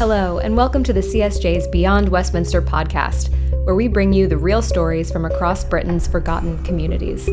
Hello, 0.00 0.38
and 0.38 0.56
welcome 0.56 0.82
to 0.84 0.94
the 0.94 1.02
CSJ's 1.02 1.66
Beyond 1.66 2.08
Westminster 2.08 2.62
podcast, 2.62 3.28
where 3.66 3.74
we 3.74 3.86
bring 3.86 4.14
you 4.14 4.26
the 4.26 4.38
real 4.38 4.62
stories 4.62 5.12
from 5.12 5.26
across 5.26 5.62
Britain's 5.62 6.08
forgotten 6.08 6.56
communities. 6.64 7.28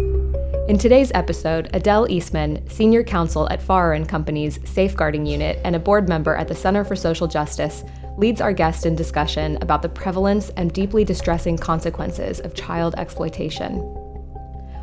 In 0.67 0.77
today's 0.77 1.09
episode, 1.15 1.69
Adele 1.71 2.11
Eastman, 2.11 2.69
senior 2.69 3.05
counsel 3.05 3.49
at 3.51 3.61
Farrer 3.61 4.03
& 4.05 4.07
Company's 4.07 4.59
Safeguarding 4.65 5.25
Unit 5.25 5.61
and 5.63 5.77
a 5.77 5.79
board 5.79 6.09
member 6.09 6.35
at 6.35 6.49
the 6.49 6.55
Center 6.55 6.83
for 6.83 6.97
Social 6.97 7.25
Justice, 7.25 7.85
leads 8.17 8.41
our 8.41 8.52
guest 8.52 8.86
in 8.86 8.97
discussion 8.97 9.57
about 9.61 9.81
the 9.81 9.88
prevalence 9.88 10.49
and 10.57 10.73
deeply 10.73 11.05
distressing 11.05 11.57
consequences 11.57 12.41
of 12.41 12.54
child 12.54 12.95
exploitation. 12.97 13.79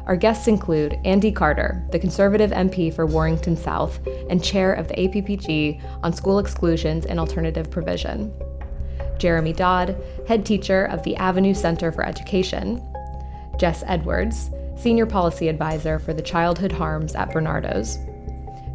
Our 0.07 0.17
guests 0.17 0.49
include 0.49 0.99
Andy 1.05 1.33
Carter, 1.33 1.83
the 1.91 1.99
Conservative 1.99 2.51
MP 2.51 2.95
for 2.95 3.07
Warrington 3.07 3.57
South 3.57 3.99
and 4.29 4.43
chair 4.43 4.75
of 4.75 4.89
the 4.89 4.95
APPG 4.95 5.81
on 6.03 6.13
school 6.13 6.39
exclusions 6.39 7.07
and 7.07 7.19
alternative 7.19 7.71
provision, 7.71 8.33
Jeremy 9.19 9.53
Dodd, 9.55 9.97
head 10.29 10.45
teacher 10.45 10.85
of 10.87 11.03
the 11.03 11.17
Avenue 11.17 11.55
Center 11.55 11.91
for 11.91 12.05
Education, 12.05 12.83
Jess 13.59 13.83
Edwards, 13.87 14.51
senior 14.77 15.07
policy 15.07 15.49
advisor 15.49 15.99
for 15.99 16.13
the 16.13 16.23
Childhood 16.23 16.73
Harms 16.73 17.15
at 17.15 17.31
Barnardo's, 17.33 17.99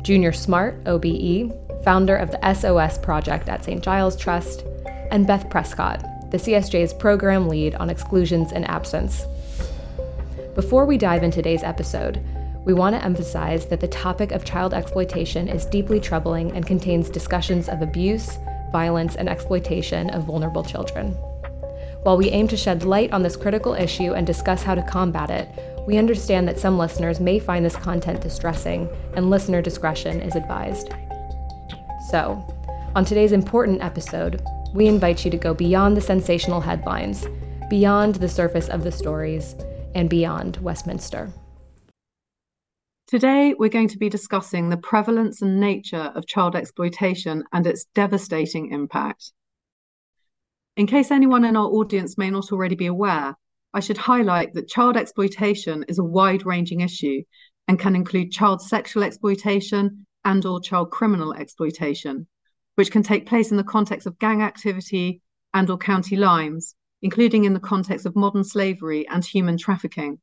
Junior 0.02 0.32
Smart, 0.32 0.82
OBE, 0.88 1.54
founder 1.84 2.16
of 2.16 2.32
the 2.32 2.54
SOS 2.54 2.98
Project 2.98 3.50
at 3.50 3.64
St. 3.64 3.84
Giles 3.84 4.16
Trust, 4.16 4.64
and 5.12 5.28
Beth 5.28 5.50
Prescott, 5.50 6.04
the 6.32 6.38
CSJ's 6.38 6.94
program 6.94 7.48
lead 7.48 7.76
on 7.76 7.90
exclusions 7.90 8.52
and 8.52 8.68
absence. 8.70 9.26
Before 10.60 10.86
we 10.86 10.98
dive 10.98 11.24
into 11.24 11.38
today's 11.38 11.64
episode, 11.64 12.22
we 12.66 12.74
want 12.74 12.94
to 12.94 13.02
emphasize 13.02 13.66
that 13.68 13.80
the 13.80 13.88
topic 13.88 14.34
of 14.34 14.44
child 14.44 14.74
exploitation 14.74 15.48
is 15.48 15.66
deeply 15.66 16.02
troubling 16.02 16.52
and 16.52 16.68
contains 16.68 17.10
discussions 17.10 17.70
of 17.70 17.82
abuse, 17.82 18.38
violence, 18.70 19.16
and 19.16 19.30
exploitation 19.30 20.10
of 20.10 20.26
vulnerable 20.26 20.66
children. 20.66 21.12
While 22.04 22.18
we 22.18 22.32
aim 22.32 22.50
to 22.50 22.58
shed 22.58 22.84
light 22.84 23.14
on 23.14 23.24
this 23.24 23.38
critical 23.38 23.74
issue 23.74 24.16
and 24.16 24.28
discuss 24.28 24.62
how 24.62 24.76
to 24.76 24.82
combat 24.82 25.30
it, 25.30 25.48
we 25.88 25.96
understand 25.96 26.46
that 26.50 26.60
some 26.60 26.78
listeners 26.78 27.22
may 27.22 27.40
find 27.40 27.64
this 27.64 27.78
content 27.78 28.20
distressing, 28.20 28.90
and 29.16 29.30
listener 29.30 29.62
discretion 29.62 30.20
is 30.20 30.36
advised. 30.36 30.94
So, 32.10 32.46
on 32.96 33.06
today's 33.06 33.32
important 33.32 33.82
episode, 33.82 34.42
we 34.74 34.88
invite 34.88 35.24
you 35.24 35.32
to 35.32 35.38
go 35.38 35.54
beyond 35.54 35.96
the 35.96 36.02
sensational 36.02 36.60
headlines, 36.60 37.26
beyond 37.70 38.16
the 38.16 38.28
surface 38.28 38.68
of 38.68 38.84
the 38.84 38.92
stories, 38.92 39.56
and 39.96 40.10
beyond 40.10 40.58
Westminster. 40.58 41.32
Today, 43.08 43.56
we're 43.58 43.70
going 43.70 43.88
to 43.88 43.98
be 43.98 44.10
discussing 44.10 44.70
the 44.70 44.78
prevalence 44.78 45.42
and 45.42 45.60
nature 45.60 46.12
of 46.14 46.28
child 46.28 46.56
exploitation 46.56 47.44
and 47.52 47.66
its 47.66 47.86
devastating 47.96 48.72
impact. 48.72 49.32
In 50.78 50.86
case 50.86 51.10
anyone 51.10 51.44
in 51.44 51.58
our 51.58 51.68
audience 51.68 52.18
may 52.18 52.30
not 52.30 52.52
already 52.52 52.76
be 52.76 52.86
aware, 52.86 53.36
I 53.74 53.80
should 53.80 53.98
highlight 53.98 54.54
that 54.54 54.70
child 54.70 54.96
exploitation 54.96 55.86
is 55.88 56.00
a 56.00 56.04
wide-ranging 56.04 56.82
issue 56.82 57.24
and 57.68 57.80
can 57.80 57.96
include 57.96 58.32
child 58.32 58.62
sexual 58.62 59.04
exploitation 59.04 60.06
and 60.24 60.46
or 60.46 60.62
child 60.62 60.92
criminal 60.92 61.34
exploitation, 61.34 62.28
which 62.76 62.92
can 62.92 63.04
take 63.04 63.26
place 63.26 63.52
in 63.52 63.58
the 63.58 63.64
context 63.64 64.06
of 64.08 64.20
gang 64.20 64.42
activity 64.42 65.22
and 65.54 65.70
or 65.70 65.78
county 65.78 66.16
lines, 66.16 66.76
including 67.02 67.46
in 67.46 67.54
the 67.54 67.60
context 67.60 68.06
of 68.06 68.16
modern 68.16 68.44
slavery 68.44 69.08
and 69.08 69.24
human 69.24 69.58
trafficking. 69.58 70.20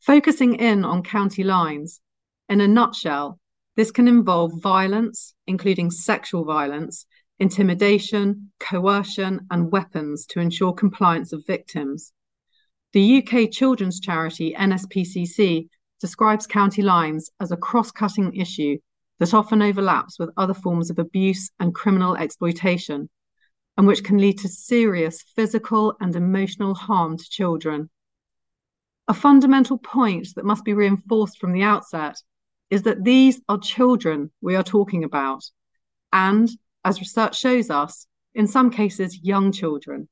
Focusing 0.00 0.54
in 0.54 0.84
on 0.84 1.02
county 1.02 1.44
lines, 1.44 2.00
in 2.48 2.60
a 2.60 2.68
nutshell, 2.68 3.38
this 3.76 3.90
can 3.90 4.08
involve 4.08 4.60
violence, 4.60 5.34
including 5.46 5.90
sexual 5.90 6.44
violence, 6.44 7.06
intimidation, 7.38 8.52
coercion, 8.60 9.46
and 9.50 9.72
weapons 9.72 10.26
to 10.26 10.40
ensure 10.40 10.72
compliance 10.72 11.32
of 11.32 11.46
victims. 11.46 12.12
The 12.92 13.22
UK 13.22 13.50
children's 13.50 14.00
charity 14.00 14.54
NSPCC 14.58 15.68
describes 16.00 16.46
county 16.46 16.82
lines 16.82 17.30
as 17.40 17.50
a 17.50 17.56
cross 17.56 17.90
cutting 17.90 18.34
issue 18.34 18.78
that 19.18 19.32
often 19.32 19.62
overlaps 19.62 20.18
with 20.18 20.30
other 20.36 20.52
forms 20.52 20.90
of 20.90 20.98
abuse 20.98 21.50
and 21.58 21.74
criminal 21.74 22.16
exploitation, 22.16 23.08
and 23.76 23.86
which 23.86 24.04
can 24.04 24.18
lead 24.18 24.38
to 24.38 24.48
serious 24.48 25.22
physical 25.34 25.94
and 26.00 26.14
emotional 26.14 26.74
harm 26.74 27.16
to 27.16 27.28
children. 27.28 27.90
A 29.08 29.14
fundamental 29.14 29.78
point 29.78 30.28
that 30.36 30.44
must 30.44 30.64
be 30.64 30.74
reinforced 30.74 31.38
from 31.38 31.52
the 31.52 31.62
outset 31.62 32.16
is 32.70 32.82
that 32.82 33.04
these 33.04 33.40
are 33.48 33.58
children 33.58 34.30
we 34.40 34.56
are 34.56 34.62
talking 34.62 35.04
about, 35.04 35.44
and, 36.12 36.48
as 36.84 37.00
research 37.00 37.38
shows 37.38 37.70
us, 37.70 38.06
in 38.34 38.46
some 38.46 38.70
cases, 38.70 39.20
young 39.22 39.52
children. 39.52 40.08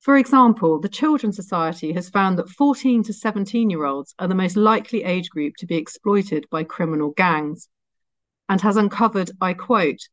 For 0.00 0.16
example, 0.16 0.80
the 0.80 0.88
Children's 0.88 1.36
Society 1.36 1.92
has 1.92 2.08
found 2.08 2.38
that 2.38 2.48
14 2.48 3.02
to 3.04 3.12
17 3.12 3.68
year 3.68 3.84
olds 3.84 4.14
are 4.18 4.28
the 4.28 4.34
most 4.34 4.56
likely 4.56 5.04
age 5.04 5.28
group 5.28 5.56
to 5.58 5.66
be 5.66 5.76
exploited 5.76 6.46
by 6.50 6.64
criminal 6.64 7.10
gangs 7.10 7.68
and 8.48 8.60
has 8.62 8.76
uncovered, 8.76 9.30
I 9.40 9.52
quote, 9.52 10.08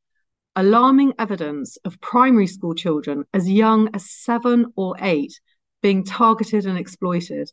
alarming 0.57 1.13
evidence 1.19 1.77
of 1.85 2.01
primary 2.01 2.47
school 2.47 2.73
children 2.73 3.23
as 3.31 3.47
young 3.49 3.87
as 3.93 4.09
seven 4.09 4.65
or 4.75 4.95
eight 4.99 5.39
being 5.83 6.03
targeted 6.03 6.65
and 6.65 6.79
exploited. 6.79 7.49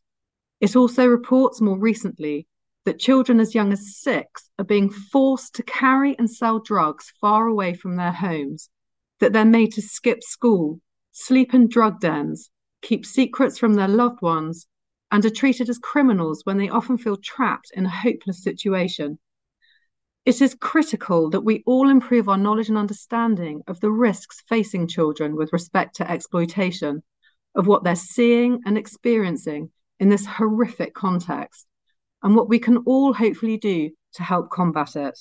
It 0.60 0.74
also 0.74 1.06
reports 1.06 1.60
more 1.60 1.78
recently 1.78 2.46
that 2.86 2.98
children 2.98 3.40
as 3.40 3.54
young 3.54 3.74
as 3.74 3.98
six 3.98 4.48
are 4.58 4.64
being 4.64 4.88
forced 4.88 5.54
to 5.56 5.62
carry 5.62 6.18
and 6.18 6.30
sell 6.30 6.60
drugs 6.60 7.12
far 7.20 7.46
away 7.46 7.74
from 7.74 7.96
their 7.96 8.12
homes, 8.12 8.70
that 9.20 9.34
they're 9.34 9.44
made 9.44 9.72
to 9.72 9.82
skip 9.82 10.22
school, 10.22 10.80
sleep 11.12 11.52
in 11.52 11.68
drug 11.68 12.00
dens, 12.00 12.50
keep 12.80 13.04
secrets 13.04 13.58
from 13.58 13.74
their 13.74 13.88
loved 13.88 14.22
ones, 14.22 14.66
and 15.12 15.26
are 15.26 15.30
treated 15.30 15.68
as 15.68 15.78
criminals 15.78 16.40
when 16.44 16.56
they 16.56 16.70
often 16.70 16.96
feel 16.96 17.18
trapped 17.18 17.70
in 17.74 17.84
a 17.84 17.90
hopeless 17.90 18.42
situation. 18.42 19.18
It 20.24 20.40
is 20.40 20.56
critical 20.58 21.28
that 21.30 21.42
we 21.42 21.62
all 21.66 21.90
improve 21.90 22.30
our 22.30 22.38
knowledge 22.38 22.70
and 22.70 22.78
understanding 22.78 23.62
of 23.66 23.80
the 23.80 23.90
risks 23.90 24.42
facing 24.48 24.88
children 24.88 25.36
with 25.36 25.52
respect 25.52 25.96
to 25.96 26.10
exploitation, 26.10 27.02
of 27.54 27.66
what 27.66 27.84
they're 27.84 27.94
seeing 27.94 28.62
and 28.64 28.78
experiencing 28.78 29.70
in 30.00 30.08
this 30.08 30.24
horrific 30.24 30.94
context, 30.94 31.66
and 32.22 32.34
what 32.34 32.48
we 32.48 32.58
can 32.58 32.78
all 32.86 33.12
hopefully 33.12 33.58
do 33.58 33.90
to 34.14 34.22
help 34.22 34.48
combat 34.48 34.96
it. 34.96 35.18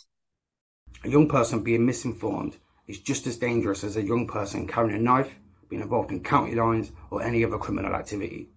A 1.03 1.09
young 1.09 1.27
person 1.27 1.63
being 1.63 1.85
misinformed 1.85 2.57
is 2.87 2.99
just 2.99 3.27
as 3.27 3.35
dangerous 3.35 3.83
as 3.83 3.97
a 3.97 4.01
young 4.01 4.25
person 4.25 4.67
carrying 4.67 4.95
a 4.95 5.01
knife, 5.01 5.35
being 5.69 5.81
involved 5.81 6.11
in 6.11 6.23
county 6.23 6.55
lines, 6.55 6.93
or 7.11 7.21
any 7.21 7.43
other 7.43 7.57
criminal 7.57 7.93
activity. 7.93 8.47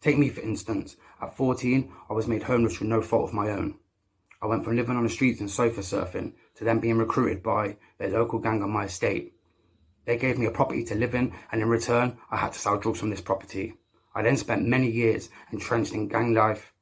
Take 0.00 0.16
me, 0.16 0.30
for 0.30 0.40
instance. 0.40 0.96
At 1.20 1.36
14, 1.36 1.92
I 2.08 2.14
was 2.14 2.26
made 2.26 2.44
homeless 2.44 2.76
through 2.76 2.88
no 2.88 3.02
fault 3.02 3.28
of 3.28 3.34
my 3.34 3.50
own. 3.50 3.78
I 4.46 4.48
went 4.48 4.62
from 4.62 4.76
living 4.76 4.96
on 4.96 5.02
the 5.02 5.08
streets 5.08 5.40
and 5.40 5.50
sofa 5.50 5.80
surfing 5.80 6.34
to 6.54 6.62
then 6.62 6.78
being 6.78 6.98
recruited 6.98 7.42
by 7.42 7.78
the 7.98 8.06
local 8.06 8.38
gang 8.38 8.62
on 8.62 8.70
my 8.70 8.84
estate. 8.84 9.34
They 10.04 10.16
gave 10.16 10.38
me 10.38 10.46
a 10.46 10.52
property 10.52 10.84
to 10.84 10.94
live 10.94 11.16
in, 11.16 11.32
and 11.50 11.60
in 11.60 11.68
return, 11.68 12.18
I 12.30 12.36
had 12.36 12.52
to 12.52 12.58
sell 12.60 12.78
drugs 12.78 13.00
from 13.00 13.10
this 13.10 13.20
property. 13.20 13.74
I 14.14 14.22
then 14.22 14.36
spent 14.36 14.64
many 14.64 14.88
years 14.88 15.30
entrenched 15.50 15.94
in 15.94 16.06
gang 16.06 16.32
life, 16.32 16.72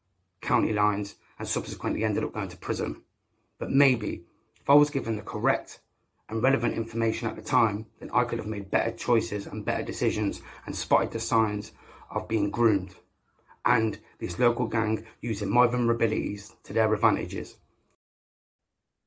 county 0.43 0.75
lines, 0.75 1.15
and 1.39 1.49
subsequently 1.49 2.05
ended 2.05 2.23
up 2.23 2.35
going 2.35 2.51
to 2.51 2.57
prison. 2.59 3.03
But 3.59 3.71
maybe, 3.71 4.25
if 4.61 4.69
I 4.69 4.75
was 4.75 4.91
given 4.91 5.17
the 5.17 5.23
correct 5.23 5.81
and 6.29 6.43
relevant 6.43 6.75
information 6.75 7.29
at 7.29 7.37
the 7.37 7.41
time, 7.41 7.87
then 7.99 8.11
I 8.13 8.25
could 8.25 8.41
have 8.41 8.47
made 8.47 8.71
better 8.71 8.93
choices 8.93 9.47
and 9.47 9.65
better 9.65 9.83
decisions 9.83 10.43
and 10.67 10.77
spotted 10.77 11.13
the 11.13 11.19
signs 11.19 11.73
of 12.11 12.29
being 12.29 12.51
groomed 12.51 12.95
and 13.67 13.99
this 14.19 14.39
local 14.39 14.67
gang 14.67 15.05
using 15.21 15.51
my 15.51 15.67
vulnerabilities 15.67 16.53
to 16.65 16.73
their 16.73 16.93
advantages. 16.93 17.57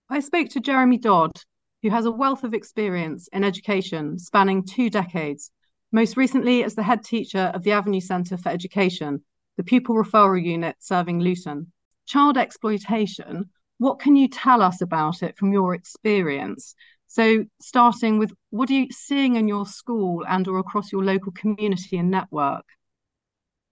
I 0.10 0.20
spoke 0.22 0.50
to 0.50 0.60
Jeremy 0.60 0.98
Dodd, 0.98 1.42
who 1.84 1.90
has 1.90 2.06
a 2.06 2.12
wealth 2.12 2.44
of 2.44 2.54
experience 2.54 3.28
in 3.34 3.44
education 3.44 4.18
spanning 4.18 4.64
two 4.64 4.90
decades, 4.90 5.52
most 5.92 6.18
recently 6.18 6.64
as 6.64 6.76
the 6.76 6.84
head 6.84 7.04
teacher 7.04 7.52
of 7.54 7.64
the 7.64 7.72
Avenue 7.72 8.02
Centre 8.02 8.38
for 8.38 8.50
Education, 8.50 9.24
the 9.58 9.64
pupil 9.64 9.96
referral 9.96 10.44
unit 10.44 10.76
serving 10.80 11.20
Luton. 11.20 11.72
Child 12.06 12.38
exploitation, 12.38 13.50
what 13.80 14.00
can 14.00 14.16
you 14.16 14.28
tell 14.28 14.62
us 14.62 14.82
about 14.82 15.22
it 15.22 15.38
from 15.38 15.52
your 15.52 15.74
experience? 15.74 16.74
So, 17.08 17.46
starting 17.62 18.18
with 18.18 18.34
what 18.50 18.70
are 18.70 18.74
you 18.74 18.88
seeing 18.92 19.36
in 19.36 19.48
your 19.48 19.66
school 19.66 20.26
and 20.28 20.48
or 20.48 20.60
across 20.60 20.92
your 20.92 21.04
local 21.04 21.32
community 21.32 21.98
and 21.98 22.12
network? 22.12 22.66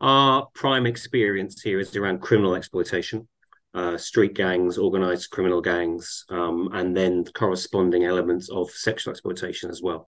Our 0.01 0.47
prime 0.53 0.85
experience 0.85 1.61
here 1.61 1.79
is 1.79 1.95
around 1.95 2.19
criminal 2.21 2.55
exploitation, 2.55 3.27
uh, 3.73 3.97
street 3.97 4.33
gangs, 4.33 4.77
organized 4.77 5.29
criminal 5.29 5.61
gangs, 5.61 6.25
um, 6.29 6.69
and 6.73 6.95
then 6.95 7.23
the 7.23 7.31
corresponding 7.31 8.03
elements 8.03 8.49
of 8.49 8.71
sexual 8.71 9.11
exploitation 9.11 9.69
as 9.69 9.81
well. 9.81 10.09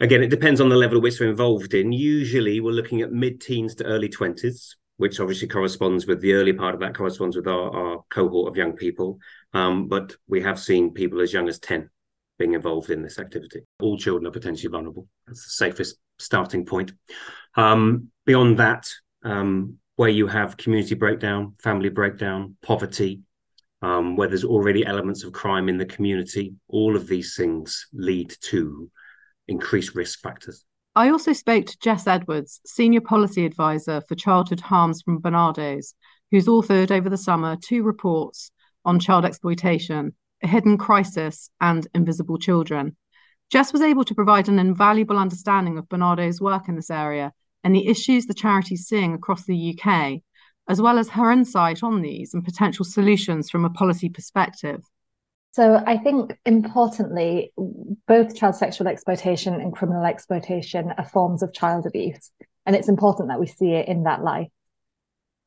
Again, 0.00 0.22
it 0.22 0.30
depends 0.30 0.60
on 0.60 0.68
the 0.68 0.76
level 0.76 1.00
which 1.00 1.20
we're 1.20 1.30
involved 1.30 1.74
in. 1.74 1.92
Usually, 1.92 2.58
we're 2.58 2.72
looking 2.72 3.02
at 3.02 3.12
mid 3.12 3.40
teens 3.40 3.76
to 3.76 3.84
early 3.84 4.08
20s, 4.08 4.74
which 4.96 5.20
obviously 5.20 5.46
corresponds 5.46 6.06
with 6.06 6.20
the 6.20 6.32
early 6.32 6.52
part 6.52 6.74
of 6.74 6.80
that 6.80 6.96
corresponds 6.96 7.36
with 7.36 7.46
our, 7.46 7.70
our 7.70 8.02
cohort 8.10 8.48
of 8.48 8.56
young 8.56 8.72
people. 8.72 9.18
Um, 9.52 9.86
but 9.86 10.16
we 10.26 10.42
have 10.42 10.58
seen 10.58 10.92
people 10.92 11.20
as 11.20 11.32
young 11.32 11.48
as 11.48 11.60
10 11.60 11.88
being 12.38 12.54
involved 12.54 12.90
in 12.90 13.02
this 13.02 13.20
activity. 13.20 13.60
All 13.80 13.96
children 13.96 14.26
are 14.26 14.32
potentially 14.32 14.70
vulnerable. 14.70 15.06
That's 15.26 15.44
the 15.44 15.50
safest 15.50 15.96
starting 16.18 16.64
point. 16.64 16.92
Um, 17.54 18.10
beyond 18.26 18.58
that, 18.58 18.88
um, 19.24 19.78
where 19.96 20.08
you 20.08 20.26
have 20.26 20.56
community 20.56 20.94
breakdown, 20.94 21.54
family 21.62 21.88
breakdown, 21.88 22.56
poverty, 22.62 23.22
um, 23.82 24.16
where 24.16 24.28
there's 24.28 24.44
already 24.44 24.86
elements 24.86 25.24
of 25.24 25.32
crime 25.32 25.68
in 25.68 25.76
the 25.76 25.84
community, 25.84 26.54
all 26.68 26.96
of 26.96 27.08
these 27.08 27.36
things 27.36 27.86
lead 27.92 28.34
to 28.40 28.90
increased 29.48 29.94
risk 29.94 30.20
factors. 30.20 30.64
I 30.94 31.08
also 31.08 31.32
spoke 31.32 31.66
to 31.66 31.78
Jess 31.78 32.06
Edwards, 32.06 32.60
Senior 32.66 33.00
Policy 33.00 33.46
Advisor 33.46 34.02
for 34.06 34.14
Childhood 34.14 34.60
Harms 34.60 35.02
from 35.02 35.18
Barnardo's, 35.18 35.94
who's 36.30 36.46
authored 36.46 36.90
over 36.90 37.08
the 37.08 37.16
summer 37.16 37.56
two 37.56 37.82
reports 37.82 38.50
on 38.84 38.98
child 39.00 39.24
exploitation 39.24 40.14
A 40.42 40.46
Hidden 40.46 40.78
Crisis 40.78 41.50
and 41.60 41.86
Invisible 41.94 42.38
Children. 42.38 42.96
Jess 43.50 43.72
was 43.72 43.82
able 43.82 44.04
to 44.04 44.14
provide 44.14 44.48
an 44.48 44.58
invaluable 44.58 45.18
understanding 45.18 45.76
of 45.76 45.88
Barnardo's 45.88 46.40
work 46.40 46.68
in 46.68 46.76
this 46.76 46.90
area 46.90 47.32
and 47.64 47.74
the 47.74 47.86
issues 47.86 48.26
the 48.26 48.34
charity 48.34 48.74
is 48.74 48.86
seeing 48.86 49.14
across 49.14 49.44
the 49.44 49.78
UK, 49.78 50.20
as 50.68 50.80
well 50.80 50.98
as 50.98 51.08
her 51.10 51.30
insight 51.30 51.82
on 51.82 52.02
these 52.02 52.34
and 52.34 52.44
potential 52.44 52.84
solutions 52.84 53.50
from 53.50 53.64
a 53.64 53.70
policy 53.70 54.08
perspective. 54.08 54.82
So 55.52 55.82
I 55.86 55.98
think 55.98 56.38
importantly, 56.46 57.52
both 58.08 58.34
child 58.34 58.56
sexual 58.56 58.88
exploitation 58.88 59.54
and 59.54 59.74
criminal 59.74 60.04
exploitation 60.04 60.92
are 60.96 61.04
forms 61.04 61.42
of 61.42 61.52
child 61.52 61.86
abuse. 61.86 62.30
And 62.64 62.74
it's 62.74 62.88
important 62.88 63.28
that 63.28 63.40
we 63.40 63.46
see 63.46 63.72
it 63.72 63.88
in 63.88 64.04
that 64.04 64.22
light. 64.22 64.50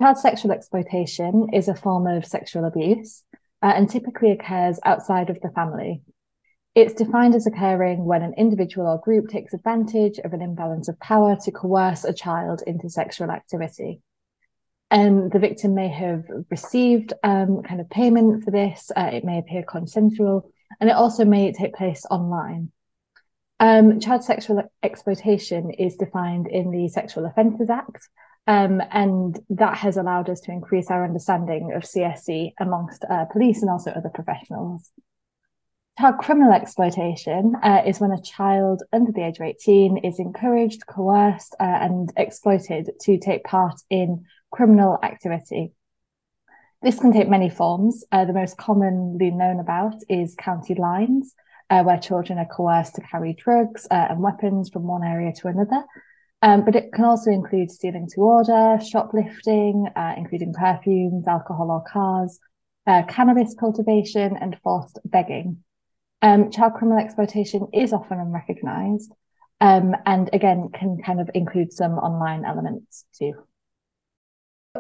Child 0.02 0.18
sexual 0.18 0.52
exploitation 0.52 1.48
is 1.54 1.68
a 1.68 1.76
form 1.76 2.06
of 2.06 2.26
sexual 2.26 2.66
abuse 2.66 3.24
uh, 3.64 3.74
and 3.76 3.90
typically 3.90 4.32
occurs 4.32 4.80
outside 4.84 5.30
of 5.30 5.40
the 5.42 5.50
family. 5.50 6.02
It's 6.75 6.94
defined 6.94 7.36
as 7.36 7.48
occurring 7.48 8.04
when 8.04 8.22
an 8.22 8.33
individual 8.33 8.88
or 8.88 9.00
group 9.00 9.30
takes 9.30 9.54
advantage 9.54 10.19
of 10.19 10.33
an 10.33 10.42
imbalance 10.42 10.89
of 10.89 11.00
power 11.00 11.38
to 11.38 11.51
coerce 11.51 12.04
a 12.04 12.12
child 12.13 12.62
into 12.68 12.89
sexual 12.89 13.31
activity. 13.31 14.01
And 14.92 15.31
the 15.31 15.39
victim 15.39 15.74
may 15.74 15.88
have 15.88 16.25
received 16.51 17.13
um, 17.24 17.63
kind 17.63 17.80
of 17.80 17.89
payment 17.89 18.44
for 18.44 18.51
this. 18.51 18.92
Uh, 18.95 19.10
it 19.13 19.24
may 19.24 19.39
appear 19.39 19.63
consensual, 19.63 20.51
and 20.81 20.89
it 20.89 20.95
also 20.98 21.24
may 21.24 21.54
take 21.54 21.75
place 21.75 22.06
online. 22.12 22.72
Um, 23.62 24.01
child 24.01 24.25
sexual 24.25 24.62
exploitation 24.83 25.71
is 25.71 25.95
defined 25.95 26.48
in 26.48 26.71
the 26.71 26.89
Sexual 26.89 27.25
Offences 27.25 27.69
Act, 27.69 28.10
um, 28.48 28.81
and 28.92 29.39
that 29.50 29.78
has 29.78 29.95
allowed 29.95 30.30
us 30.30 30.42
to 30.42 30.51
increase 30.51 30.92
our 30.92 31.06
understanding 31.06 31.71
of 31.74 31.83
CSE 31.83 32.51
amongst 32.60 33.06
uh, 33.10 33.24
police 33.31 33.62
and 33.62 33.71
also 33.71 33.92
other 33.92 34.12
professionals. 34.13 34.92
Child 35.97 36.18
criminal 36.18 36.51
exploitation 36.51 37.56
uh, 37.63 37.81
is 37.86 38.01
when 38.01 38.12
a 38.12 38.21
child 38.21 38.83
under 38.92 39.13
the 39.13 39.25
age 39.25 39.38
of 39.39 39.45
18 39.45 40.00
is 40.00 40.19
encouraged, 40.19 40.86
coerced, 40.88 41.56
uh, 41.57 41.63
and 41.63 42.12
exploited 42.18 42.89
to 43.00 43.18
take 43.18 43.45
part 43.45 43.80
in 43.89 44.25
criminal 44.51 45.00
activity. 45.01 45.71
This 46.81 47.00
can 47.00 47.13
take 47.13 47.30
many 47.30 47.50
forms. 47.50 48.03
Uh, 48.12 48.25
the 48.25 48.33
most 48.33 48.57
commonly 48.57 49.31
known 49.31 49.62
about 49.62 49.95
is 50.09 50.36
county 50.38 50.75
lines, 50.75 51.33
uh, 51.69 51.81
where 51.83 51.97
children 51.97 52.39
are 52.39 52.45
coerced 52.45 52.95
to 52.95 53.01
carry 53.01 53.31
drugs 53.31 53.88
uh, 53.89 54.07
and 54.09 54.19
weapons 54.19 54.69
from 54.69 54.83
one 54.83 55.03
area 55.06 55.31
to 55.31 55.47
another. 55.47 55.81
Um, 56.42 56.65
but 56.65 56.75
it 56.75 56.92
can 56.92 57.06
also 57.06 57.31
include 57.31 57.71
stealing 57.71 58.09
to 58.15 58.19
order, 58.19 58.83
shoplifting, 58.83 59.88
uh, 59.95 60.15
including 60.18 60.51
perfumes, 60.51 61.25
alcohol 61.25 61.71
or 61.71 61.86
cars, 61.89 62.38
cannabis 63.07 63.56
cultivation, 63.57 64.36
and 64.36 64.59
forced 64.62 65.00
begging. 65.06 65.63
Um, 66.25 66.50
child 66.50 66.74
criminal 66.74 66.98
exploitation 66.98 67.68
is 67.72 67.94
often 67.94 68.19
unrecognised, 68.19 69.13
um, 69.62 69.95
and 70.07 70.27
again 70.33 70.69
can 70.74 70.98
kind 71.06 71.22
of 71.22 71.30
include 71.36 71.72
some 71.72 72.00
online 72.00 72.45
elements 72.45 73.06
too. 73.16 73.33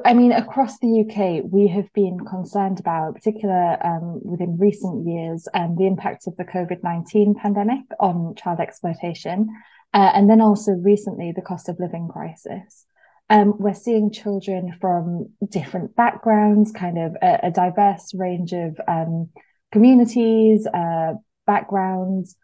I 0.03 0.15
mean, 0.15 0.31
across 0.31 0.79
the 0.79 1.01
UK, 1.01 1.43
we 1.47 1.67
have 1.67 1.93
been 1.93 2.17
concerned 2.19 2.79
about, 2.79 3.13
particular 3.13 3.77
um, 3.85 4.21
within 4.23 4.57
recent 4.57 5.05
years, 5.05 5.47
um, 5.53 5.75
the 5.77 5.85
impact 5.85 6.25
of 6.25 6.35
the 6.35 6.45
COVID 6.45 6.81
19 6.81 7.35
pandemic 7.35 7.83
on 7.99 8.33
child 8.33 8.59
exploitation, 8.59 9.47
uh, 9.93 10.11
and 10.15 10.27
then 10.27 10.41
also 10.41 10.71
recently 10.71 11.31
the 11.31 11.43
cost 11.43 11.69
of 11.69 11.79
living 11.79 12.07
crisis. 12.07 12.87
Um, 13.29 13.53
we're 13.59 13.75
seeing 13.75 14.11
children 14.11 14.75
from 14.81 15.29
different 15.47 15.95
backgrounds, 15.95 16.71
kind 16.71 16.97
of 16.97 17.15
a, 17.21 17.39
a 17.43 17.51
diverse 17.51 18.15
range 18.15 18.51
of 18.51 18.79
um, 18.87 19.29
communities, 19.71 20.65
uh, 20.65 21.13
backgrounds, 21.45 22.35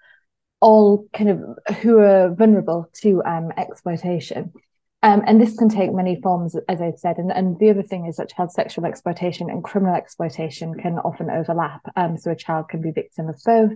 all 0.60 1.08
kind 1.14 1.30
of 1.30 1.78
who 1.78 2.00
are 2.00 2.34
vulnerable 2.34 2.90
to 3.02 3.24
um, 3.24 3.52
exploitation. 3.58 4.52
Um, 5.04 5.24
and 5.26 5.42
this 5.42 5.58
can 5.58 5.70
take 5.70 5.92
many 5.92 6.22
forms, 6.22 6.56
as 6.70 6.80
I've 6.80 7.00
said. 7.00 7.18
And, 7.18 7.32
and 7.32 7.58
the 7.58 7.72
other 7.72 7.82
thing 7.82 8.06
is 8.06 8.18
that 8.18 8.30
child 8.30 8.52
sexual 8.52 8.86
exploitation 8.86 9.50
and 9.50 9.64
criminal 9.64 9.96
exploitation 9.96 10.76
can 10.76 11.00
often 11.00 11.32
overlap. 11.32 11.82
Um, 11.96 12.18
so 12.18 12.32
a 12.32 12.36
child 12.36 12.70
can 12.70 12.82
be 12.82 12.92
victim 12.92 13.28
of 13.28 13.42
both, 13.44 13.72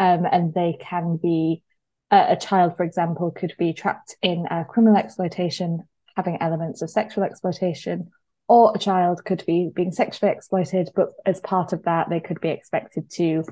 um, 0.00 0.26
and 0.30 0.52
they 0.52 0.76
can 0.80 1.16
be 1.16 1.62
uh, 2.10 2.26
a 2.30 2.36
child, 2.36 2.76
for 2.76 2.82
example, 2.82 3.30
could 3.30 3.54
be 3.56 3.72
trapped 3.72 4.16
in 4.20 4.46
uh, 4.50 4.64
criminal 4.64 4.96
exploitation, 4.96 5.84
having 6.16 6.38
elements 6.40 6.82
of 6.82 6.90
sexual 6.90 7.22
exploitation, 7.22 8.10
or 8.48 8.72
a 8.74 8.78
child 8.78 9.24
could 9.24 9.44
be 9.46 9.70
being 9.74 9.92
sexually 9.92 10.32
exploited, 10.32 10.90
but 10.94 11.10
as 11.24 11.40
part 11.40 11.72
of 11.72 11.84
that, 11.84 12.10
they 12.10 12.20
could 12.20 12.40
be 12.40 12.50
expected 12.50 13.10
to 13.10 13.44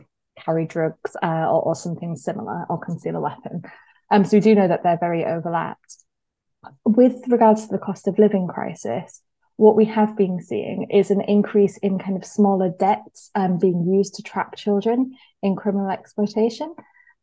carry 0.45 0.67
drugs 0.67 1.17
uh, 1.23 1.47
or, 1.51 1.63
or, 1.63 1.75
something 1.75 2.17
similar 2.17 2.65
or 2.69 2.79
conceal 2.79 3.17
a 3.17 3.21
weapon. 3.21 3.63
Um, 4.11 4.25
so 4.25 4.37
we 4.37 4.41
do 4.41 4.55
know 4.55 4.69
that 4.69 4.83
they're 4.83 4.99
very 4.99 5.25
overlapped. 5.25 5.97
With 6.85 7.23
regards 7.29 7.67
to 7.67 7.73
the 7.73 7.79
cost 7.79 8.09
of 8.09 8.19
living 8.19 8.47
crisis, 8.47 9.21
what 9.57 9.77
we 9.77 9.85
have 9.87 10.17
been 10.17 10.41
seeing 10.41 10.91
is 10.91 11.11
an 11.11 11.21
increase 11.23 11.77
in 11.79 11.99
kind 11.99 12.17
of 12.17 12.25
smaller 12.25 12.71
debts 12.79 13.31
um, 13.35 13.59
being 13.59 13.87
used 13.87 14.15
to 14.15 14.23
trap 14.23 14.57
children 14.57 15.17
in 15.43 15.57
criminal 15.57 15.91
exploitation 15.91 16.75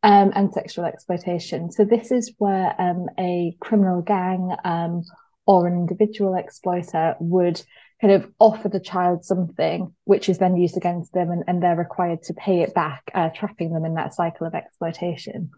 um, 0.03 0.31
and 0.35 0.53
sexual 0.53 0.85
exploitation. 0.85 1.71
So 1.71 1.85
this 1.85 2.11
is 2.11 2.33
where 2.37 2.79
um, 2.79 3.07
a 3.17 3.55
criminal 3.59 4.01
gang 4.01 4.55
um, 4.63 5.03
or 5.45 5.67
an 5.67 5.73
individual 5.73 6.35
exploiter 6.35 7.15
would 7.19 7.61
kind 8.01 8.13
of 8.13 8.31
offer 8.39 8.69
the 8.69 8.79
child 8.79 9.25
something 9.25 9.93
which 10.05 10.29
is 10.29 10.37
then 10.37 10.55
used 10.55 10.77
against 10.77 11.11
them 11.13 11.31
and, 11.31 11.43
and 11.47 11.61
they're 11.61 11.75
required 11.75 12.23
to 12.23 12.33
pay 12.33 12.61
it 12.61 12.73
back, 12.73 13.11
uh, 13.13 13.29
trapping 13.29 13.73
them 13.73 13.85
in 13.85 13.95
that 13.95 14.13
cycle 14.13 14.47
of 14.47 14.55
exploitation. 14.55 15.51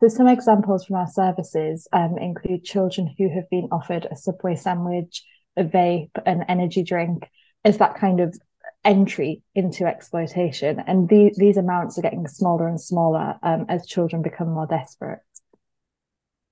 So 0.00 0.08
some 0.08 0.28
examples 0.28 0.84
from 0.84 0.96
our 0.96 1.08
services 1.08 1.88
um, 1.92 2.18
include 2.18 2.64
children 2.64 3.12
who 3.18 3.28
have 3.34 3.50
been 3.50 3.68
offered 3.72 4.06
a 4.10 4.16
Subway 4.16 4.54
sandwich, 4.54 5.24
a 5.56 5.64
vape, 5.64 6.10
an 6.24 6.44
energy 6.48 6.84
drink 6.84 7.28
as 7.64 7.78
that 7.78 7.96
kind 7.96 8.20
of 8.20 8.38
entry 8.84 9.42
into 9.54 9.86
exploitation. 9.86 10.82
And 10.86 11.08
the, 11.08 11.32
these 11.36 11.56
amounts 11.56 11.98
are 11.98 12.02
getting 12.02 12.28
smaller 12.28 12.68
and 12.68 12.80
smaller 12.80 13.36
um, 13.42 13.66
as 13.68 13.86
children 13.86 14.22
become 14.22 14.50
more 14.50 14.66
desperate. 14.66 15.18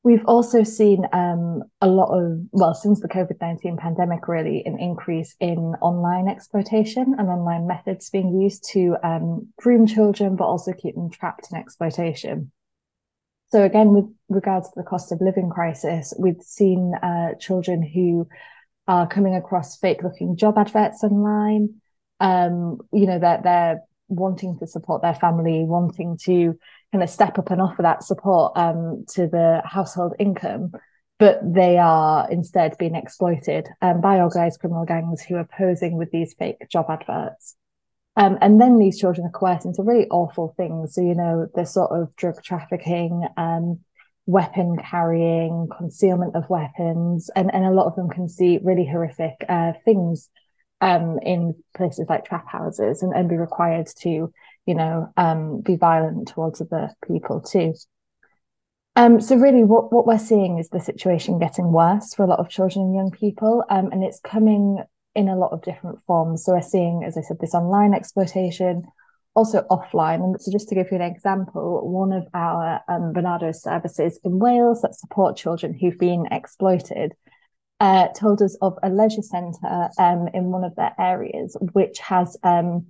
We've 0.06 0.24
also 0.26 0.62
seen 0.62 1.04
um, 1.12 1.64
a 1.80 1.88
lot 1.88 2.16
of, 2.16 2.38
well, 2.52 2.74
since 2.74 3.00
the 3.00 3.08
COVID 3.08 3.40
19 3.40 3.76
pandemic, 3.76 4.28
really, 4.28 4.62
an 4.64 4.78
increase 4.78 5.34
in 5.40 5.58
online 5.82 6.28
exploitation 6.28 7.16
and 7.18 7.28
online 7.28 7.66
methods 7.66 8.08
being 8.10 8.40
used 8.40 8.70
to 8.70 8.96
um, 9.02 9.48
groom 9.56 9.84
children, 9.84 10.36
but 10.36 10.44
also 10.44 10.72
keep 10.72 10.94
them 10.94 11.10
trapped 11.10 11.48
in 11.50 11.58
exploitation. 11.58 12.52
So, 13.48 13.64
again, 13.64 13.88
with 13.88 14.04
regards 14.28 14.68
to 14.68 14.74
the 14.76 14.84
cost 14.84 15.10
of 15.10 15.20
living 15.20 15.50
crisis, 15.50 16.14
we've 16.16 16.40
seen 16.40 16.94
uh, 17.02 17.34
children 17.40 17.82
who 17.82 18.28
are 18.86 19.08
coming 19.08 19.34
across 19.34 19.76
fake 19.76 20.04
looking 20.04 20.36
job 20.36 20.56
adverts 20.56 21.02
online. 21.02 21.80
Um, 22.20 22.78
you 22.92 23.06
know, 23.06 23.18
that 23.18 23.42
they're, 23.42 23.74
they're 23.74 23.80
wanting 24.06 24.56
to 24.60 24.68
support 24.68 25.02
their 25.02 25.16
family, 25.16 25.64
wanting 25.64 26.16
to 26.26 26.56
kind 26.92 27.02
of 27.02 27.10
step 27.10 27.38
up 27.38 27.50
and 27.50 27.60
offer 27.60 27.82
that 27.82 28.04
support 28.04 28.52
um, 28.56 29.04
to 29.10 29.26
the 29.26 29.62
household 29.64 30.14
income, 30.18 30.72
but 31.18 31.40
they 31.42 31.78
are 31.78 32.30
instead 32.30 32.76
being 32.78 32.94
exploited 32.94 33.68
um, 33.82 34.00
by 34.00 34.20
organised 34.20 34.60
criminal 34.60 34.84
gangs 34.84 35.22
who 35.22 35.36
are 35.36 35.48
posing 35.56 35.96
with 35.96 36.10
these 36.10 36.34
fake 36.34 36.68
job 36.70 36.86
adverts. 36.88 37.56
Um, 38.16 38.38
and 38.40 38.60
then 38.60 38.78
these 38.78 38.98
children 38.98 39.26
are 39.26 39.38
coerced 39.38 39.66
into 39.66 39.82
really 39.82 40.08
awful 40.08 40.54
things. 40.56 40.94
So, 40.94 41.02
you 41.02 41.14
know, 41.14 41.48
the 41.54 41.66
sort 41.66 41.90
of 41.90 42.14
drug 42.16 42.42
trafficking, 42.42 43.26
um, 43.36 43.80
weapon 44.24 44.76
carrying, 44.78 45.68
concealment 45.76 46.34
of 46.34 46.48
weapons, 46.48 47.30
and, 47.36 47.52
and 47.54 47.64
a 47.64 47.70
lot 47.70 47.86
of 47.86 47.94
them 47.94 48.08
can 48.08 48.28
see 48.28 48.58
really 48.62 48.86
horrific 48.86 49.34
uh, 49.48 49.72
things 49.84 50.30
um, 50.80 51.18
in 51.22 51.54
places 51.76 52.06
like 52.08 52.24
trap 52.24 52.46
houses 52.48 53.02
and, 53.02 53.14
and 53.14 53.28
be 53.28 53.36
required 53.36 53.86
to 53.98 54.32
you 54.66 54.74
know, 54.74 55.12
um, 55.16 55.60
be 55.60 55.76
violent 55.76 56.28
towards 56.28 56.60
other 56.60 56.90
people 57.06 57.40
too. 57.40 57.74
Um, 58.96 59.20
so 59.20 59.36
really 59.36 59.62
what, 59.62 59.92
what 59.92 60.06
we're 60.06 60.18
seeing 60.18 60.58
is 60.58 60.70
the 60.70 60.80
situation 60.80 61.38
getting 61.38 61.70
worse 61.70 62.14
for 62.14 62.24
a 62.24 62.26
lot 62.26 62.38
of 62.38 62.48
children 62.48 62.86
and 62.86 62.94
young 62.94 63.10
people. 63.10 63.62
Um, 63.68 63.90
and 63.92 64.02
it's 64.02 64.20
coming 64.20 64.82
in 65.14 65.28
a 65.28 65.36
lot 65.36 65.52
of 65.52 65.62
different 65.62 65.98
forms. 66.06 66.44
So 66.44 66.52
we're 66.52 66.62
seeing, 66.62 67.04
as 67.04 67.16
I 67.16 67.20
said, 67.20 67.38
this 67.40 67.54
online 67.54 67.94
exploitation, 67.94 68.84
also 69.34 69.66
offline. 69.70 70.24
And 70.24 70.40
so, 70.40 70.50
just 70.50 70.68
to 70.70 70.74
give 70.74 70.90
you 70.90 70.96
an 70.96 71.02
example, 71.02 71.86
one 71.88 72.12
of 72.12 72.26
our 72.34 72.80
um, 72.88 73.12
Barnardo 73.12 73.52
services 73.52 74.18
in 74.24 74.38
Wales 74.38 74.80
that 74.80 74.94
support 74.94 75.36
children 75.36 75.74
who've 75.78 75.98
been 75.98 76.26
exploited 76.30 77.12
uh, 77.80 78.08
told 78.08 78.40
us 78.40 78.56
of 78.62 78.78
a 78.82 78.88
leisure 78.88 79.22
centre 79.22 79.88
um, 79.98 80.28
in 80.32 80.46
one 80.46 80.64
of 80.64 80.74
their 80.76 80.94
areas, 80.98 81.56
which 81.72 81.98
has 81.98 82.36
um, 82.42 82.86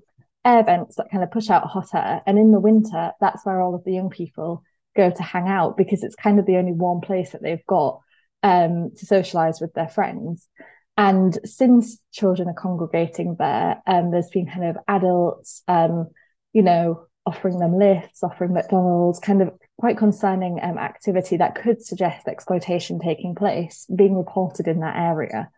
air 0.46 0.62
vents 0.62 0.96
that 0.96 1.10
kind 1.10 1.24
of 1.24 1.30
push 1.30 1.50
out 1.50 1.66
hot 1.66 1.88
air. 1.94 2.22
And 2.26 2.38
in 2.38 2.52
the 2.52 2.60
winter, 2.60 3.12
that's 3.20 3.44
where 3.44 3.60
all 3.60 3.74
of 3.74 3.84
the 3.84 3.92
young 3.92 4.10
people 4.10 4.62
go 4.96 5.10
to 5.10 5.22
hang 5.22 5.48
out 5.48 5.76
because 5.76 6.02
it's 6.02 6.14
kind 6.14 6.38
of 6.38 6.46
the 6.46 6.56
only 6.56 6.72
warm 6.72 7.00
place 7.00 7.32
that 7.32 7.42
they've 7.42 7.66
got 7.66 8.00
um, 8.42 8.92
to 8.96 9.06
socialise 9.06 9.60
with 9.60 9.74
their 9.74 9.88
friends. 9.88 10.48
And 10.96 11.38
since 11.44 11.98
children 12.12 12.48
are 12.48 12.54
congregating 12.54 13.36
there, 13.38 13.82
um, 13.86 14.10
there's 14.10 14.30
been 14.30 14.46
kind 14.46 14.64
of 14.64 14.78
adults, 14.88 15.62
um, 15.68 16.08
you 16.52 16.62
know, 16.62 17.06
offering 17.26 17.58
them 17.58 17.76
lifts, 17.76 18.22
offering 18.22 18.54
McDonald's, 18.54 19.18
kind 19.18 19.42
of 19.42 19.50
quite 19.78 19.98
concerning 19.98 20.58
um, 20.62 20.78
activity 20.78 21.36
that 21.36 21.56
could 21.56 21.84
suggest 21.84 22.28
exploitation 22.28 22.98
taking 22.98 23.34
place 23.34 23.86
being 23.94 24.16
reported 24.16 24.68
in 24.68 24.80
that 24.80 24.96
area. 24.96 25.50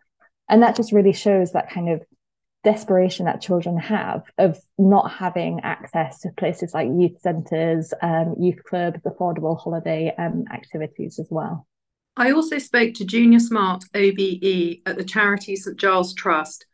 And 0.49 0.63
that 0.63 0.75
just 0.75 0.91
really 0.91 1.13
shows 1.13 1.51
that 1.51 1.69
kind 1.69 1.89
of 1.89 2.01
desperation 2.63 3.25
that 3.25 3.41
children 3.41 3.77
have 3.77 4.23
of 4.37 4.59
not 4.77 5.11
having 5.11 5.61
access 5.61 6.19
to 6.19 6.29
places 6.37 6.73
like 6.73 6.87
youth 6.87 7.19
centres, 7.21 7.93
um, 8.01 8.35
youth 8.39 8.63
clubs, 8.63 8.99
affordable 9.05 9.57
holiday 9.59 10.13
um, 10.17 10.45
activities 10.51 11.19
as 11.19 11.27
well. 11.29 11.65
I 12.17 12.31
also 12.31 12.57
spoke 12.57 12.95
to 12.95 13.05
Junior 13.05 13.39
Smart 13.39 13.85
OBE 13.95 14.81
at 14.85 14.97
the 14.97 15.05
charity 15.05 15.55
St 15.55 15.77
Giles 15.77 16.13
Trust. 16.13 16.65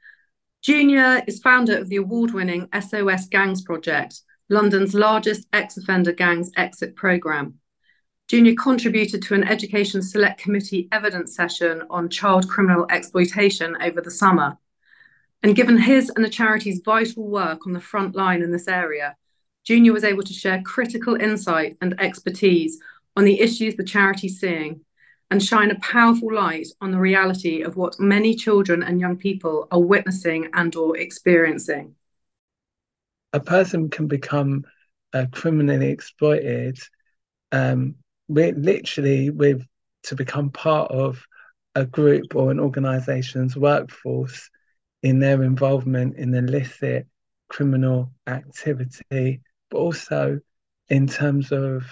Junior 0.63 1.22
is 1.27 1.39
founder 1.39 1.77
of 1.77 1.89
the 1.89 1.98
award 1.98 2.32
winning 2.32 2.68
SOS 2.74 3.27
Gangs 3.27 3.62
Project, 3.62 4.22
London's 4.50 4.96
largest 4.96 5.48
ex 5.54 5.77
offender 5.77 6.12
gangs 6.12 6.50
exit 6.58 6.96
programme. 6.96 7.60
Junior 8.27 8.56
contributed 8.56 9.22
to 9.22 9.36
an 9.36 9.44
Education 9.44 10.01
Select 10.01 10.42
Committee 10.42 10.88
evidence 10.92 11.36
session 11.36 11.84
on 11.92 12.10
child 12.10 12.50
criminal 12.50 12.88
exploitation 12.89 13.77
over 13.84 14.01
the 14.01 14.10
summer. 14.10 14.58
And 15.46 15.56
given 15.56 15.78
his 15.78 16.10
and 16.10 16.25
the 16.25 16.30
charity's 16.30 16.82
vital 16.84 17.28
work 17.28 17.68
on 17.68 17.74
the 17.74 17.80
front 17.80 18.16
line 18.16 18.42
in 18.42 18.50
this 18.50 18.68
area, 18.68 19.16
Junior 19.64 19.94
was 19.94 20.04
able 20.04 20.24
to 20.24 20.34
share 20.34 20.64
critical 20.64 21.14
insight 21.14 21.78
and 21.82 21.94
expertise 22.02 22.80
on 23.16 23.25
the 23.25 23.40
issues 23.40 23.75
the 23.75 23.84
charity 23.84 24.25
is 24.25 24.40
seeing 24.40 24.82
and 25.30 25.44
shine 25.44 25.70
a 25.70 25.80
powerful 25.82 26.34
light 26.34 26.70
on 26.82 26.90
the 26.90 26.98
reality 26.98 27.62
of 27.62 27.75
what 27.75 28.00
many 28.00 28.34
children 28.34 28.82
and 28.82 29.00
young 29.00 29.18
people 29.18 29.68
are 29.70 29.80
witnessing 29.80 30.50
and 30.56 30.75
or 30.75 30.98
experiencing. 30.98 31.94
A 33.32 33.40
person 33.40 33.92
can 33.92 34.08
become 34.08 34.66
uh, 35.14 35.28
criminally 35.32 35.90
exploited 35.90 36.80
um, 37.52 37.94
with 38.28 38.58
literally 38.58 39.30
with 39.30 39.64
to 40.06 40.16
become 40.16 40.50
part 40.50 40.90
of 40.90 41.24
a 41.75 41.86
group 41.86 42.36
or 42.36 42.50
an 42.50 42.60
organization's 42.60 43.56
workforce 43.56 44.50
in 45.06 45.20
their 45.20 45.44
involvement 45.44 46.18
in 46.18 46.34
illicit 46.34 47.06
criminal 47.48 48.12
activity, 48.26 49.40
but 49.70 49.78
also 49.78 50.40
in 50.90 51.06
terms 51.06 51.52
of 51.52 51.84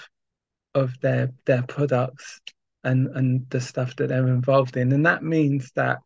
of 0.73 0.99
their 1.01 1.31
their 1.45 1.61
products 1.61 2.41
and 2.83 3.15
and 3.15 3.47
the 3.51 3.61
stuff 3.61 3.95
that 3.97 4.09
they're 4.09 4.27
involved 4.27 4.77
in, 4.77 4.91
and 4.91 5.05
that 5.05 5.21
means 5.21 5.71
that 5.75 5.99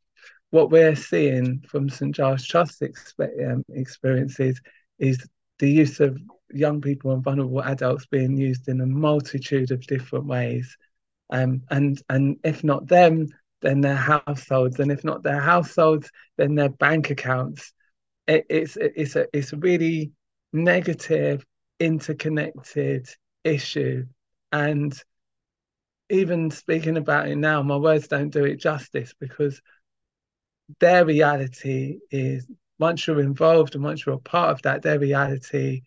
what 0.49 0.69
we're 0.69 0.97
seeing 0.97 1.63
from 1.69 1.89
St 1.89 2.13
Giles 2.13 2.45
Trust 2.45 2.83
um, 2.83 3.63
experiences 3.69 4.59
is 4.99 5.25
the 5.59 5.71
use 5.71 6.01
of 6.01 6.19
young 6.51 6.81
people 6.81 7.13
and 7.13 7.23
vulnerable 7.23 7.63
adults 7.63 8.05
being 8.05 8.35
used 8.35 8.67
in 8.67 8.81
a 8.81 8.85
multitude 8.85 9.71
of 9.71 9.87
different 9.87 10.25
ways. 10.25 10.77
Um, 11.29 11.61
and 11.69 12.01
and 12.09 12.37
if 12.43 12.65
not 12.65 12.87
them, 12.89 13.29
then 13.61 13.81
their 13.81 13.95
households, 13.95 14.79
and 14.79 14.91
if 14.91 15.03
not 15.03 15.23
their 15.23 15.39
households, 15.39 16.09
then 16.37 16.55
their 16.55 16.69
bank 16.69 17.09
accounts. 17.09 17.73
It, 18.27 18.45
it's 18.49 18.77
it's 18.77 19.15
a 19.15 19.25
it's 19.33 19.53
a 19.53 19.57
really 19.57 20.11
negative, 20.53 21.45
interconnected 21.79 23.07
issue, 23.43 24.05
and 24.51 24.93
even 26.09 26.51
speaking 26.51 26.97
about 26.97 27.27
it 27.27 27.35
now, 27.35 27.61
my 27.61 27.75
words 27.75 28.07
don't 28.07 28.29
do 28.29 28.45
it 28.45 28.57
justice 28.57 29.13
because 29.19 29.61
their 30.79 31.05
reality 31.05 31.99
is 32.11 32.47
once 32.79 33.07
you're 33.07 33.21
involved 33.21 33.75
and 33.75 33.83
once 33.83 34.05
you're 34.05 34.15
a 34.15 34.19
part 34.19 34.51
of 34.51 34.61
that, 34.61 34.81
their 34.81 34.99
reality 34.99 35.81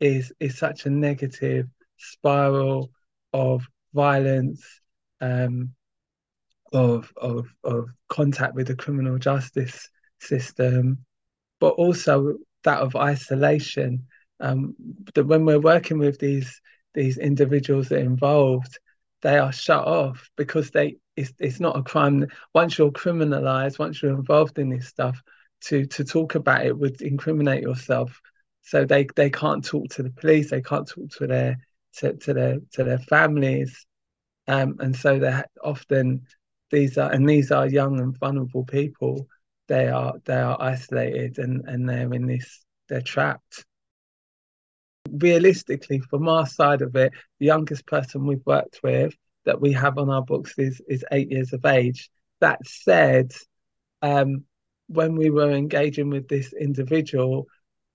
is 0.00 0.32
is 0.40 0.58
such 0.58 0.86
a 0.86 0.90
negative 0.90 1.66
spiral 1.96 2.90
of 3.32 3.66
violence, 3.94 4.80
um, 5.20 5.74
of 6.72 7.12
of 7.16 7.46
of 7.64 7.90
contact 8.08 8.54
with 8.54 8.68
the 8.68 8.76
criminal 8.76 9.18
justice 9.18 9.88
system, 10.20 11.04
but 11.60 11.74
also 11.74 12.36
that 12.64 12.80
of 12.80 12.96
isolation. 12.96 14.06
Um, 14.40 14.74
that 15.14 15.24
when 15.24 15.44
we're 15.44 15.60
working 15.60 15.98
with 15.98 16.18
these 16.18 16.60
these 16.94 17.18
individuals 17.18 17.88
that 17.88 18.00
are 18.00 18.04
involved, 18.04 18.78
they 19.22 19.38
are 19.38 19.52
shut 19.52 19.86
off 19.86 20.28
because 20.36 20.70
they 20.70 20.96
it's, 21.16 21.32
it's 21.38 21.60
not 21.60 21.76
a 21.76 21.82
crime. 21.82 22.26
Once 22.54 22.78
you're 22.78 22.90
criminalized, 22.90 23.78
once 23.78 24.02
you're 24.02 24.14
involved 24.14 24.58
in 24.58 24.70
this 24.70 24.88
stuff, 24.88 25.20
to 25.62 25.86
to 25.86 26.04
talk 26.04 26.34
about 26.34 26.66
it 26.66 26.76
would 26.76 27.00
incriminate 27.02 27.62
yourself. 27.62 28.20
So 28.62 28.84
they 28.84 29.06
they 29.16 29.30
can't 29.30 29.64
talk 29.64 29.88
to 29.90 30.02
the 30.02 30.10
police, 30.10 30.50
they 30.50 30.62
can't 30.62 30.88
talk 30.88 31.10
to 31.18 31.26
their 31.26 31.58
to, 31.98 32.14
to 32.14 32.34
their 32.34 32.58
to 32.72 32.84
their 32.84 32.98
families, 32.98 33.86
um, 34.48 34.76
and 34.80 34.96
so 34.96 35.18
they 35.18 35.42
often 35.62 36.26
these 36.72 36.98
are 36.98 37.12
and 37.12 37.28
these 37.28 37.52
are 37.52 37.68
young 37.68 38.00
and 38.00 38.18
vulnerable 38.18 38.64
people. 38.64 39.28
They 39.68 39.86
are 39.88 40.14
they 40.24 40.40
are 40.40 40.60
isolated 40.60 41.38
and 41.38 41.64
and 41.68 41.88
they're 41.88 42.12
in 42.12 42.26
this 42.26 42.64
they're 42.88 43.00
trapped. 43.00 43.64
Realistically, 45.10 46.00
from 46.00 46.28
our 46.28 46.46
side 46.46 46.82
of 46.82 46.96
it, 46.96 47.12
the 47.38 47.46
youngest 47.46 47.86
person 47.86 48.26
we've 48.26 48.46
worked 48.46 48.80
with 48.82 49.14
that 49.44 49.60
we 49.60 49.72
have 49.72 49.98
on 49.98 50.10
our 50.10 50.22
books 50.22 50.54
is 50.58 50.80
is 50.88 51.04
eight 51.12 51.30
years 51.30 51.52
of 51.52 51.64
age. 51.64 52.10
That 52.40 52.66
said, 52.66 53.32
um, 54.00 54.44
when 54.88 55.14
we 55.14 55.30
were 55.30 55.50
engaging 55.52 56.10
with 56.10 56.26
this 56.26 56.52
individual, 56.52 57.46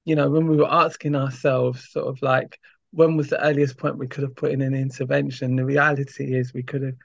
you 0.06 0.16
know, 0.16 0.30
when 0.30 0.48
we 0.48 0.56
were 0.56 0.72
asking 0.72 1.16
ourselves, 1.16 1.92
sort 1.92 2.08
of 2.08 2.22
like, 2.22 2.60
when 2.92 3.18
was 3.18 3.30
the 3.30 3.44
earliest 3.44 3.78
point 3.78 3.98
we 3.98 4.08
could 4.08 4.24
have 4.24 4.36
put 4.36 4.52
in 4.52 4.62
an 4.62 4.74
intervention? 4.74 5.56
The 5.56 5.66
reality 5.66 6.34
is 6.36 6.54
we 6.54 6.64
could 6.64 6.84
have 6.84 6.96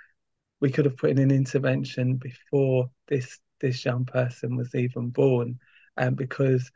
we 0.62 0.71
could 0.71 0.85
have 0.85 0.97
put 0.97 1.11
in 1.11 1.19
an 1.19 1.33
intervention 1.33 2.14
before 2.16 2.88
this 3.09 3.38
this 3.61 3.85
young 3.85 4.04
person 4.04 4.57
was 4.57 4.75
even 4.75 5.11
born, 5.11 5.59
and 5.97 6.09
um, 6.11 6.14
because 6.14 6.71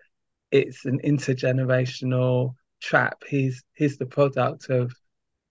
it's 0.51 0.85
an 0.85 0.99
intergenerational 1.05 2.55
trap. 2.83 3.23
He's 3.27 3.63
he's 3.75 3.97
the 3.97 4.07
product 4.07 4.69
of 4.71 4.93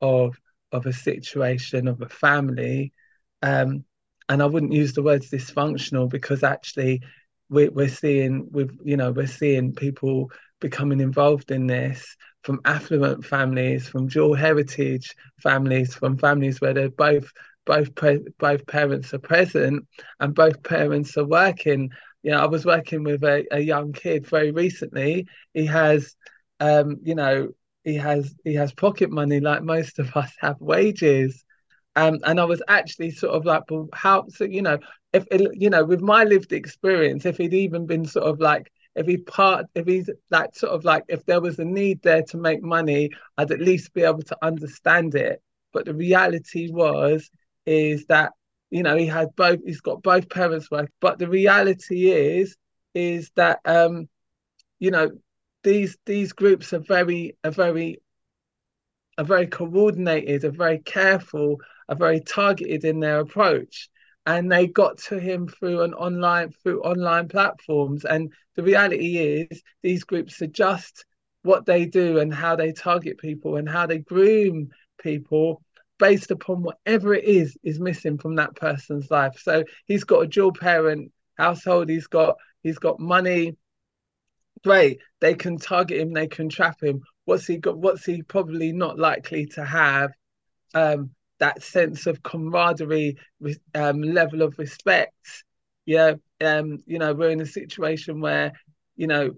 of 0.01 0.38
of 0.74 0.86
a 0.86 0.94
situation 0.94 1.88
of 1.88 2.01
a 2.01 2.10
family, 2.10 2.92
um, 3.42 3.86
and 4.27 4.44
I 4.44 4.46
wouldn't 4.46 4.74
use 4.74 4.94
the 4.94 5.04
words 5.04 5.32
dysfunctional 5.32 6.10
because 6.10 6.44
actually 6.44 7.01
we're, 7.50 7.72
we're 7.72 7.88
seeing 7.88 8.50
with 8.51 8.77
you 8.84 8.98
know 8.98 9.12
we're 9.12 9.27
seeing 9.27 9.74
people 9.74 10.30
becoming 10.60 11.00
involved 11.00 11.51
in 11.51 11.68
this 11.68 12.15
from 12.44 12.60
affluent 12.65 13.25
families 13.25 13.88
from 13.88 14.08
dual 14.08 14.34
heritage 14.34 15.15
families 15.42 15.94
from 15.96 16.18
families 16.18 16.60
where 16.60 16.74
they're 16.74 16.89
both 16.89 17.32
both 17.65 17.93
pre- 17.95 18.25
both 18.39 18.65
parents 18.67 19.13
are 19.13 19.19
present 19.19 19.86
and 20.19 20.36
both 20.36 20.63
parents 20.63 21.17
are 21.17 21.25
working 21.25 21.89
you 22.24 22.31
know 22.31 22.39
i 22.39 22.45
was 22.45 22.65
working 22.65 23.03
with 23.03 23.24
a, 23.24 23.45
a 23.51 23.60
young 23.60 23.91
kid 23.93 24.27
very 24.27 24.51
recently 24.51 25.27
he 25.53 25.65
has 25.65 26.15
um 26.60 26.98
you 27.03 27.15
know 27.15 27.50
he 27.84 27.95
has 27.95 28.34
he 28.43 28.53
has 28.55 28.74
pocket 28.74 29.12
money 29.12 29.39
like 29.39 29.63
most 29.63 30.00
of 30.00 30.15
us 30.15 30.31
have 30.39 30.60
wages 30.60 31.45
um, 31.95 32.19
and 32.25 32.39
I 32.39 32.45
was 32.45 32.62
actually 32.67 33.12
sort 33.12 33.36
of 33.36 33.45
like, 33.45 33.63
well, 33.69 33.88
how? 33.93 34.25
So 34.29 34.43
you 34.43 34.62
know, 34.62 34.79
if 35.13 35.25
you 35.31 35.69
know, 35.69 35.86
with 35.86 36.01
my 36.01 36.24
lived 36.25 36.51
experience, 36.51 37.25
if 37.25 37.38
he'd 37.38 37.53
even 37.53 37.86
been 37.86 38.05
sort 38.05 38.25
of 38.25 38.39
like, 38.39 38.72
if 38.95 39.07
he 39.07 39.17
part, 39.17 39.67
if 39.75 39.88
he's 39.88 40.10
like 40.29 40.55
sort 40.55 40.74
of 40.74 40.84
like, 40.84 41.03
if 41.07 41.25
there 41.25 41.41
was 41.41 41.57
a 41.60 41.65
need 41.65 42.01
there 42.01 42.24
to 42.24 42.38
make 42.38 42.62
money, 42.62 43.12
I'd 43.38 43.51
at 43.51 43.62
least 43.62 43.93
be 43.93 44.03
able 44.03 44.24
to 44.24 44.38
understand 44.41 45.15
it. 45.15 45.41
But 45.72 45.86
the 45.86 45.93
reality 45.93 46.69
was, 46.69 47.29
is 47.65 48.05
that 48.07 48.34
you 48.69 48.84
know 48.84 48.95
he 48.95 49.07
had 49.07 49.36
both, 49.36 49.60
he's 49.65 49.81
got 49.81 50.03
both 50.03 50.29
parents 50.29 50.69
work. 50.72 50.91
But 51.01 51.19
the 51.19 51.29
reality 51.29 52.12
is, 52.12 52.55
is 52.93 53.31
that 53.36 53.60
um, 53.65 54.07
you 54.79 54.91
know, 54.91 55.12
these 55.63 55.98
these 56.05 56.34
groups 56.34 56.74
are 56.74 56.79
very, 56.79 57.38
are 57.43 57.51
very 57.51 58.00
are 59.17 59.25
very 59.25 59.48
coordinated, 59.48 60.43
are 60.43 60.51
very 60.51 60.79
careful, 60.79 61.57
are 61.88 61.95
very 61.95 62.19
targeted 62.19 62.84
in 62.84 63.00
their 63.00 63.19
approach 63.19 63.89
and 64.25 64.51
they 64.51 64.67
got 64.67 64.98
to 64.98 65.19
him 65.19 65.48
through 65.48 65.81
an 65.81 65.93
online 65.93 66.51
through 66.63 66.81
online 66.81 67.27
platforms 67.27 68.05
and 68.05 68.34
the 68.55 68.63
reality 68.63 69.17
is 69.17 69.62
these 69.81 70.03
groups 70.03 70.41
are 70.41 70.48
just 70.48 71.05
what 71.43 71.65
they 71.65 71.86
do 71.86 72.19
and 72.19 72.34
how 72.34 72.55
they 72.55 72.72
target 72.72 73.17
people 73.17 73.55
and 73.55 73.69
how 73.69 73.86
they 73.86 74.00
groom 74.00 74.69
people 75.01 75.62
based 75.98 76.32
upon 76.32 76.62
whatever 76.62 77.14
it 77.14 77.24
is 77.24 77.58
is 77.64 77.80
missing 77.80 78.18
from 78.18 78.36
that 78.36 78.56
person's 78.56 79.10
life. 79.10 79.40
So 79.42 79.64
he's 79.86 80.04
got 80.04 80.22
a 80.22 80.28
dual 80.28 80.52
parent 80.52 81.12
household, 81.38 81.90
he's 81.90 82.08
got 82.08 82.38
he's 82.62 82.80
got 82.80 83.00
money. 83.00 83.58
Great, 84.64 85.00
they 85.22 85.36
can 85.36 85.58
target 85.58 86.00
him, 86.00 86.14
they 86.14 86.28
can 86.28 86.50
trap 86.50 86.82
him. 86.82 87.02
What's 87.25 87.46
he 87.46 87.58
got? 87.58 87.78
What's 87.78 88.06
he 88.06 88.22
probably 88.22 88.72
not 88.72 88.98
likely 88.98 89.46
to 89.48 89.64
have? 89.66 90.12
Um, 90.74 91.12
that 91.40 91.62
sense 91.62 92.08
of 92.08 92.24
camaraderie, 92.24 93.18
um, 93.74 94.02
level 94.02 94.42
of 94.42 94.58
respect. 94.58 95.44
Yeah, 95.86 96.14
um, 96.42 96.84
you 96.86 96.98
know, 96.98 97.14
we're 97.14 97.30
in 97.30 97.42
a 97.42 97.46
situation 97.46 98.22
where, 98.22 98.54
you 98.96 99.08
know, 99.08 99.32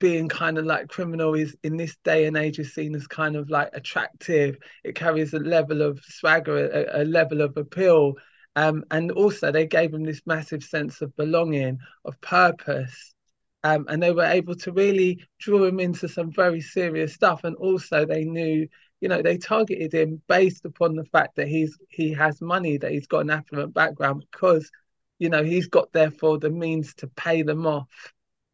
being 0.00 0.28
kind 0.28 0.58
of 0.58 0.64
like 0.64 0.88
criminal 0.88 1.34
is 1.34 1.54
in 1.62 1.76
this 1.76 1.96
day 2.04 2.24
and 2.24 2.36
age 2.36 2.58
is 2.58 2.74
seen 2.74 2.94
as 2.94 3.06
kind 3.06 3.36
of 3.36 3.50
like 3.50 3.68
attractive. 3.74 4.56
It 4.82 4.96
carries 4.96 5.34
a 5.34 5.38
level 5.38 5.82
of 5.82 6.00
swagger, 6.02 6.56
a, 6.56 7.02
a 7.02 7.04
level 7.04 7.42
of 7.42 7.56
appeal. 7.56 8.14
Um, 8.56 8.84
and 8.90 9.12
also 9.12 9.52
they 9.52 9.66
gave 9.66 9.92
them 9.92 10.02
this 10.02 10.22
massive 10.26 10.64
sense 10.64 11.02
of 11.02 11.14
belonging, 11.16 11.78
of 12.04 12.20
purpose. 12.20 13.14
Um, 13.62 13.86
and 13.88 14.02
they 14.02 14.10
were 14.10 14.24
able 14.24 14.54
to 14.56 14.72
really 14.72 15.22
draw 15.38 15.64
him 15.64 15.78
into 15.78 16.08
some 16.08 16.32
very 16.32 16.62
serious 16.62 17.12
stuff. 17.12 17.44
And 17.44 17.54
also 17.56 18.06
they 18.06 18.24
knew, 18.24 18.66
you 19.02 19.08
know, 19.08 19.20
they 19.20 19.36
targeted 19.36 19.92
him 19.92 20.22
based 20.28 20.64
upon 20.64 20.96
the 20.96 21.04
fact 21.04 21.36
that 21.36 21.46
he's 21.46 21.78
he 21.90 22.14
has 22.14 22.40
money, 22.40 22.78
that 22.78 22.90
he's 22.90 23.06
got 23.06 23.20
an 23.20 23.30
affluent 23.30 23.74
background, 23.74 24.24
because, 24.32 24.70
you 25.18 25.28
know, 25.28 25.44
he's 25.44 25.68
got 25.68 25.92
therefore 25.92 26.38
the 26.38 26.50
means 26.50 26.94
to 26.94 27.06
pay 27.06 27.42
them 27.42 27.66
off 27.66 27.88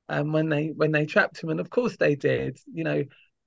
um, 0.08 0.32
when 0.32 0.48
they 0.48 0.68
when 0.68 0.92
they 0.92 1.06
trapped 1.06 1.42
him, 1.42 1.50
and 1.50 1.60
of 1.60 1.70
course 1.70 1.96
they 1.96 2.14
did. 2.14 2.58
You 2.72 2.84
know, 2.84 3.04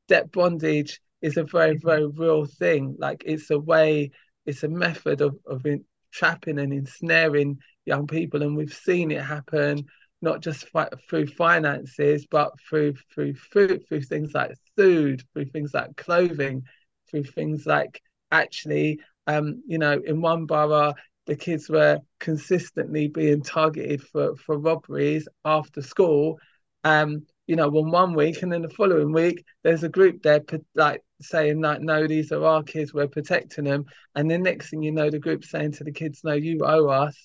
debt 0.08 0.32
bondage 0.32 1.02
is 1.22 1.38
a 1.38 1.44
very 1.44 1.76
mm-hmm. 1.76 1.88
very 1.88 2.08
real 2.08 2.46
thing. 2.46 2.96
Like 2.98 3.24
it's 3.26 3.50
a 3.52 3.60
way, 3.60 4.12
it's 4.46 4.64
a 4.64 4.70
method 4.70 5.22
of 5.22 5.38
of 5.46 5.66
trapping 6.12 6.60
and 6.60 6.74
ensnaring 6.74 7.60
young 7.86 8.08
people, 8.08 8.44
and 8.44 8.56
we've 8.56 8.74
seen 8.74 9.12
it 9.12 9.22
happen 9.22 9.86
not 10.22 10.42
just 10.42 10.68
fi- 10.70 10.90
through 11.10 11.28
finances, 11.28 12.28
but 12.30 12.52
through 12.68 12.96
through 13.14 13.34
food, 13.36 13.88
through 13.88 14.02
things 14.02 14.34
like 14.34 14.54
food, 14.76 15.24
through 15.34 15.46
things 15.46 15.74
like 15.74 15.96
clothing, 15.96 16.64
through 17.10 17.24
things 17.24 17.66
like 17.66 18.02
actually, 18.32 19.00
um, 19.28 19.64
you 19.66 19.78
know, 19.78 20.02
in 20.06 20.22
one 20.22 20.46
borough 20.46 20.94
the 21.26 21.36
kids 21.36 21.70
were 21.70 22.00
consistently 22.20 23.08
being 23.08 23.42
targeted 23.42 24.02
for 24.02 24.36
for 24.36 24.58
robberies 24.58 25.28
after 25.46 25.82
school 25.82 26.40
um 26.84 27.26
you 27.48 27.56
know 27.56 27.70
one 27.70 27.92
one 27.92 28.14
week 28.14 28.42
and 28.42 28.52
then 28.52 28.62
the 28.62 28.70
following 28.70 29.12
week 29.12 29.44
there's 29.64 29.84
a 29.84 29.90
group 29.90 30.22
there 30.22 30.42
like 30.76 31.02
saying 31.22 31.62
like 31.62 31.82
no 31.82 32.08
these 32.08 32.32
are 32.32 32.46
our 32.46 32.64
kids 32.64 32.94
we're 32.94 33.08
protecting 33.08 33.66
them. 33.66 33.86
And 34.16 34.30
the 34.30 34.38
next 34.38 34.70
thing 34.70 34.82
you 34.84 34.92
know 34.92 35.10
the 35.10 35.20
group 35.20 35.44
saying 35.44 35.74
to 35.74 35.84
the 35.84 35.92
kids 35.92 36.22
no 36.24 36.34
you 36.34 36.60
owe 36.64 36.88
us 36.88 37.16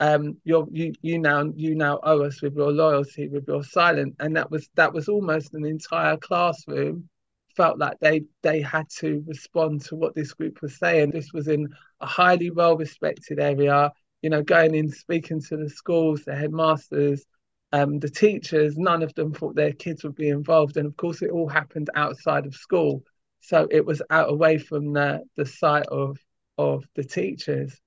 um 0.00 0.36
you're 0.44 0.66
you 0.70 0.92
you 1.00 1.18
now 1.18 1.44
you 1.54 1.74
now 1.74 1.98
owe 2.02 2.22
us 2.24 2.42
with 2.42 2.54
your 2.54 2.72
loyalty 2.72 3.28
with 3.28 3.44
your 3.48 3.64
silence. 3.64 4.14
And 4.20 4.36
that 4.36 4.50
was 4.50 4.68
that 4.74 4.92
was 4.92 5.08
almost 5.08 5.54
an 5.54 5.64
entire 5.64 6.16
classroom 6.16 7.08
felt 7.56 7.78
like 7.78 7.98
they 8.00 8.22
they 8.42 8.60
had 8.60 8.88
to 8.98 9.22
respond 9.26 9.82
to 9.82 9.96
what 9.96 10.14
this 10.14 10.32
group 10.32 10.60
was 10.62 10.78
saying. 10.78 11.10
This 11.10 11.32
was 11.32 11.48
in 11.48 11.68
a 12.00 12.06
highly 12.06 12.50
well 12.50 12.76
respected 12.76 13.38
area. 13.38 13.92
You 14.22 14.30
know, 14.30 14.42
going 14.42 14.74
in 14.74 14.90
speaking 14.90 15.40
to 15.42 15.56
the 15.56 15.68
schools, 15.68 16.22
the 16.24 16.34
headmasters, 16.34 17.24
um, 17.72 17.98
the 17.98 18.10
teachers. 18.10 18.76
None 18.76 19.02
of 19.02 19.14
them 19.14 19.32
thought 19.32 19.56
their 19.56 19.72
kids 19.72 20.04
would 20.04 20.14
be 20.14 20.28
involved, 20.28 20.76
and 20.76 20.86
of 20.86 20.96
course, 20.96 21.22
it 21.22 21.30
all 21.30 21.48
happened 21.48 21.90
outside 21.94 22.46
of 22.46 22.54
school. 22.54 23.02
So 23.40 23.66
it 23.70 23.84
was 23.84 24.02
out 24.10 24.30
away 24.30 24.58
from 24.58 24.92
the 24.92 25.22
the 25.36 25.46
sight 25.46 25.86
of 25.86 26.18
of 26.58 26.84
the 26.94 27.04
teachers. 27.04 27.78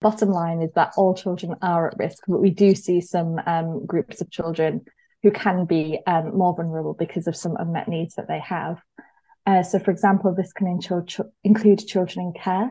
Bottom 0.00 0.30
line 0.30 0.62
is 0.62 0.72
that 0.74 0.92
all 0.96 1.14
children 1.14 1.56
are 1.60 1.88
at 1.88 1.98
risk, 1.98 2.24
but 2.26 2.40
we 2.40 2.50
do 2.50 2.74
see 2.74 3.02
some 3.02 3.38
um, 3.46 3.84
groups 3.84 4.22
of 4.22 4.30
children 4.30 4.80
who 5.22 5.30
can 5.30 5.64
be 5.66 6.00
um, 6.06 6.36
more 6.36 6.54
vulnerable 6.54 6.94
because 6.94 7.26
of 7.26 7.36
some 7.36 7.56
unmet 7.58 7.88
needs 7.88 8.14
that 8.14 8.28
they 8.28 8.40
have. 8.40 8.80
Uh, 9.46 9.62
so, 9.62 9.78
for 9.78 9.90
example, 9.90 10.34
this 10.34 10.52
can 10.52 10.78
include 11.44 11.86
children 11.86 12.26
in 12.26 12.32
care, 12.32 12.70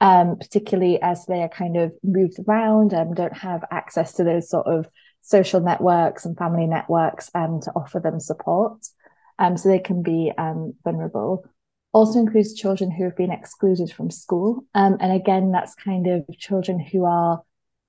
um, 0.00 0.36
particularly 0.38 1.00
as 1.00 1.24
they 1.26 1.42
are 1.42 1.48
kind 1.48 1.76
of 1.76 1.92
moved 2.02 2.38
around 2.46 2.92
and 2.92 3.14
don't 3.14 3.36
have 3.36 3.64
access 3.70 4.14
to 4.14 4.24
those 4.24 4.48
sort 4.48 4.66
of 4.66 4.88
social 5.22 5.60
networks 5.60 6.24
and 6.24 6.36
family 6.36 6.66
networks 6.66 7.30
um, 7.34 7.60
to 7.60 7.70
offer 7.72 8.00
them 8.00 8.20
support. 8.20 8.86
Um, 9.38 9.56
so 9.56 9.68
they 9.68 9.78
can 9.78 10.02
be 10.02 10.32
um, 10.38 10.74
vulnerable. 10.84 11.44
Also 11.92 12.18
includes 12.18 12.54
children 12.54 12.90
who 12.90 13.04
have 13.04 13.16
been 13.16 13.30
excluded 13.32 13.90
from 13.90 14.10
school. 14.10 14.64
Um, 14.74 14.96
and 15.00 15.12
again, 15.12 15.52
that's 15.52 15.74
kind 15.74 16.06
of 16.06 16.24
children 16.38 16.78
who 16.78 17.04
are 17.04 17.42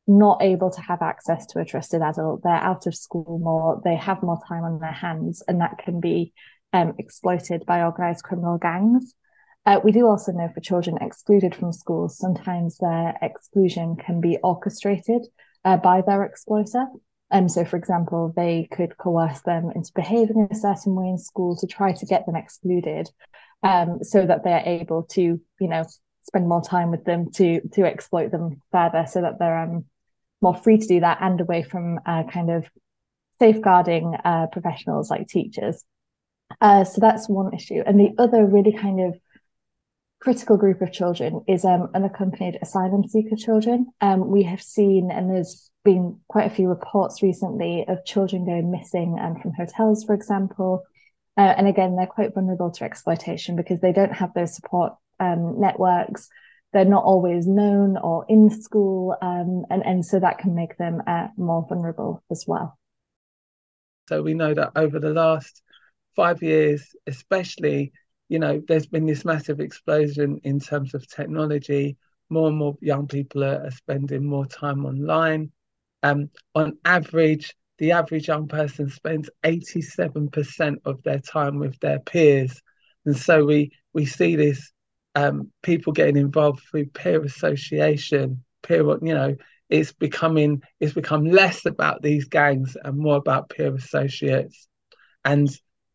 not 0.08 0.42
able 0.42 0.72
to 0.72 0.82
have 0.82 1.02
access 1.02 1.46
to 1.48 1.60
a 1.60 1.66
trusted 1.66 2.02
adult. 2.02 2.42
They're 2.44 2.54
out 2.54 2.88
of 2.88 2.96
school 2.96 3.40
more, 3.44 3.82
they 3.84 3.96
have 3.96 4.24
more 4.24 4.40
time 4.48 4.64
on 4.64 4.80
their 4.80 4.92
hands, 4.92 5.44
and 5.48 5.62
that 5.62 5.78
can 5.78 6.00
be 6.00 6.34
um, 6.74 6.94
exploited 6.98 7.66
by 7.66 7.84
organised 7.84 8.24
criminal 8.24 8.58
gangs. 8.58 9.14
Uh, 9.66 9.82
we 9.84 9.92
do 9.92 10.08
also 10.08 10.32
know 10.32 10.50
for 10.54 10.62
children 10.62 10.98
excluded 11.02 11.54
from 11.54 11.74
schools, 11.74 12.18
sometimes 12.18 12.78
their 12.78 13.18
exclusion 13.22 13.98
can 13.98 14.22
be 14.22 14.38
orchestrated 14.42 15.28
uh, 15.66 15.76
by 15.76 16.02
their 16.02 16.24
exploiter. 16.24 16.86
Um, 17.30 17.50
so, 17.50 17.66
for 17.66 17.76
example, 17.76 18.32
they 18.34 18.70
could 18.72 18.98
coerce 18.98 19.42
them 19.42 19.72
into 19.76 19.92
behaving 19.94 20.48
a 20.50 20.56
certain 20.56 20.96
way 20.96 21.10
in 21.10 21.18
school 21.18 21.58
to 21.58 21.68
try 21.68 21.92
to 21.92 22.06
get 22.06 22.26
them 22.26 22.38
excluded, 22.38 23.10
um, 23.64 24.02
so 24.02 24.26
that 24.26 24.46
they 24.46 24.54
are 24.54 24.64
able 24.66 25.04
to, 25.12 25.22
you 25.22 25.68
know, 25.68 25.84
spend 26.24 26.48
more 26.48 26.62
time 26.62 26.90
with 26.90 27.04
them 27.04 27.30
to 27.34 27.60
to 27.74 27.84
exploit 27.84 28.32
them 28.32 28.62
further, 28.72 29.06
so 29.10 29.22
that 29.22 29.40
they're 29.40 29.60
um, 29.60 29.84
more 30.42 30.56
free 30.56 30.78
to 30.78 30.88
do 30.88 31.00
that 31.00 31.20
and 31.22 31.42
away 31.42 31.64
from 31.64 32.00
uh, 32.06 32.24
kind 32.32 32.50
of 32.50 32.66
safeguarding 33.40 34.16
uh, 34.24 34.48
professionals 34.52 35.10
like 35.10 35.28
teachers. 35.28 35.84
Uh, 36.62 36.84
so 36.84 37.02
that's 37.02 37.28
one 37.28 37.54
issue. 37.54 37.84
And 37.86 38.00
the 38.00 38.14
other 38.18 38.46
really 38.46 38.72
kind 38.72 39.02
of 39.02 39.20
critical 40.20 40.58
group 40.58 40.82
of 40.82 40.92
children 40.92 41.42
is 41.48 41.64
um, 41.66 41.90
unaccompanied 41.94 42.58
asylum 42.62 43.08
seeker 43.08 43.36
children. 43.36 43.88
Um, 44.02 44.30
we 44.30 44.44
have 44.44 44.62
seen, 44.62 45.12
and 45.12 45.30
there's 45.30 45.70
been 45.84 46.20
quite 46.28 46.52
a 46.52 46.54
few 46.54 46.68
reports 46.68 47.22
recently 47.22 47.86
of 47.88 48.06
children 48.06 48.46
going 48.46 48.72
missing 48.72 49.18
um, 49.22 49.40
from 49.40 49.54
hotels, 49.54 50.04
for 50.04 50.14
example. 50.14 50.84
Uh, 51.38 51.54
and 51.56 51.68
again, 51.68 51.96
they're 51.96 52.08
quite 52.08 52.34
vulnerable 52.34 52.72
to 52.72 52.84
exploitation 52.84 53.56
because 53.56 53.80
they 53.80 53.94
don't 53.94 54.14
have 54.14 54.34
those 54.34 54.56
support 54.56 54.94
um, 55.20 55.60
networks 55.60 56.30
they're 56.78 56.86
not 56.86 57.06
always 57.06 57.48
known 57.48 57.98
or 57.98 58.24
in 58.30 58.52
school, 58.52 59.18
um, 59.24 59.66
and 59.72 59.84
and 59.84 60.06
so 60.06 60.20
that 60.20 60.38
can 60.38 60.54
make 60.54 60.78
them 60.78 61.02
uh, 61.08 61.28
more 61.36 61.66
vulnerable 61.68 62.22
as 62.30 62.46
well. 62.46 62.78
So 64.08 64.22
we 64.22 64.36
know 64.36 64.54
that 64.54 64.74
over 64.76 65.00
the 65.00 65.10
last 65.10 65.64
five 66.16 66.44
years, 66.44 66.96
especially, 67.08 67.94
you 68.30 68.38
know, 68.38 68.62
there's 68.68 68.86
been 68.86 69.08
this 69.08 69.26
massive 69.26 69.60
explosion 69.60 70.40
in 70.44 70.60
terms 70.60 70.94
of 70.94 71.08
technology. 71.08 71.98
More 72.30 72.50
and 72.50 72.58
more 72.58 72.78
young 72.80 73.08
people 73.08 73.44
are, 73.44 73.72
spending 73.72 74.24
more 74.24 74.46
time 74.46 74.86
online. 74.86 75.52
Um, 76.04 76.30
on 76.54 76.78
average, 76.86 77.56
the 77.80 77.94
average 77.94 78.28
young 78.28 78.48
person 78.48 78.92
spends 78.92 79.32
87% 79.44 80.76
of 80.86 81.02
their 81.02 81.20
time 81.20 81.58
with 81.58 81.80
their 81.80 82.00
peers. 82.02 82.62
And 83.08 83.18
so 83.18 83.46
we 83.46 83.72
we 83.94 84.06
see 84.06 84.36
this 84.36 84.72
um, 85.18 85.52
people 85.64 85.94
getting 85.94 86.16
involved 86.16 86.62
through 86.62 86.86
peer 86.86 87.24
association, 87.24 88.44
peer, 88.62 88.84
you 89.02 89.16
know, 89.16 89.36
it's 89.68 89.92
becoming 89.92 90.62
it's 90.80 90.94
become 90.94 91.26
less 91.26 91.66
about 91.66 92.04
these 92.04 92.26
gangs 92.26 92.78
and 92.82 92.96
more 93.00 93.18
about 93.18 93.50
peer 93.50 93.74
associates, 93.74 94.68
and 95.26 95.50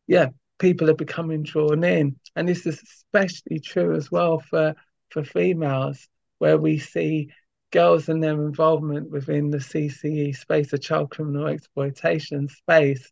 yeah, 0.08 0.30
people 0.58 0.90
are 0.90 0.94
becoming 0.94 1.44
drawn 1.44 1.84
in, 1.84 2.16
and 2.34 2.48
this 2.48 2.66
is 2.66 2.82
especially 2.82 3.60
true 3.60 3.94
as 3.94 4.10
well 4.10 4.40
for 4.40 4.74
for 5.10 5.22
females, 5.22 6.08
where 6.38 6.58
we 6.58 6.80
see 6.80 7.30
girls 7.70 8.08
and 8.08 8.20
their 8.24 8.44
involvement 8.44 9.08
within 9.08 9.50
the 9.50 9.58
CCE 9.58 10.36
space, 10.36 10.72
the 10.72 10.78
child 10.78 11.12
criminal 11.12 11.46
exploitation 11.46 12.48
space, 12.48 13.08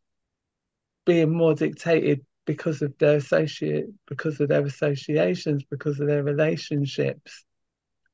being 1.06 1.30
more 1.32 1.54
dictated 1.54 2.26
because 2.46 2.82
of 2.82 2.96
their 2.98 3.16
associate 3.16 3.86
because 4.06 4.40
of 4.40 4.48
their 4.48 4.64
associations 4.64 5.62
because 5.70 6.00
of 6.00 6.06
their 6.06 6.22
relationships. 6.22 7.44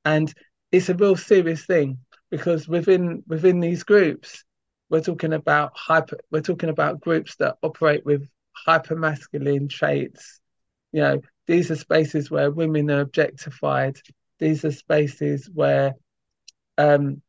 And 0.05 0.33
it's 0.73 0.89
a 0.89 0.95
real 0.95 1.17
serious 1.17 1.65
thing 1.65 1.99
because 2.31 2.69
within 2.69 3.23
within 3.27 3.61
these 3.61 3.85
groups 3.85 4.45
we're 4.91 5.01
talking 5.01 5.33
about 5.33 5.73
hyper 5.75 6.19
we're 6.31 6.41
talking 6.41 6.69
about 6.69 7.01
groups 7.01 7.37
that 7.37 7.57
operate 7.63 8.05
with 8.05 8.29
hyper 8.53 8.97
masculine 8.97 9.69
traits. 9.69 10.41
You 10.93 11.01
know 11.03 11.21
these 11.47 11.71
are 11.71 11.77
spaces 11.77 12.31
where 12.31 12.51
women 12.51 12.91
are 12.91 13.01
objectified. 13.01 13.97
These 14.39 14.65
are 14.65 14.73
spaces 14.73 15.49
where 15.53 15.95
um 16.79 17.23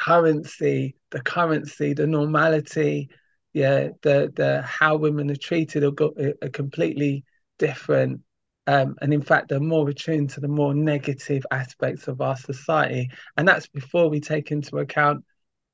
currency 0.00 0.96
the 1.10 1.20
currency 1.20 1.92
the 1.92 2.06
normality 2.06 3.08
yeah, 3.52 3.88
the 4.02 4.32
the 4.34 4.62
how 4.62 4.96
women 4.96 5.30
are 5.30 5.36
treated 5.36 5.84
are, 5.84 5.90
got, 5.90 6.12
are 6.18 6.48
completely 6.48 7.24
different. 7.58 8.22
Um, 8.66 8.96
and 9.02 9.12
in 9.12 9.22
fact, 9.22 9.48
they're 9.48 9.60
more 9.60 9.88
attuned 9.88 10.30
to 10.30 10.40
the 10.40 10.48
more 10.48 10.72
negative 10.72 11.44
aspects 11.50 12.06
of 12.06 12.20
our 12.20 12.36
society. 12.36 13.10
And 13.36 13.46
that's 13.46 13.66
before 13.66 14.08
we 14.08 14.20
take 14.20 14.52
into 14.52 14.78
account 14.78 15.24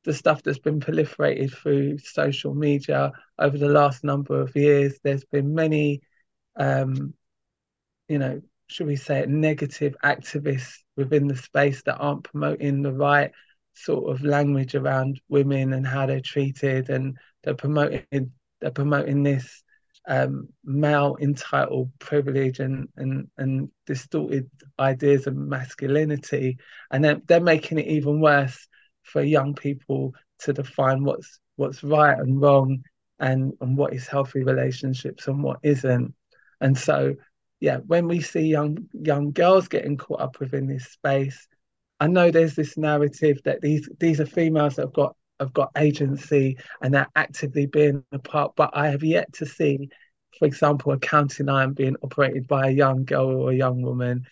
the 0.05 0.15
stuff 0.15 0.43
that's 0.43 0.59
been 0.59 0.81
proliferated 0.81 1.53
through 1.53 1.99
social 1.99 2.55
media 2.55 3.13
over 3.39 3.59
the 3.59 3.69
last 3.69 4.05
number 4.05 4.41
of 4.41 4.57
years. 4.57 4.99
There's 5.03 5.25
been 5.27 5.55
many, 5.55 6.01
um, 6.57 7.13
you 8.09 8.19
know, 8.19 8.41
should 8.69 8.87
we 8.87 8.97
say 8.97 9.21
it, 9.21 9.29
negative 9.29 9.95
activists 10.03 10.79
within 10.97 11.27
the 11.29 11.37
space 11.37 11.83
that 11.83 11.99
aren't 11.99 12.25
promoting 12.25 12.83
the 12.83 12.93
right 12.93 13.33
sort 13.75 14.11
of 14.11 14.25
language 14.25 14.75
around 14.75 15.21
women 15.29 15.73
and 15.73 15.87
how 15.87 16.07
they're 16.07 16.21
treated, 16.21 16.89
and 16.91 17.17
they're 17.43 17.55
promoting 17.55 18.33
they're 18.61 18.71
promoting 18.71 19.23
this 19.23 19.63
um, 20.09 20.49
male 20.65 21.17
entitled 21.21 21.91
privilege 21.99 22.61
and 22.61 22.89
and 22.97 23.29
and 23.37 23.71
distorted 23.87 24.51
ideas 24.79 25.27
of 25.27 25.37
masculinity, 25.37 26.59
and 26.91 27.05
then 27.05 27.23
they're 27.27 27.41
making 27.41 27.79
it 27.79 27.87
even 27.87 28.21
worse 28.21 28.67
for 29.03 29.23
young 29.23 29.55
people 29.55 30.15
to 30.41 30.53
define 30.53 31.05
what's 31.05 31.41
what's 31.57 31.83
right 31.83 32.19
and 32.19 32.41
wrong 32.41 32.83
and 33.19 33.53
and 33.61 33.77
what 33.77 33.93
is 33.93 34.07
healthy 34.07 34.43
relationships 34.43 35.27
and 35.29 35.43
what 35.43 35.59
isn't. 35.63 36.15
And 36.61 36.77
so 36.77 37.15
yeah 37.61 37.79
when 37.79 38.07
we 38.07 38.21
see 38.21 38.41
young 38.43 38.79
young 38.93 39.33
girls 39.33 39.69
getting 39.69 39.97
caught 39.97 40.21
up 40.21 40.39
within 40.41 40.67
this 40.67 40.87
space 40.87 41.49
i 42.01 42.07
know 42.07 42.31
there's 42.31 42.55
this 42.55 42.77
narrative 42.77 43.39
that 43.45 43.61
these 43.61 43.89
these 43.99 44.21
are 44.21 44.27
females 44.27 44.77
that 44.77 44.83
have 44.83 44.93
got 44.93 45.17
have 45.41 45.53
got 45.53 45.71
agency 45.77 46.57
and 46.83 46.93
they're 46.93 47.09
actively 47.17 47.67
being 47.67 48.05
a 48.13 48.19
part 48.19 48.53
but 48.57 48.71
i 48.73 48.89
have 48.89 49.05
yet 49.05 49.33
to 49.33 49.47
see 49.47 49.89
for 50.39 50.47
example 50.47 50.93
a 50.93 50.99
county 50.99 51.43
line 51.43 51.73
being 51.73 51.97
operated 52.03 52.47
by 52.47 52.69
a 52.69 52.73
young 52.73 53.05
girl 53.05 53.43
or 53.43 53.51
a 53.51 53.57
young 53.57 53.83
woman 53.83 54.27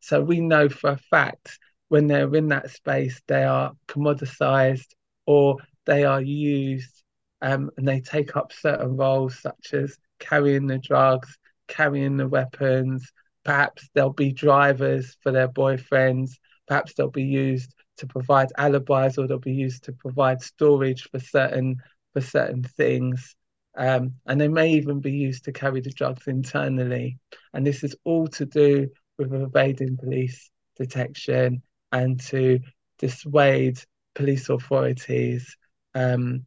so 0.00 0.20
we 0.20 0.40
know 0.40 0.68
for 0.68 0.90
a 0.90 0.98
fact 0.98 1.58
when 1.88 2.06
they're 2.06 2.34
in 2.34 2.48
that 2.48 2.70
space, 2.70 3.20
they 3.26 3.44
are 3.44 3.72
commoditized 3.88 4.88
or 5.26 5.58
they 5.86 6.04
are 6.04 6.20
used 6.20 7.02
um, 7.40 7.70
and 7.76 7.86
they 7.86 8.00
take 8.00 8.36
up 8.36 8.52
certain 8.52 8.96
roles 8.96 9.38
such 9.38 9.74
as 9.74 9.96
carrying 10.18 10.66
the 10.66 10.78
drugs, 10.78 11.38
carrying 11.68 12.16
the 12.16 12.28
weapons. 12.28 13.12
Perhaps 13.44 13.88
they'll 13.94 14.10
be 14.12 14.32
drivers 14.32 15.16
for 15.22 15.32
their 15.32 15.48
boyfriends. 15.48 16.32
Perhaps 16.66 16.94
they'll 16.94 17.10
be 17.10 17.22
used 17.22 17.72
to 17.98 18.06
provide 18.06 18.48
alibis 18.58 19.18
or 19.18 19.26
they'll 19.26 19.38
be 19.38 19.52
used 19.52 19.84
to 19.84 19.92
provide 19.92 20.42
storage 20.42 21.08
for 21.10 21.18
certain 21.18 21.76
for 22.12 22.20
certain 22.20 22.62
things. 22.62 23.36
Um, 23.76 24.14
and 24.26 24.40
they 24.40 24.48
may 24.48 24.70
even 24.70 25.00
be 25.00 25.12
used 25.12 25.44
to 25.44 25.52
carry 25.52 25.80
the 25.80 25.90
drugs 25.90 26.28
internally. 26.28 27.18
And 27.52 27.66
this 27.66 27.82
is 27.82 27.96
all 28.04 28.28
to 28.28 28.46
do 28.46 28.88
with 29.18 29.32
evading 29.32 29.96
police 29.96 30.50
detection 30.76 31.62
and 31.90 32.20
to 32.20 32.60
dissuade 32.98 33.78
police 34.14 34.48
authorities 34.48 35.56
um, 35.94 36.44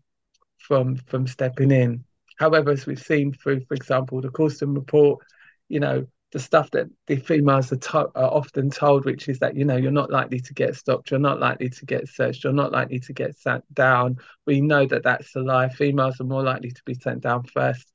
from 0.57 0.95
from 0.95 1.27
stepping 1.27 1.71
in. 1.71 2.03
However, 2.37 2.71
as 2.71 2.85
we've 2.85 3.01
seen 3.01 3.33
through, 3.33 3.61
for 3.61 3.73
example, 3.73 4.21
the 4.21 4.29
Corston 4.29 4.73
report, 4.73 5.25
you 5.69 5.79
know, 5.79 6.05
the 6.37 6.43
stuff 6.43 6.69
that 6.69 6.87
the 7.07 7.15
females 7.15 7.71
are, 7.71 7.77
to- 7.77 8.11
are, 8.13 8.31
often 8.31 8.69
told, 8.69 9.05
which 9.05 9.27
is 9.27 9.39
that 9.39 9.55
you 9.55 9.65
know 9.65 9.75
you're 9.75 9.91
not 9.91 10.11
likely 10.11 10.39
to 10.39 10.53
get 10.53 10.75
stopped, 10.75 11.09
you're 11.09 11.19
not 11.19 11.39
likely 11.39 11.67
to 11.67 11.85
get 11.85 12.07
searched, 12.07 12.43
you're 12.43 12.53
not 12.53 12.71
likely 12.71 12.99
to 12.99 13.11
get 13.11 13.35
sent 13.35 13.63
down. 13.73 14.17
We 14.45 14.61
know 14.61 14.85
that 14.85 15.01
that's 15.01 15.35
a 15.35 15.39
lie. 15.39 15.69
Females 15.69 16.21
are 16.21 16.25
more 16.25 16.43
likely 16.43 16.69
to 16.69 16.81
be 16.85 16.93
sent 16.93 17.21
down 17.21 17.45
first, 17.45 17.91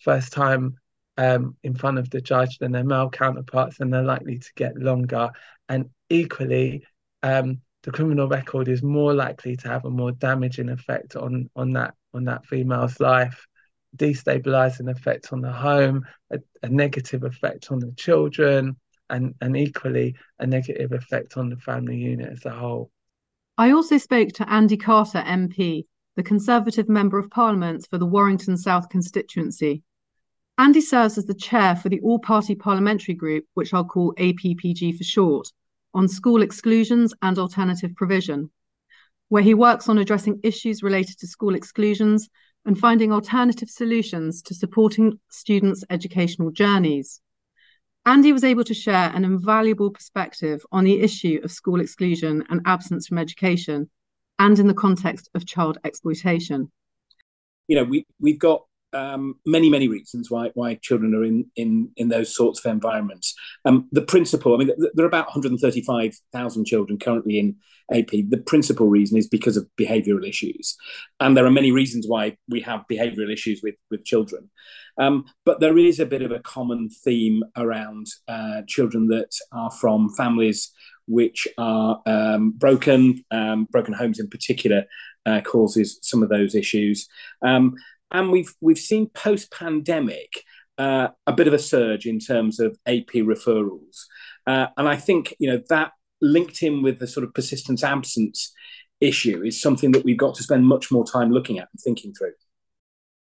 first 0.00 0.32
time 0.32 0.76
um, 1.18 1.56
in 1.62 1.76
front 1.76 1.98
of 1.98 2.10
the 2.10 2.20
judge 2.20 2.58
than 2.58 2.72
their 2.72 2.82
male 2.82 3.10
counterparts, 3.10 3.78
and 3.78 3.92
they're 3.92 4.02
likely 4.02 4.40
to 4.40 4.50
get 4.56 4.76
longer. 4.76 5.30
And 5.68 5.90
equally, 6.10 6.84
um, 7.22 7.60
the 7.84 7.92
criminal 7.92 8.26
record 8.26 8.66
is 8.66 8.82
more 8.82 9.14
likely 9.14 9.56
to 9.58 9.68
have 9.68 9.84
a 9.84 9.90
more 9.90 10.10
damaging 10.10 10.68
effect 10.68 11.14
on 11.14 11.48
on 11.54 11.74
that 11.74 11.94
on 12.12 12.24
that 12.24 12.44
female's 12.46 12.98
life, 12.98 13.46
destabilizing 13.96 14.90
effect 14.90 15.32
on 15.32 15.40
the 15.40 15.52
home, 15.52 16.04
a, 16.30 16.38
a 16.62 16.68
negative 16.68 17.24
effect 17.24 17.70
on 17.70 17.78
the 17.78 17.92
children, 17.96 18.76
and 19.10 19.34
and 19.40 19.56
equally 19.56 20.14
a 20.38 20.46
negative 20.46 20.92
effect 20.92 21.36
on 21.36 21.48
the 21.50 21.56
family 21.56 21.96
unit 21.96 22.32
as 22.32 22.44
a 22.44 22.50
whole. 22.50 22.90
I 23.56 23.70
also 23.70 23.98
spoke 23.98 24.30
to 24.30 24.50
Andy 24.50 24.76
Carter, 24.76 25.22
MP, 25.26 25.86
the 26.16 26.22
Conservative 26.22 26.88
Member 26.88 27.18
of 27.18 27.30
Parliament 27.30 27.86
for 27.88 27.98
the 27.98 28.06
Warrington 28.06 28.56
South 28.56 28.88
constituency. 28.88 29.82
Andy 30.58 30.80
serves 30.80 31.18
as 31.18 31.26
the 31.26 31.34
chair 31.34 31.74
for 31.74 31.88
the 31.88 32.00
all 32.00 32.18
party 32.18 32.54
parliamentary 32.54 33.14
group, 33.14 33.44
which 33.54 33.74
I'll 33.74 33.84
call 33.84 34.14
APPG 34.14 34.96
for 34.96 35.04
short, 35.04 35.48
on 35.92 36.08
school 36.08 36.42
exclusions 36.42 37.12
and 37.22 37.38
alternative 37.38 37.94
provision, 37.96 38.50
where 39.28 39.42
he 39.42 39.54
works 39.54 39.88
on 39.88 39.98
addressing 39.98 40.40
issues 40.44 40.82
related 40.82 41.18
to 41.18 41.26
school 41.26 41.54
exclusions 41.54 42.28
and 42.66 42.78
finding 42.78 43.12
alternative 43.12 43.68
solutions 43.68 44.42
to 44.42 44.54
supporting 44.54 45.18
students' 45.28 45.84
educational 45.90 46.50
journeys. 46.50 47.20
Andy 48.06 48.32
was 48.32 48.44
able 48.44 48.64
to 48.64 48.74
share 48.74 49.10
an 49.14 49.24
invaluable 49.24 49.90
perspective 49.90 50.64
on 50.70 50.84
the 50.84 51.00
issue 51.00 51.40
of 51.42 51.50
school 51.50 51.80
exclusion 51.80 52.44
and 52.50 52.60
absence 52.66 53.06
from 53.06 53.18
education, 53.18 53.88
and 54.38 54.58
in 54.58 54.66
the 54.66 54.74
context 54.74 55.30
of 55.34 55.46
child 55.46 55.78
exploitation. 55.84 56.70
You 57.66 57.76
know, 57.76 57.84
we, 57.84 58.06
we've 58.20 58.38
got 58.38 58.64
um, 58.94 59.36
many 59.44 59.68
many 59.68 59.88
reasons 59.88 60.30
why 60.30 60.50
why 60.54 60.76
children 60.76 61.14
are 61.14 61.24
in 61.24 61.46
in 61.56 61.90
in 61.96 62.08
those 62.08 62.34
sorts 62.34 62.64
of 62.64 62.70
environments. 62.70 63.34
Um, 63.64 63.88
the 63.92 64.02
principal, 64.02 64.54
I 64.54 64.58
mean, 64.58 64.70
there 64.94 65.04
are 65.04 65.08
about 65.08 65.26
135,000 65.26 66.64
children 66.64 66.98
currently 66.98 67.38
in 67.38 67.56
AP. 67.92 68.10
The 68.28 68.42
principal 68.46 68.86
reason 68.86 69.18
is 69.18 69.28
because 69.28 69.56
of 69.56 69.68
behavioural 69.78 70.26
issues, 70.26 70.76
and 71.20 71.36
there 71.36 71.46
are 71.46 71.50
many 71.50 71.72
reasons 71.72 72.06
why 72.08 72.36
we 72.48 72.60
have 72.62 72.84
behavioural 72.90 73.32
issues 73.32 73.60
with 73.62 73.74
with 73.90 74.04
children. 74.04 74.50
Um, 74.96 75.24
but 75.44 75.60
there 75.60 75.76
is 75.76 75.98
a 75.98 76.06
bit 76.06 76.22
of 76.22 76.30
a 76.30 76.38
common 76.40 76.88
theme 76.88 77.42
around 77.56 78.06
uh, 78.28 78.62
children 78.68 79.08
that 79.08 79.34
are 79.52 79.70
from 79.70 80.14
families 80.14 80.72
which 81.06 81.46
are 81.58 82.00
um, 82.06 82.52
broken, 82.52 83.24
um, 83.30 83.66
broken 83.70 83.92
homes 83.92 84.18
in 84.18 84.28
particular, 84.28 84.84
uh, 85.26 85.40
causes 85.40 85.98
some 86.02 86.22
of 86.22 86.28
those 86.28 86.54
issues. 86.54 87.08
Um, 87.42 87.74
and 88.10 88.30
we've 88.30 88.54
we've 88.60 88.78
seen 88.78 89.08
post 89.10 89.50
pandemic 89.52 90.30
uh, 90.78 91.08
a 91.26 91.32
bit 91.32 91.46
of 91.46 91.54
a 91.54 91.58
surge 91.58 92.06
in 92.06 92.18
terms 92.18 92.60
of 92.60 92.76
AP 92.86 93.12
referrals, 93.14 94.04
uh, 94.46 94.66
and 94.76 94.88
I 94.88 94.96
think 94.96 95.34
you 95.38 95.50
know 95.50 95.60
that 95.68 95.92
linked 96.20 96.62
in 96.62 96.82
with 96.82 96.98
the 96.98 97.06
sort 97.06 97.24
of 97.24 97.34
persistence 97.34 97.84
absence 97.84 98.52
issue 99.00 99.42
is 99.44 99.60
something 99.60 99.92
that 99.92 100.04
we've 100.04 100.18
got 100.18 100.34
to 100.36 100.42
spend 100.42 100.66
much 100.66 100.90
more 100.90 101.04
time 101.04 101.30
looking 101.30 101.58
at 101.58 101.68
and 101.72 101.80
thinking 101.80 102.14
through. 102.14 102.32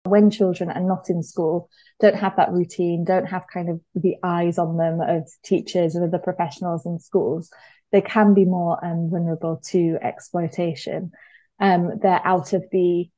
When 0.04 0.32
children 0.32 0.70
are 0.70 0.82
not 0.82 1.10
in 1.10 1.24
school, 1.24 1.70
don't 2.00 2.16
have 2.16 2.36
that 2.38 2.52
routine, 2.52 3.04
don't 3.04 3.28
have 3.28 3.44
kind 3.52 3.70
of 3.70 3.80
the 3.96 4.16
eyes 4.24 4.58
on 4.58 4.78
them 4.78 5.00
of 5.00 5.30
teachers 5.44 5.96
and 5.96 6.04
other 6.04 6.20
professionals 6.20 6.86
in 6.86 7.00
schools, 7.00 7.50
they 7.92 8.02
can 8.02 8.34
be 8.34 8.46
more 8.46 8.84
um, 8.84 9.10
vulnerable 9.10 9.62
to 9.68 9.98
exploitation. 10.02 11.12
Um, 11.60 12.00
they're 12.02 12.26
out 12.26 12.54
of 12.54 12.64
the 12.72 13.10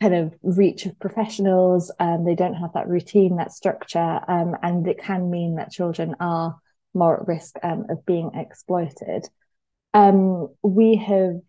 kind 0.00 0.14
of 0.14 0.34
reach 0.42 0.86
of 0.86 0.98
professionals. 0.98 1.92
Um, 1.98 2.24
they 2.24 2.34
don't 2.34 2.54
have 2.54 2.72
that 2.74 2.88
routine, 2.88 3.36
that 3.36 3.52
structure, 3.52 4.20
um, 4.28 4.56
and 4.62 4.86
it 4.86 4.98
can 4.98 5.30
mean 5.30 5.56
that 5.56 5.70
children 5.70 6.14
are 6.20 6.56
more 6.94 7.20
at 7.20 7.28
risk 7.28 7.56
um, 7.62 7.86
of 7.90 8.04
being 8.06 8.30
exploited. 8.34 9.26
Um, 9.94 10.48
we 10.62 10.96
have, 10.96 11.40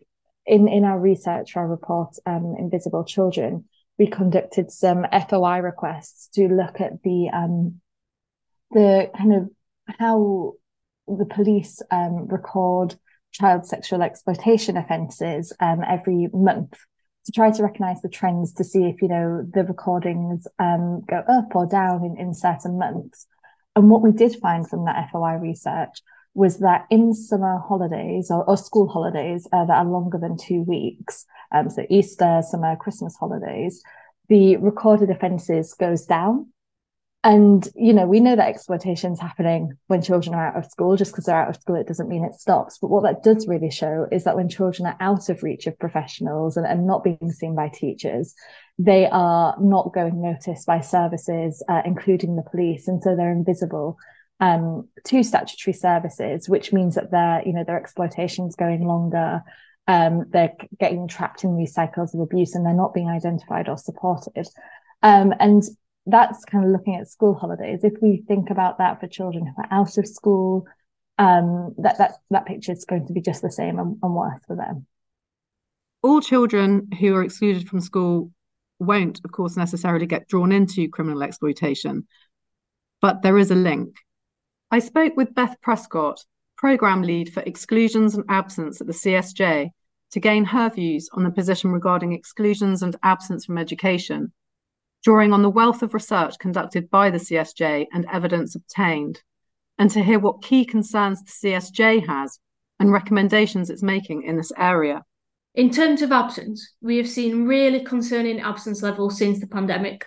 in 0.46 0.68
in 0.68 0.84
our 0.84 0.98
research, 0.98 1.56
our 1.56 1.66
report, 1.66 2.16
um, 2.26 2.56
Invisible 2.58 3.04
Children, 3.04 3.64
we 3.98 4.06
conducted 4.06 4.70
some 4.72 5.06
FOI 5.28 5.58
requests 5.58 6.28
to 6.34 6.48
look 6.48 6.80
at 6.80 7.02
the 7.02 7.30
um, 7.32 7.80
the 8.72 9.10
kind 9.16 9.34
of 9.34 9.50
how 9.98 10.54
the 11.06 11.26
police 11.26 11.82
record 11.90 12.96
child 13.32 13.66
sexual 13.66 14.02
exploitation 14.02 14.76
offences 14.76 15.52
every 15.60 16.28
month 16.32 16.76
to 17.26 17.32
try 17.32 17.50
to 17.50 17.62
recognize 17.62 18.00
the 18.02 18.08
trends 18.08 18.52
to 18.54 18.64
see 18.64 18.84
if 18.84 19.02
you 19.02 19.08
know 19.08 19.46
the 19.52 19.64
recordings 19.64 20.46
um, 20.58 21.02
go 21.08 21.22
up 21.28 21.54
or 21.54 21.66
down 21.66 22.04
in, 22.04 22.16
in 22.16 22.34
certain 22.34 22.78
months. 22.78 23.26
And 23.76 23.88
what 23.88 24.02
we 24.02 24.12
did 24.12 24.36
find 24.36 24.68
from 24.68 24.84
that 24.86 25.10
foi 25.10 25.36
research 25.36 26.02
was 26.34 26.58
that 26.58 26.86
in 26.90 27.12
summer 27.12 27.58
holidays 27.58 28.30
or, 28.30 28.44
or 28.44 28.56
school 28.56 28.88
holidays 28.88 29.48
uh, 29.52 29.64
that 29.64 29.76
are 29.76 29.84
longer 29.84 30.18
than 30.18 30.36
two 30.36 30.62
weeks 30.62 31.26
um, 31.52 31.68
so 31.68 31.84
easter 31.90 32.40
summer 32.48 32.76
christmas 32.76 33.16
holidays 33.16 33.82
the 34.28 34.56
recorded 34.58 35.10
offences 35.10 35.74
goes 35.74 36.06
down 36.06 36.46
And, 37.22 37.68
you 37.74 37.92
know, 37.92 38.06
we 38.06 38.20
know 38.20 38.34
that 38.34 38.48
exploitation 38.48 39.12
is 39.12 39.20
happening 39.20 39.76
when 39.88 40.00
children 40.00 40.34
are 40.34 40.48
out 40.48 40.56
of 40.56 40.70
school. 40.70 40.96
Just 40.96 41.12
because 41.12 41.26
they're 41.26 41.36
out 41.36 41.50
of 41.50 41.60
school, 41.60 41.76
it 41.76 41.86
doesn't 41.86 42.08
mean 42.08 42.24
it 42.24 42.34
stops. 42.34 42.78
But 42.80 42.88
what 42.88 43.02
that 43.02 43.22
does 43.22 43.46
really 43.46 43.70
show 43.70 44.06
is 44.10 44.24
that 44.24 44.36
when 44.36 44.48
children 44.48 44.86
are 44.86 44.96
out 45.00 45.28
of 45.28 45.42
reach 45.42 45.66
of 45.66 45.78
professionals 45.78 46.56
and, 46.56 46.66
and 46.66 46.86
not 46.86 47.04
being 47.04 47.30
seen 47.30 47.54
by 47.54 47.68
teachers, 47.68 48.34
they 48.78 49.06
are 49.06 49.54
not 49.60 49.92
going 49.92 50.22
noticed 50.22 50.66
by 50.66 50.80
services, 50.80 51.62
uh, 51.68 51.82
including 51.84 52.36
the 52.36 52.50
police. 52.50 52.88
And 52.88 53.02
so 53.02 53.14
they're 53.14 53.32
invisible 53.32 53.98
um, 54.40 54.88
to 55.04 55.22
statutory 55.22 55.74
services, 55.74 56.48
which 56.48 56.72
means 56.72 56.94
that 56.94 57.10
their, 57.10 57.42
you 57.44 57.52
know, 57.52 57.64
their 57.64 57.78
exploitation 57.78 58.46
is 58.46 58.56
going 58.56 58.86
longer. 58.86 59.42
Um, 59.86 60.24
they're 60.30 60.54
getting 60.78 61.06
trapped 61.06 61.44
in 61.44 61.58
these 61.58 61.74
cycles 61.74 62.14
of 62.14 62.20
abuse 62.20 62.54
and 62.54 62.64
they're 62.64 62.72
not 62.72 62.94
being 62.94 63.10
identified 63.10 63.68
or 63.68 63.76
supported. 63.76 64.46
Um, 65.02 65.34
and 65.38 65.62
that's 66.06 66.44
kind 66.44 66.64
of 66.64 66.70
looking 66.70 66.96
at 66.96 67.08
school 67.08 67.34
holidays. 67.34 67.84
If 67.84 67.94
we 68.00 68.24
think 68.26 68.50
about 68.50 68.78
that 68.78 69.00
for 69.00 69.06
children 69.06 69.46
who 69.46 69.62
are 69.62 69.68
out 69.70 69.98
of 69.98 70.06
school, 70.06 70.66
um, 71.18 71.74
that 71.78 71.98
that 71.98 72.14
that 72.30 72.46
picture 72.46 72.72
is 72.72 72.84
going 72.84 73.06
to 73.06 73.12
be 73.12 73.20
just 73.20 73.42
the 73.42 73.50
same 73.50 73.78
and, 73.78 73.98
and 74.02 74.14
worse 74.14 74.40
for 74.46 74.56
them. 74.56 74.86
All 76.02 76.20
children 76.20 76.88
who 76.98 77.14
are 77.14 77.22
excluded 77.22 77.68
from 77.68 77.80
school 77.80 78.30
won't, 78.78 79.20
of 79.24 79.32
course, 79.32 79.56
necessarily 79.56 80.06
get 80.06 80.28
drawn 80.28 80.50
into 80.50 80.88
criminal 80.88 81.22
exploitation, 81.22 82.06
but 83.02 83.20
there 83.22 83.36
is 83.36 83.50
a 83.50 83.54
link. 83.54 83.96
I 84.70 84.78
spoke 84.78 85.16
with 85.16 85.34
Beth 85.34 85.56
Prescott, 85.60 86.24
program 86.56 87.02
lead 87.02 87.32
for 87.32 87.42
exclusions 87.42 88.14
and 88.14 88.24
absence 88.30 88.80
at 88.80 88.86
the 88.86 88.94
CSJ, 88.94 89.70
to 90.12 90.20
gain 90.20 90.44
her 90.46 90.70
views 90.70 91.10
on 91.12 91.24
the 91.24 91.30
position 91.30 91.70
regarding 91.70 92.12
exclusions 92.12 92.82
and 92.82 92.96
absence 93.02 93.44
from 93.44 93.58
education 93.58 94.32
drawing 95.02 95.32
on 95.32 95.42
the 95.42 95.50
wealth 95.50 95.82
of 95.82 95.94
research 95.94 96.38
conducted 96.38 96.90
by 96.90 97.10
the 97.10 97.18
CSJ 97.18 97.86
and 97.92 98.06
evidence 98.12 98.54
obtained, 98.54 99.22
and 99.78 99.90
to 99.90 100.02
hear 100.02 100.18
what 100.18 100.42
key 100.42 100.64
concerns 100.64 101.22
the 101.22 101.48
CSJ 101.48 102.06
has 102.06 102.38
and 102.78 102.92
recommendations 102.92 103.70
it's 103.70 103.82
making 103.82 104.22
in 104.22 104.36
this 104.36 104.52
area. 104.56 105.04
In 105.54 105.70
terms 105.70 106.02
of 106.02 106.12
absence, 106.12 106.74
we 106.80 106.96
have 106.98 107.08
seen 107.08 107.46
really 107.46 107.80
concerning 107.80 108.40
absence 108.40 108.82
levels 108.82 109.18
since 109.18 109.40
the 109.40 109.46
pandemic. 109.46 110.06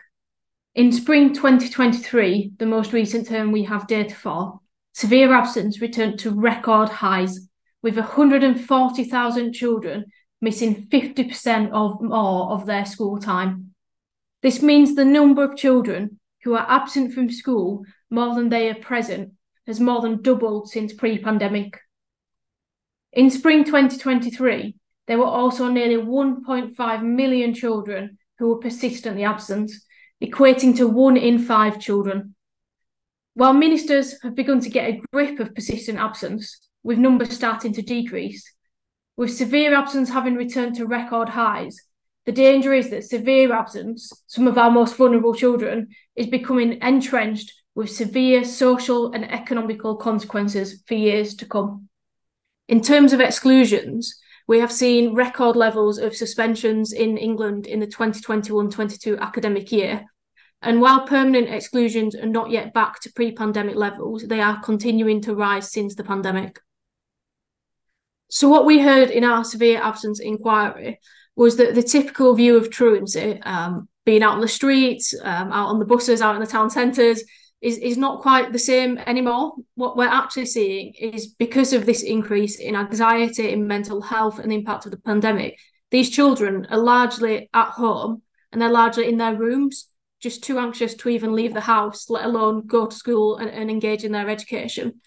In 0.75 0.91
spring 0.91 1.33
2023, 1.33 2.53
the 2.57 2.65
most 2.65 2.93
recent 2.93 3.27
term 3.27 3.51
we 3.51 3.63
have 3.65 3.87
data 3.87 4.15
for, 4.15 4.59
severe 4.93 5.33
absence 5.33 5.81
returned 5.81 6.19
to 6.19 6.31
record 6.31 6.89
highs, 6.89 7.47
with 7.81 7.97
140,000 7.97 9.53
children 9.53 10.05
missing 10.41 10.87
50% 10.87 11.73
or 11.73 11.99
more 12.01 12.51
of 12.51 12.65
their 12.65 12.85
school 12.85 13.19
time. 13.19 13.72
This 14.43 14.61
means 14.61 14.93
the 14.93 15.05
number 15.05 15.41
of 15.41 15.55
children 15.55 16.19
who 16.43 16.53
are 16.53 16.69
absent 16.69 17.13
from 17.13 17.31
school 17.31 17.85
more 18.09 18.35
than 18.35 18.49
they 18.49 18.69
are 18.69 18.75
present 18.75 19.31
has 19.65 19.79
more 19.79 20.01
than 20.01 20.21
doubled 20.21 20.69
since 20.69 20.91
pre 20.91 21.17
pandemic. 21.17 21.79
In 23.13 23.31
spring 23.31 23.63
2023, 23.63 24.75
there 25.07 25.17
were 25.17 25.23
also 25.23 25.69
nearly 25.69 25.95
1.5 25.95 27.03
million 27.03 27.53
children 27.53 28.17
who 28.37 28.49
were 28.49 28.59
persistently 28.59 29.23
absent, 29.23 29.71
equating 30.21 30.75
to 30.75 30.89
one 30.89 31.15
in 31.15 31.39
five 31.39 31.79
children. 31.79 32.35
While 33.35 33.53
ministers 33.53 34.21
have 34.23 34.35
begun 34.35 34.59
to 34.59 34.69
get 34.69 34.89
a 34.89 35.01
grip 35.13 35.39
of 35.39 35.55
persistent 35.55 35.99
absence, 35.99 36.59
with 36.83 36.97
numbers 36.97 37.31
starting 37.31 37.71
to 37.73 37.81
decrease, 37.81 38.51
with 39.15 39.33
severe 39.33 39.73
absence 39.73 40.09
having 40.09 40.35
returned 40.35 40.75
to 40.75 40.85
record 40.85 41.29
highs, 41.29 41.77
the 42.25 42.31
danger 42.31 42.73
is 42.73 42.89
that 42.89 43.03
severe 43.03 43.51
absence, 43.51 44.11
some 44.27 44.47
of 44.47 44.57
our 44.57 44.71
most 44.71 44.95
vulnerable 44.95 45.33
children, 45.33 45.89
is 46.15 46.27
becoming 46.27 46.81
entrenched 46.81 47.53
with 47.75 47.91
severe 47.91 48.45
social 48.45 49.11
and 49.11 49.29
economical 49.29 49.95
consequences 49.97 50.83
for 50.87 50.93
years 50.93 51.35
to 51.35 51.45
come. 51.45 51.89
In 52.69 52.81
terms 52.81 53.11
of 53.11 53.19
exclusions, 53.19 54.19
we 54.47 54.59
have 54.59 54.71
seen 54.71 55.15
record 55.15 55.55
levels 55.55 55.97
of 55.97 56.15
suspensions 56.15 56.93
in 56.93 57.17
England 57.17 57.67
in 57.67 57.79
the 57.79 57.87
2021 57.87 58.69
22 58.69 59.17
academic 59.17 59.71
year. 59.71 60.05
And 60.61 60.79
while 60.79 61.05
permanent 61.05 61.49
exclusions 61.49 62.15
are 62.15 62.25
not 62.25 62.49
yet 62.49 62.73
back 62.73 63.01
to 63.01 63.11
pre 63.13 63.33
pandemic 63.33 63.75
levels, 63.75 64.23
they 64.23 64.39
are 64.39 64.61
continuing 64.61 65.21
to 65.21 65.35
rise 65.35 65.71
since 65.71 65.95
the 65.95 66.05
pandemic. 66.05 66.59
So, 68.29 68.47
what 68.47 68.65
we 68.65 68.79
heard 68.79 69.11
in 69.11 69.25
our 69.25 69.43
severe 69.43 69.81
absence 69.81 70.19
inquiry 70.21 70.99
was 71.35 71.57
that 71.57 71.75
the 71.75 71.83
typical 71.83 72.33
view 72.35 72.57
of 72.57 72.69
truancy, 72.69 73.41
um, 73.43 73.87
being 74.05 74.23
out 74.23 74.35
on 74.35 74.41
the 74.41 74.47
streets, 74.47 75.13
um, 75.21 75.51
out 75.51 75.67
on 75.67 75.79
the 75.79 75.85
buses, 75.85 76.21
out 76.21 76.35
in 76.35 76.41
the 76.41 76.47
town 76.47 76.69
centres, 76.69 77.23
is, 77.61 77.77
is 77.77 77.97
not 77.97 78.21
quite 78.21 78.51
the 78.51 78.59
same 78.59 78.97
anymore. 78.97 79.53
What 79.75 79.95
we're 79.95 80.05
actually 80.05 80.45
seeing 80.47 80.93
is 80.99 81.27
because 81.27 81.71
of 81.71 81.85
this 81.85 82.03
increase 82.03 82.59
in 82.59 82.75
anxiety, 82.75 83.51
in 83.51 83.67
mental 83.67 84.01
health, 84.01 84.39
and 84.39 84.51
the 84.51 84.55
impact 84.55 84.85
of 84.85 84.91
the 84.91 84.97
pandemic, 84.97 85.57
these 85.89 86.09
children 86.09 86.67
are 86.69 86.77
largely 86.77 87.49
at 87.53 87.69
home 87.69 88.21
and 88.51 88.61
they're 88.61 88.69
largely 88.69 89.07
in 89.07 89.17
their 89.17 89.35
rooms, 89.35 89.87
just 90.19 90.43
too 90.43 90.59
anxious 90.59 90.93
to 90.95 91.09
even 91.09 91.33
leave 91.33 91.53
the 91.53 91.61
house, 91.61 92.09
let 92.09 92.25
alone 92.25 92.67
go 92.67 92.87
to 92.87 92.95
school 92.95 93.37
and, 93.37 93.49
and 93.49 93.69
engage 93.69 94.03
in 94.03 94.11
their 94.11 94.29
education. 94.29 94.99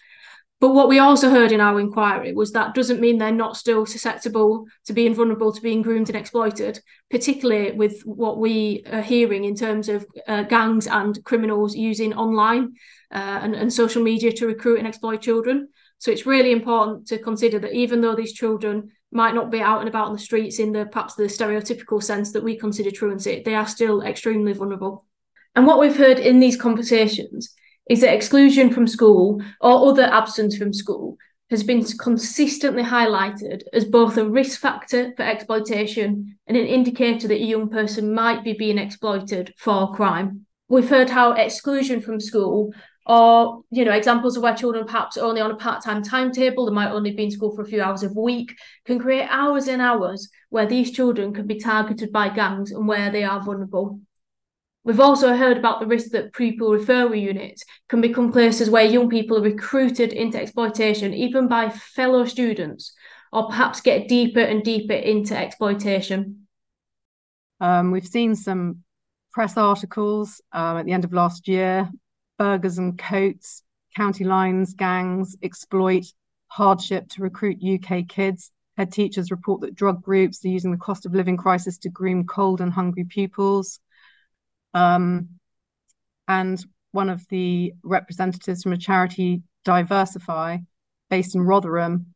But 0.59 0.73
what 0.73 0.89
we 0.89 0.97
also 0.97 1.29
heard 1.29 1.51
in 1.51 1.61
our 1.61 1.79
inquiry 1.79 2.33
was 2.33 2.51
that 2.51 2.73
doesn't 2.73 2.99
mean 2.99 3.19
they're 3.19 3.31
not 3.31 3.57
still 3.57 3.85
susceptible 3.85 4.65
to 4.85 4.93
being 4.93 5.13
vulnerable 5.13 5.51
to 5.51 5.61
being 5.61 5.83
groomed 5.83 6.09
and 6.09 6.17
exploited, 6.17 6.79
particularly 7.11 7.73
with 7.73 8.01
what 8.05 8.39
we 8.39 8.83
are 8.91 9.03
hearing 9.03 9.43
in 9.43 9.55
terms 9.55 9.87
of 9.87 10.05
uh, 10.27 10.43
gangs 10.43 10.87
and 10.87 11.23
criminals 11.23 11.75
using 11.75 12.13
online 12.15 12.73
uh, 13.11 13.39
and, 13.43 13.53
and 13.53 13.71
social 13.71 14.01
media 14.01 14.31
to 14.31 14.47
recruit 14.47 14.79
and 14.79 14.87
exploit 14.87 15.21
children. 15.21 15.67
So 15.99 16.09
it's 16.09 16.25
really 16.25 16.51
important 16.51 17.07
to 17.07 17.19
consider 17.19 17.59
that 17.59 17.73
even 17.73 18.01
though 18.01 18.15
these 18.15 18.33
children 18.33 18.91
might 19.11 19.35
not 19.35 19.51
be 19.51 19.61
out 19.61 19.79
and 19.79 19.87
about 19.87 20.07
on 20.07 20.13
the 20.13 20.19
streets 20.19 20.57
in 20.57 20.71
the 20.71 20.85
perhaps 20.85 21.13
the 21.13 21.23
stereotypical 21.23 22.01
sense 22.01 22.31
that 22.33 22.43
we 22.43 22.57
consider 22.57 22.89
truancy, 22.89 23.43
they 23.45 23.53
are 23.53 23.67
still 23.67 24.01
extremely 24.01 24.53
vulnerable. 24.53 25.05
And 25.55 25.67
what 25.67 25.79
we've 25.79 25.97
heard 25.97 26.19
in 26.19 26.39
these 26.39 26.59
conversations 26.59 27.53
is 27.89 28.01
that 28.01 28.13
exclusion 28.13 28.71
from 28.71 28.87
school 28.87 29.41
or 29.61 29.89
other 29.89 30.03
absence 30.03 30.57
from 30.57 30.73
school 30.73 31.17
has 31.49 31.63
been 31.63 31.83
consistently 31.83 32.83
highlighted 32.83 33.61
as 33.71 33.85
both 33.85 34.17
a 34.17 34.29
risk 34.29 34.59
factor 34.59 35.13
for 35.15 35.23
exploitation 35.23 36.37
and 36.45 36.57
an 36.57 36.65
indicator 36.65 37.27
that 37.27 37.41
a 37.41 37.45
young 37.45 37.69
person 37.69 38.13
might 38.13 38.43
be 38.43 38.53
being 38.53 38.77
exploited 38.77 39.53
for 39.57 39.93
crime. 39.93 40.45
We've 40.67 40.89
heard 40.89 41.09
how 41.09 41.31
exclusion 41.31 42.01
from 42.01 42.19
school 42.19 42.73
or 43.05 43.61
you 43.71 43.85
know 43.85 43.93
examples 43.93 44.35
of 44.35 44.43
where 44.43 44.53
children 44.53 44.85
perhaps 44.85 45.17
only 45.17 45.39
on 45.39 45.49
a 45.49 45.55
part-time 45.55 46.03
timetable 46.03 46.65
they 46.65 46.73
might 46.73 46.91
only 46.91 47.11
be 47.11 47.23
in 47.23 47.31
school 47.31 47.55
for 47.55 47.61
a 47.61 47.65
few 47.65 47.81
hours 47.81 48.03
a 48.03 48.09
week 48.09 48.53
can 48.85 48.99
create 48.99 49.27
hours 49.29 49.69
and 49.69 49.81
hours 49.81 50.29
where 50.49 50.65
these 50.65 50.91
children 50.91 51.33
can 51.33 51.47
be 51.47 51.57
targeted 51.57 52.11
by 52.11 52.27
gangs 52.27 52.71
and 52.71 52.85
where 52.85 53.09
they 53.09 53.23
are 53.23 53.41
vulnerable 53.41 54.01
We've 54.87 55.01
also 55.01 55.35
heard 55.35 55.57
about 55.57 55.81
the 55.81 55.85
risk 55.85 56.11
that 56.11 56.31
pupil 56.31 56.69
referral 56.69 57.19
units 57.19 57.65
can 57.89 57.99
become 57.99 58.31
places 58.31 58.69
where 58.69 58.85
young 58.85 59.09
people 59.09 59.37
are 59.37 59.41
recruited 59.41 60.13
into 60.13 60.39
exploitation, 60.41 61.13
even 61.13 61.49
by 61.49 61.71
fellow 61.71 62.23
students, 62.23 62.93
or 63.33 63.49
perhaps 63.49 63.81
get 63.81 64.07
deeper 64.07 64.39
and 64.39 64.63
deeper 64.63 64.93
into 64.93 65.37
exploitation. 65.37 66.47
Um, 67.59 67.91
we've 67.91 68.07
seen 68.07 68.33
some 68.33 68.85
press 69.33 69.57
articles 69.57 70.39
um, 70.53 70.77
at 70.77 70.85
the 70.85 70.93
end 70.93 71.03
of 71.03 71.11
last 71.11 71.49
year 71.49 71.89
burgers 72.37 72.77
and 72.77 72.97
coats, 72.97 73.63
county 73.93 74.23
lines, 74.23 74.73
gangs 74.73 75.35
exploit 75.43 76.05
hardship 76.47 77.09
to 77.09 77.23
recruit 77.23 77.57
UK 77.61 78.07
kids. 78.07 78.51
Head 78.77 78.93
teachers 78.93 79.31
report 79.31 79.59
that 79.61 79.75
drug 79.75 80.01
groups 80.01 80.45
are 80.45 80.47
using 80.47 80.71
the 80.71 80.77
cost 80.77 81.05
of 81.05 81.13
living 81.13 81.35
crisis 81.35 81.77
to 81.79 81.89
groom 81.89 82.25
cold 82.25 82.61
and 82.61 82.71
hungry 82.71 83.03
pupils. 83.03 83.81
Um, 84.73 85.29
and 86.27 86.63
one 86.91 87.09
of 87.09 87.27
the 87.29 87.73
representatives 87.83 88.63
from 88.63 88.73
a 88.73 88.77
charity, 88.77 89.43
Diversify, 89.63 90.57
based 91.09 91.35
in 91.35 91.41
Rotherham, 91.41 92.13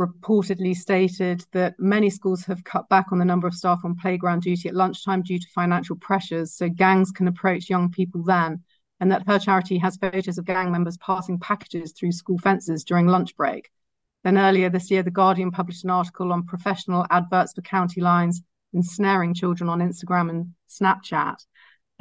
reportedly 0.00 0.74
stated 0.74 1.44
that 1.52 1.74
many 1.78 2.10
schools 2.10 2.44
have 2.44 2.64
cut 2.64 2.88
back 2.88 3.12
on 3.12 3.18
the 3.18 3.24
number 3.24 3.46
of 3.46 3.54
staff 3.54 3.80
on 3.84 3.96
playground 3.96 4.42
duty 4.42 4.68
at 4.68 4.74
lunchtime 4.74 5.22
due 5.22 5.38
to 5.38 5.46
financial 5.54 5.96
pressures, 5.96 6.54
so 6.54 6.68
gangs 6.68 7.10
can 7.10 7.28
approach 7.28 7.70
young 7.70 7.90
people 7.90 8.22
then, 8.22 8.62
and 9.00 9.10
that 9.10 9.26
her 9.26 9.38
charity 9.38 9.78
has 9.78 9.96
photos 9.96 10.38
of 10.38 10.44
gang 10.44 10.72
members 10.72 10.96
passing 10.98 11.38
packages 11.38 11.92
through 11.92 12.12
school 12.12 12.38
fences 12.38 12.84
during 12.84 13.06
lunch 13.06 13.36
break. 13.36 13.70
Then 14.24 14.38
earlier 14.38 14.70
this 14.70 14.90
year, 14.90 15.02
The 15.02 15.10
Guardian 15.10 15.50
published 15.50 15.84
an 15.84 15.90
article 15.90 16.32
on 16.32 16.46
professional 16.46 17.06
adverts 17.10 17.52
for 17.52 17.62
county 17.62 18.00
lines 18.00 18.42
ensnaring 18.72 19.34
children 19.34 19.68
on 19.68 19.80
Instagram 19.80 20.30
and 20.30 20.54
Snapchat 20.70 21.44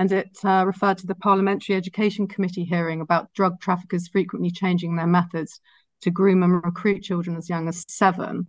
and 0.02 0.12
it 0.12 0.36
uh, 0.44 0.64
referred 0.66 0.98
to 0.98 1.06
the 1.06 1.14
Parliamentary 1.14 1.76
Education 1.76 2.28
Committee 2.28 2.64
hearing 2.64 3.02
about 3.02 3.32
drug 3.34 3.62
traffickers 3.62 4.08
frequently 4.08 4.50
changing 4.50 4.96
their 4.96 5.06
methods 5.06 5.60
to 6.02 6.10
groom 6.10 6.42
and 6.42 6.56
recruit 6.66 7.04
children 7.04 7.38
as 7.38 7.48
young 7.48 7.68
as 7.68 7.86
seven. 7.88 8.48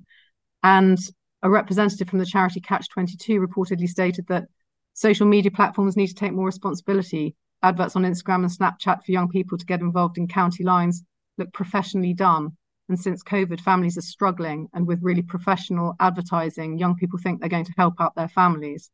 And 0.62 0.98
a 1.42 1.50
representative 1.50 2.08
from 2.08 2.20
the 2.20 2.24
charity 2.24 2.58
Catch 2.60 2.88
22 2.88 3.38
reportedly 3.38 3.86
stated 3.86 4.26
that 4.28 4.46
social 4.94 5.26
media 5.26 5.50
platforms 5.50 5.94
need 5.94 6.06
to 6.06 6.14
take 6.14 6.32
more 6.32 6.46
responsibility 6.46 7.36
Adverts 7.62 7.96
on 7.96 8.04
Instagram 8.04 8.46
and 8.46 8.50
Snapchat 8.50 9.04
for 9.04 9.12
young 9.12 9.28
people 9.28 9.58
to 9.58 9.66
get 9.66 9.82
involved 9.82 10.16
in 10.16 10.28
county 10.28 10.64
lines 10.64 11.04
look 11.36 11.52
professionally 11.52 12.14
done. 12.14 12.56
And 12.88 12.98
since 12.98 13.22
COVID, 13.22 13.60
families 13.60 13.98
are 13.98 14.00
struggling. 14.00 14.68
And 14.72 14.86
with 14.86 15.02
really 15.02 15.20
professional 15.20 15.96
advertising, 16.00 16.78
young 16.78 16.96
people 16.96 17.18
think 17.18 17.40
they're 17.40 17.50
going 17.50 17.66
to 17.66 17.74
help 17.76 18.00
out 18.00 18.14
their 18.14 18.28
families. 18.28 18.90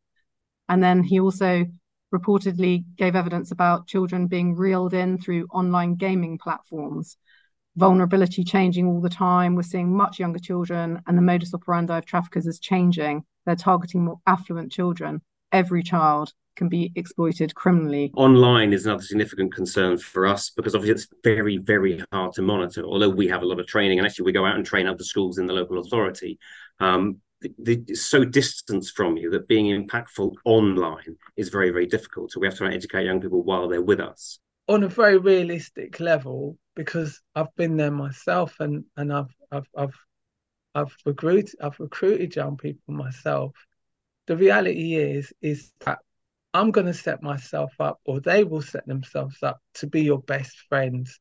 And 0.69 0.83
then 0.83 1.05
he 1.05 1.21
also 1.21 1.67
reportedly 2.15 2.85
gave 2.97 3.15
evidence 3.15 3.51
about 3.51 3.87
children 3.87 4.27
being 4.27 4.55
reeled 4.55 4.95
in 4.95 5.19
through 5.19 5.47
online 5.51 5.95
gaming 5.95 6.39
platforms. 6.39 7.17
Vulnerability 7.77 8.45
changing 8.45 8.87
all 8.87 9.01
the 9.01 9.09
time. 9.09 9.55
We're 9.55 9.63
seeing 9.63 9.97
much 9.97 10.19
younger 10.19 10.39
children, 10.39 11.01
and 11.07 11.17
the 11.17 11.23
modus 11.23 11.55
operandi 11.55 11.99
of 11.99 12.07
traffickers 12.07 12.47
is 12.47 12.59
changing. 12.59 13.25
They're 13.47 13.57
targeting 13.57 14.05
more 14.05 14.21
affluent 14.27 14.73
children. 14.73 15.23
Every 15.53 15.83
child 15.83 16.33
can 16.57 16.69
be 16.69 16.93
exploited 16.97 17.55
criminally. 17.55 18.13
Online 18.17 18.73
is 18.73 18.85
another 18.85 19.03
significant 19.03 19.55
concern 19.55 19.97
for 19.97 20.27
us 20.27 20.51
because 20.51 20.75
obviously 20.75 20.95
it's 20.95 21.07
very, 21.23 21.57
very 21.57 22.03
hard 22.13 22.33
to 22.35 22.43
monitor. 22.43 22.83
Although 22.85 23.11
we 23.11 23.29
have 23.29 23.43
a 23.43 23.47
lot 23.47 23.61
of 23.61 23.67
training, 23.67 23.99
and 23.99 24.07
actually 24.07 24.27
we 24.27 24.33
go 24.33 24.45
out 24.45 24.57
and 24.57 24.67
train 24.67 24.87
other 24.87 25.05
schools 25.05 25.39
in 25.39 25.47
the 25.47 25.53
local 25.53 25.79
authority. 25.79 26.39
Um, 26.81 27.21
so 27.95 28.25
distant 28.25 28.87
from 28.87 29.17
you 29.17 29.31
that 29.31 29.49
being 29.49 29.67
impactful 29.67 30.35
online 30.45 31.17
is 31.37 31.49
very, 31.51 31.71
very 31.71 31.87
difficult. 31.87 32.33
So 32.33 32.41
we 32.41 32.47
have 32.47 32.57
to 32.59 32.65
educate 32.65 33.05
young 33.05 33.21
people 33.21 33.43
while 33.43 33.69
they're 33.69 33.83
with 33.83 34.01
us. 34.01 34.41
On 34.69 34.83
a 34.83 34.89
very 34.89 35.19
realistic 35.19 36.01
level, 36.01 36.59
because 36.75 37.21
I've 37.35 37.55
been 37.57 37.77
there 37.77 37.91
myself, 37.91 38.57
and 38.61 38.85
and 38.97 39.13
I've 39.13 39.35
I've 39.51 39.69
I've 39.77 39.95
I've 40.75 40.97
recruited 41.07 41.55
I've 41.61 41.81
recruited 41.81 42.37
young 42.37 42.57
people 42.57 42.95
myself. 42.95 43.53
The 44.27 44.37
reality 44.37 44.97
is 44.97 45.33
is 45.41 45.73
that 45.81 46.01
I'm 46.53 46.71
going 46.71 46.87
to 46.87 46.95
set 46.95 47.23
myself 47.23 47.73
up, 47.81 47.99
or 48.05 48.21
they 48.21 48.45
will 48.45 48.63
set 48.63 48.87
themselves 48.87 49.43
up 49.43 49.61
to 49.75 49.87
be 49.87 50.03
your 50.03 50.21
best 50.21 50.55
friends. 50.69 51.19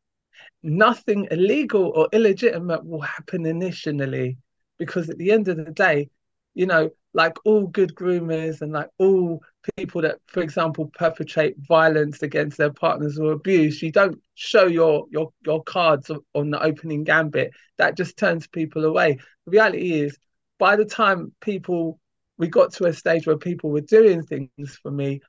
Nothing 0.61 1.27
illegal 1.31 1.91
or 1.95 2.09
illegitimate 2.11 2.85
will 2.85 3.01
happen 3.01 3.45
initially 3.45 4.37
because 4.77 5.09
at 5.09 5.17
the 5.17 5.31
end 5.31 5.47
of 5.47 5.57
the 5.57 5.71
day, 5.71 6.09
you 6.53 6.65
know, 6.65 6.89
like 7.13 7.35
all 7.45 7.67
good 7.67 7.93
groomers 7.93 8.61
and 8.61 8.71
like 8.71 8.89
all 8.97 9.41
people 9.75 10.01
that, 10.01 10.19
for 10.27 10.41
example, 10.41 10.91
perpetrate 10.93 11.55
violence 11.67 12.23
against 12.23 12.57
their 12.57 12.73
partners 12.73 13.19
or 13.19 13.31
abuse, 13.31 13.81
you 13.81 13.91
don't 13.91 14.19
show 14.35 14.65
your 14.65 15.05
your 15.11 15.31
your 15.45 15.63
cards 15.63 16.11
on 16.33 16.49
the 16.49 16.61
opening 16.61 17.03
gambit. 17.03 17.51
That 17.77 17.95
just 17.95 18.17
turns 18.17 18.47
people 18.47 18.85
away. 18.85 19.19
The 19.45 19.51
reality 19.51 20.01
is, 20.01 20.17
by 20.57 20.75
the 20.75 20.85
time 20.85 21.31
people 21.41 21.99
we 22.37 22.47
got 22.47 22.73
to 22.73 22.85
a 22.85 22.93
stage 22.93 23.25
where 23.25 23.37
people 23.37 23.71
were 23.71 23.81
doing 23.81 24.23
things 24.23 24.77
for 24.81 24.91
me, 24.91 25.21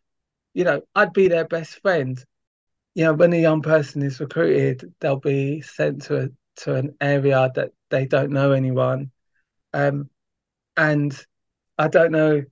you 0.55 0.65
know, 0.65 0.83
I'd 0.95 1.13
be 1.13 1.29
their 1.29 1.47
best 1.47 1.81
friend. 1.81 2.23
You 2.95 3.05
know, 3.05 3.15
when 3.15 3.33
a 3.33 3.41
young 3.41 3.63
person 3.63 4.03
is 4.03 4.21
recruited, 4.21 4.93
they'll 5.01 5.21
be 5.21 5.61
sent 5.63 6.03
to 6.05 6.25
a, 6.25 6.29
to 6.63 6.75
an 6.75 6.97
area 7.01 7.51
that 7.55 7.71
they 7.91 8.07
don't 8.07 8.33
know 8.33 8.53
anyone 8.53 9.11
um, 9.73 10.09
and 10.77 11.17
I 11.77 11.89
don't 11.89 12.13
know 12.13 12.43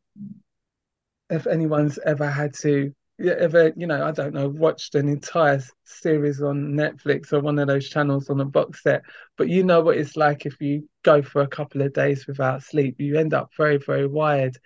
if 1.30 1.46
anyone's 1.46 1.98
ever 2.04 2.28
had 2.28 2.54
to 2.54 2.92
ever, 3.18 3.72
you 3.76 3.86
know, 3.86 4.04
I 4.04 4.10
don't 4.10 4.34
know, 4.34 4.48
watched 4.48 4.94
an 4.94 5.08
entire 5.08 5.62
series 5.84 6.42
on 6.42 6.74
Netflix 6.74 7.32
or 7.32 7.40
one 7.40 7.58
of 7.58 7.66
those 7.66 7.88
channels 7.88 8.28
on 8.28 8.40
a 8.40 8.44
box 8.44 8.82
set, 8.82 9.02
but 9.38 9.48
you 9.48 9.64
know 9.64 9.80
what 9.80 9.96
it's 9.96 10.16
like 10.16 10.44
if 10.44 10.60
you 10.60 10.88
go 11.02 11.22
for 11.22 11.40
a 11.42 11.48
couple 11.48 11.82
of 11.82 11.94
days 11.94 12.26
without 12.26 12.62
sleep, 12.62 13.00
you 13.00 13.16
end 13.16 13.32
up 13.32 13.50
very, 13.56 13.78
very 13.78 14.06
wired. 14.06 14.58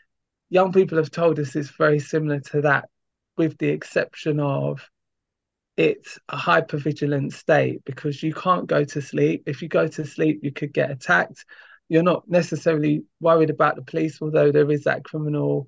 Young 0.49 0.73
people 0.73 0.99
have 0.99 1.13
told 1.13 1.39
us 1.39 1.55
it's 1.55 1.71
very 1.71 2.01
similar 2.01 2.41
to 2.41 2.63
that, 2.63 2.89
with 3.37 3.57
the 3.59 3.69
exception 3.69 4.41
of 4.41 4.89
it's 5.77 6.19
a 6.29 6.37
hypervigilant 6.37 7.33
state 7.33 7.85
because 7.85 8.23
you 8.23 8.35
can't 8.35 8.67
go 8.67 8.85
to 8.85 9.01
sleep. 9.01 9.45
If 9.47 9.63
you 9.63 9.69
go 9.69 9.87
to 9.87 10.05
sleep, 10.05 10.41
you 10.43 10.53
could 10.53 10.73
get 10.73 10.91
attacked 10.91 11.45
you're 11.91 12.05
not 12.05 12.23
necessarily 12.31 13.03
worried 13.21 13.51
about 13.51 13.75
the 13.75 13.83
police, 13.83 14.23
although 14.23 14.53
there 14.53 14.71
is 14.71 14.85
that 14.85 15.03
criminal, 15.03 15.67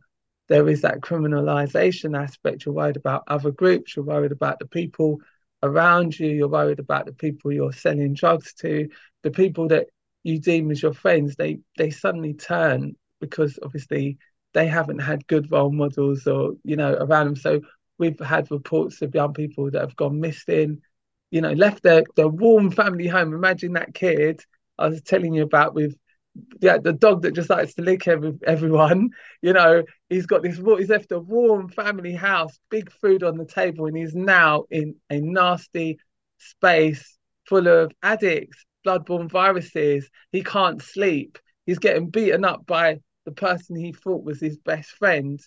there 0.49 0.69
is 0.69 0.83
that 0.83 1.01
criminalization 1.01 2.17
aspect. 2.17 2.65
You're 2.65 2.77
worried 2.77 2.97
about 2.97 3.25
other 3.27 3.51
groups. 3.51 3.97
You're 3.97 4.05
worried 4.05 4.31
about 4.31 4.61
the 4.61 4.67
people 4.67 5.19
around 5.65 6.17
you. 6.17 6.29
You're 6.29 6.47
worried 6.47 6.79
about 6.79 7.07
the 7.07 7.13
people 7.13 7.53
you're 7.53 7.73
selling 7.73 8.15
drugs 8.15 8.55
to, 8.61 8.89
the 9.25 9.33
people 9.33 9.67
that 9.69 9.89
you 10.23 10.39
deem 10.39 10.71
as 10.71 10.81
your 10.81 10.95
friends. 10.95 11.35
They 11.35 11.59
they 11.77 11.91
suddenly 11.91 12.35
turn 12.35 12.95
because 13.21 13.59
obviously 13.61 14.19
they 14.55 14.69
haven't 14.69 15.01
had 15.01 15.27
good 15.27 15.51
role 15.51 15.73
models 15.73 16.29
or 16.29 16.53
you 16.63 16.77
know 16.77 16.93
around 16.95 17.27
them. 17.27 17.37
So 17.37 17.63
we've 17.99 18.21
had 18.21 18.49
reports 18.53 19.03
of 19.03 19.13
young 19.13 19.35
people 19.35 19.73
that 19.73 19.81
have 19.81 19.97
gone 19.97 20.21
missing, 20.21 20.83
you 21.33 21.41
know, 21.41 21.53
left 21.53 21.83
their 21.83 22.05
their 22.15 22.29
warm 22.29 22.71
family 22.71 23.09
home. 23.09 23.35
Imagine 23.35 23.73
that 23.73 23.93
kid 23.93 24.41
I 24.79 24.87
was 24.87 25.03
telling 25.03 25.35
you 25.35 25.43
about 25.43 25.75
with 25.75 25.97
yeah, 26.61 26.79
the 26.79 26.92
dog 26.92 27.23
that 27.23 27.35
just 27.35 27.51
likes 27.51 27.75
to 27.75 27.83
lick 27.83 28.09
every, 28.09 28.33
everyone. 28.47 29.11
You 29.45 29.53
know, 29.53 29.83
he's 30.09 30.27
got 30.27 30.45
this. 30.45 30.57
He's 30.57 30.88
left 30.88 31.11
a 31.11 31.18
warm 31.18 31.68
family 31.68 32.14
house, 32.14 32.61
big 32.71 32.92
food 32.92 33.25
on 33.25 33.37
the 33.37 33.45
table, 33.45 33.87
and 33.87 33.97
he's 33.97 34.14
now 34.14 34.66
in 34.71 34.95
a 35.11 35.18
nasty 35.18 35.99
space 36.38 37.18
full 37.49 37.66
of 37.66 37.90
addicts, 38.05 38.64
bloodborne 38.87 39.29
viruses. 39.29 40.09
He 40.31 40.45
can't 40.45 40.81
sleep. 40.81 41.40
He's 41.66 41.81
getting 41.81 42.09
beaten 42.09 42.45
up 42.45 42.64
by 42.66 43.01
the 43.25 43.33
person 43.33 43.75
he 43.75 43.92
thought 43.92 44.25
was 44.25 44.40
his 44.40 44.59
best 44.59 44.90
friend, 44.90 45.40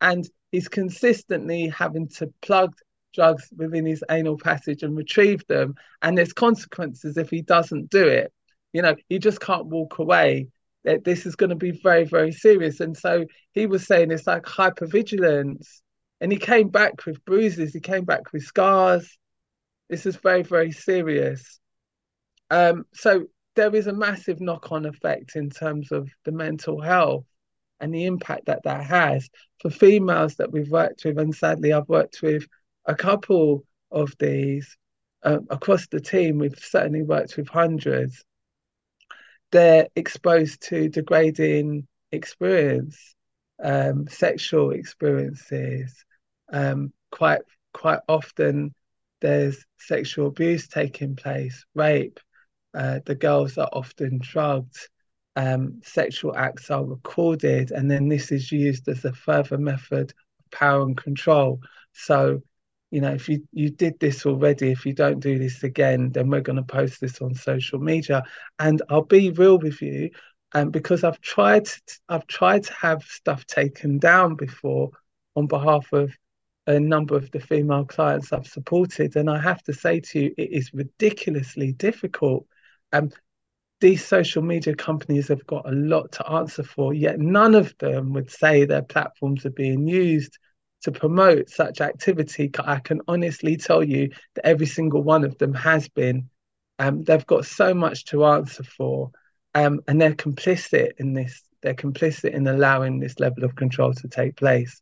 and 0.00 0.24
he's 0.52 0.68
consistently 0.68 1.66
having 1.68 2.06
to 2.18 2.32
plug 2.42 2.72
drugs 3.12 3.48
within 3.56 3.84
his 3.84 4.04
anal 4.10 4.38
passage 4.38 4.84
and 4.84 4.96
retrieve 4.96 5.44
them. 5.48 5.74
And 6.02 6.16
there's 6.16 6.32
consequences 6.32 7.16
if 7.16 7.30
he 7.30 7.42
doesn't 7.42 7.90
do 7.90 8.06
it. 8.06 8.32
You 8.72 8.82
know, 8.82 8.96
he 9.08 9.18
just 9.18 9.40
can't 9.40 9.66
walk 9.66 9.98
away. 9.98 10.48
This 10.84 11.26
is 11.26 11.36
going 11.36 11.50
to 11.50 11.56
be 11.56 11.72
very, 11.72 12.04
very 12.04 12.32
serious. 12.32 12.80
And 12.80 12.96
so 12.96 13.26
he 13.52 13.66
was 13.66 13.86
saying 13.86 14.10
it's 14.10 14.26
like 14.26 14.44
hypervigilance. 14.44 15.66
And 16.20 16.30
he 16.30 16.38
came 16.38 16.68
back 16.68 17.06
with 17.06 17.24
bruises, 17.24 17.72
he 17.72 17.80
came 17.80 18.04
back 18.04 18.32
with 18.32 18.42
scars. 18.42 19.18
This 19.88 20.06
is 20.06 20.16
very, 20.16 20.42
very 20.42 20.70
serious. 20.70 21.58
Um, 22.50 22.84
so 22.94 23.26
there 23.56 23.74
is 23.74 23.86
a 23.86 23.92
massive 23.92 24.40
knock 24.40 24.70
on 24.70 24.86
effect 24.86 25.36
in 25.36 25.50
terms 25.50 25.92
of 25.92 26.08
the 26.24 26.32
mental 26.32 26.80
health 26.80 27.26
and 27.80 27.92
the 27.94 28.04
impact 28.04 28.46
that 28.46 28.62
that 28.64 28.84
has 28.84 29.28
for 29.60 29.70
females 29.70 30.36
that 30.36 30.52
we've 30.52 30.70
worked 30.70 31.04
with. 31.04 31.18
And 31.18 31.34
sadly, 31.34 31.72
I've 31.72 31.88
worked 31.88 32.22
with 32.22 32.46
a 32.86 32.94
couple 32.94 33.64
of 33.90 34.14
these 34.18 34.76
um, 35.22 35.46
across 35.50 35.86
the 35.88 36.00
team. 36.00 36.38
We've 36.38 36.58
certainly 36.58 37.02
worked 37.02 37.36
with 37.36 37.48
hundreds 37.48 38.24
they're 39.50 39.88
exposed 39.96 40.62
to 40.68 40.88
degrading 40.88 41.86
experience, 42.12 43.14
um, 43.62 44.06
sexual 44.08 44.70
experiences. 44.70 46.04
Um, 46.52 46.92
quite 47.10 47.42
quite 47.72 48.00
often, 48.08 48.74
there's 49.20 49.64
sexual 49.78 50.28
abuse 50.28 50.68
taking 50.68 51.16
place, 51.16 51.64
rape. 51.74 52.20
Uh, 52.74 53.00
the 53.04 53.14
girls 53.14 53.58
are 53.58 53.68
often 53.72 54.18
drugged. 54.22 54.76
Um, 55.36 55.80
sexual 55.84 56.36
acts 56.36 56.70
are 56.70 56.84
recorded, 56.84 57.70
and 57.70 57.90
then 57.90 58.08
this 58.08 58.32
is 58.32 58.50
used 58.50 58.88
as 58.88 59.04
a 59.04 59.12
further 59.12 59.58
method 59.58 60.12
of 60.40 60.50
power 60.50 60.82
and 60.82 60.96
control. 60.96 61.60
So 61.92 62.42
you 62.90 63.00
know, 63.00 63.12
if 63.12 63.28
you, 63.28 63.46
you 63.52 63.70
did 63.70 63.98
this 64.00 64.26
already, 64.26 64.72
if 64.72 64.84
you 64.84 64.92
don't 64.92 65.20
do 65.20 65.38
this 65.38 65.62
again, 65.62 66.10
then 66.10 66.28
we're 66.28 66.40
going 66.40 66.56
to 66.56 66.62
post 66.62 67.00
this 67.00 67.20
on 67.20 67.34
social 67.34 67.78
media. 67.78 68.24
And 68.58 68.82
I'll 68.88 69.02
be 69.02 69.30
real 69.30 69.58
with 69.58 69.80
you, 69.80 70.10
um, 70.52 70.70
because 70.70 71.04
I've 71.04 71.20
tried 71.20 71.66
to, 71.66 71.80
I've 72.08 72.26
tried 72.26 72.64
to 72.64 72.72
have 72.74 73.02
stuff 73.04 73.46
taken 73.46 73.98
down 73.98 74.34
before 74.34 74.90
on 75.36 75.46
behalf 75.46 75.92
of 75.92 76.12
a 76.66 76.78
number 76.78 77.16
of 77.16 77.30
the 77.30 77.40
female 77.40 77.84
clients 77.84 78.32
I've 78.32 78.46
supported, 78.46 79.16
and 79.16 79.30
I 79.30 79.40
have 79.40 79.62
to 79.64 79.72
say 79.72 80.00
to 80.00 80.20
you, 80.20 80.34
it 80.36 80.50
is 80.50 80.74
ridiculously 80.74 81.72
difficult. 81.72 82.46
Um, 82.92 83.10
these 83.80 84.04
social 84.04 84.42
media 84.42 84.74
companies 84.74 85.28
have 85.28 85.46
got 85.46 85.68
a 85.68 85.72
lot 85.72 86.12
to 86.12 86.30
answer 86.30 86.62
for, 86.62 86.92
yet 86.92 87.18
none 87.18 87.54
of 87.54 87.74
them 87.78 88.12
would 88.12 88.30
say 88.30 88.64
their 88.64 88.82
platforms 88.82 89.46
are 89.46 89.50
being 89.50 89.86
used 89.86 90.38
to 90.82 90.92
promote 90.92 91.50
such 91.50 91.80
activity, 91.80 92.50
I 92.64 92.78
can 92.78 93.00
honestly 93.06 93.56
tell 93.56 93.82
you 93.82 94.10
that 94.34 94.46
every 94.46 94.66
single 94.66 95.02
one 95.02 95.24
of 95.24 95.36
them 95.38 95.54
has 95.54 95.88
been. 95.88 96.30
Um, 96.78 97.04
they've 97.04 97.26
got 97.26 97.44
so 97.44 97.74
much 97.74 98.06
to 98.06 98.24
answer 98.24 98.62
for, 98.62 99.10
um, 99.54 99.80
and 99.86 100.00
they're 100.00 100.14
complicit 100.14 100.92
in 100.98 101.12
this. 101.12 101.42
They're 101.62 101.74
complicit 101.74 102.32
in 102.32 102.46
allowing 102.46 103.00
this 103.00 103.20
level 103.20 103.44
of 103.44 103.54
control 103.54 103.92
to 103.92 104.08
take 104.08 104.36
place. 104.36 104.80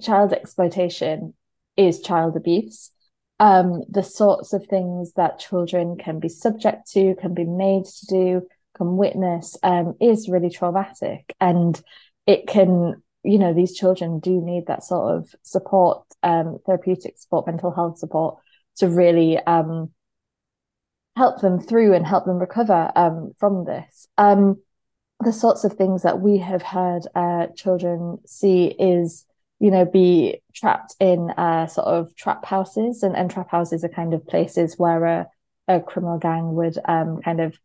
Child 0.00 0.32
exploitation 0.32 1.34
is 1.76 2.00
child 2.00 2.36
abuse. 2.36 2.92
Um, 3.40 3.82
the 3.88 4.02
sorts 4.02 4.52
of 4.52 4.66
things 4.66 5.12
that 5.14 5.40
children 5.40 5.96
can 5.96 6.20
be 6.20 6.28
subject 6.28 6.90
to, 6.92 7.16
can 7.16 7.34
be 7.34 7.44
made 7.44 7.84
to 7.84 8.06
do, 8.06 8.46
can 8.76 8.96
witness, 8.96 9.56
um, 9.62 9.94
is 10.00 10.28
really 10.28 10.50
traumatic, 10.50 11.34
and 11.40 11.80
it 12.26 12.46
can 12.46 13.02
you 13.26 13.38
know, 13.38 13.52
these 13.52 13.76
children 13.76 14.20
do 14.20 14.40
need 14.40 14.66
that 14.66 14.84
sort 14.84 15.16
of 15.16 15.34
support, 15.42 16.04
um, 16.22 16.58
therapeutic 16.64 17.18
support, 17.18 17.46
mental 17.46 17.72
health 17.72 17.98
support 17.98 18.38
to 18.76 18.88
really 18.88 19.38
um, 19.38 19.90
help 21.16 21.40
them 21.40 21.60
through 21.60 21.94
and 21.94 22.06
help 22.06 22.24
them 22.24 22.38
recover 22.38 22.92
um, 22.94 23.32
from 23.38 23.64
this. 23.64 24.06
Um, 24.16 24.62
the 25.20 25.32
sorts 25.32 25.64
of 25.64 25.72
things 25.72 26.02
that 26.02 26.20
we 26.20 26.38
have 26.38 26.62
heard 26.62 27.02
uh, 27.14 27.46
children 27.56 28.18
see 28.26 28.66
is, 28.66 29.24
you 29.58 29.70
know, 29.70 29.86
be 29.86 30.42
trapped 30.54 30.94
in 31.00 31.30
uh, 31.30 31.66
sort 31.66 31.86
of 31.86 32.14
trap 32.14 32.44
houses, 32.44 33.02
and, 33.02 33.16
and 33.16 33.30
trap 33.30 33.50
houses 33.50 33.82
are 33.82 33.88
kind 33.88 34.12
of 34.14 34.26
places 34.26 34.78
where 34.78 35.04
a, 35.04 35.26
a 35.68 35.80
criminal 35.80 36.18
gang 36.18 36.54
would 36.54 36.78
um, 36.86 37.22
kind 37.22 37.40
of 37.40 37.58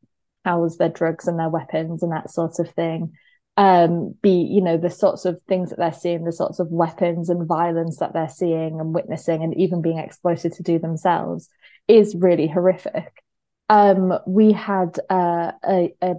house 0.46 0.78
their 0.78 0.90
drugs 0.90 1.28
and 1.28 1.38
their 1.38 1.50
weapons 1.50 2.02
and 2.02 2.12
that 2.14 2.32
sort 2.32 2.58
of 2.60 2.70
thing. 2.72 3.14
Um, 3.58 4.16
be 4.22 4.32
you 4.32 4.62
know 4.62 4.78
the 4.78 4.90
sorts 4.90 5.26
of 5.26 5.40
things 5.48 5.70
that 5.70 5.78
they're 5.78 5.94
seeing, 5.94 6.24
the 6.24 6.32
sorts 6.32 6.60
of 6.60 6.70
weapons 6.70 7.30
and 7.30 7.46
violence 7.46 7.98
that 7.98 8.14
they're 8.14 8.30
seeing 8.30 8.80
and 8.80 8.94
witnessing, 8.94 9.44
and 9.44 9.56
even 9.58 9.82
being 9.82 9.98
exploited 9.98 10.54
to 10.54 10.64
do 10.64 10.80
themselves 10.80 11.50
is 11.88 12.16
really 12.16 12.48
horrific. 12.48 13.24
Um, 13.70 14.14
we 14.26 14.52
had 14.52 14.98
uh, 15.10 15.52
a, 15.68 15.94
a 16.02 16.16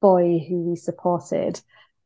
boy 0.00 0.44
who 0.48 0.70
we 0.70 0.76
supported 0.76 1.60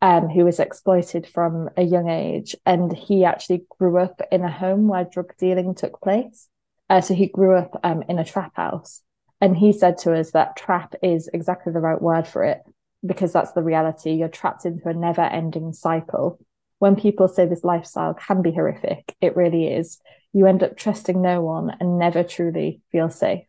um, 0.04 0.28
who 0.28 0.44
was 0.44 0.60
exploited 0.60 1.26
from 1.26 1.70
a 1.78 1.82
young 1.82 2.10
age. 2.10 2.54
And 2.66 2.94
he 2.94 3.24
actually 3.24 3.64
grew 3.78 3.98
up 3.98 4.20
in 4.30 4.42
a 4.42 4.52
home 4.52 4.86
where 4.86 5.04
drug 5.04 5.32
dealing 5.38 5.74
took 5.74 5.98
place. 6.02 6.46
Uh, 6.90 7.00
so 7.00 7.14
he 7.14 7.26
grew 7.26 7.56
up 7.56 7.80
um, 7.82 8.02
in 8.06 8.18
a 8.18 8.24
trap 8.24 8.52
house. 8.54 9.00
And 9.40 9.56
he 9.56 9.72
said 9.72 9.96
to 9.98 10.12
us 10.12 10.32
that 10.32 10.56
trap 10.56 10.94
is 11.02 11.30
exactly 11.32 11.72
the 11.72 11.80
right 11.80 12.00
word 12.00 12.26
for 12.26 12.44
it 12.44 12.60
because 13.04 13.32
that's 13.32 13.52
the 13.52 13.62
reality. 13.62 14.12
You're 14.12 14.28
trapped 14.28 14.64
into 14.64 14.88
a 14.88 14.94
never 14.94 15.22
ending 15.22 15.72
cycle. 15.72 16.38
When 16.78 16.96
people 16.96 17.28
say 17.28 17.46
this 17.46 17.64
lifestyle 17.64 18.14
can 18.14 18.42
be 18.42 18.52
horrific, 18.52 19.14
it 19.20 19.36
really 19.36 19.68
is. 19.68 19.98
You 20.32 20.46
end 20.46 20.62
up 20.62 20.76
trusting 20.76 21.20
no 21.20 21.40
one 21.40 21.76
and 21.80 21.98
never 21.98 22.24
truly 22.24 22.80
feel 22.90 23.08
safe 23.08 23.44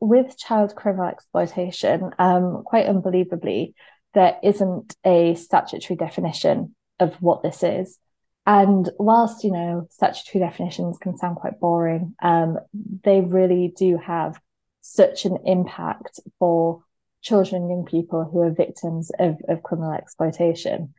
with 0.00 0.38
child 0.38 0.74
criminal 0.74 1.08
exploitation, 1.08 2.10
um, 2.18 2.62
quite 2.64 2.86
unbelievably, 2.86 3.74
there 4.14 4.38
isn't 4.42 4.96
a 5.04 5.34
statutory 5.34 5.96
definition 5.96 6.74
of 6.98 7.14
what 7.16 7.42
this 7.42 7.62
is. 7.62 7.98
And 8.46 8.88
whilst, 8.98 9.42
you 9.42 9.50
know, 9.50 9.88
statutory 9.90 10.44
definitions 10.44 10.98
can 10.98 11.16
sound 11.16 11.36
quite 11.36 11.58
boring, 11.58 12.14
um, 12.22 12.58
they 13.02 13.20
really 13.20 13.74
do 13.76 13.98
have 13.98 14.40
such 14.80 15.24
an 15.24 15.38
impact 15.44 16.20
for 16.38 16.84
children 17.22 17.62
and 17.62 17.70
young 17.70 17.84
people 17.84 18.24
who 18.24 18.40
are 18.40 18.50
victims 18.50 19.10
of, 19.18 19.36
of 19.48 19.62
criminal 19.62 19.92
exploitation. 19.92 20.94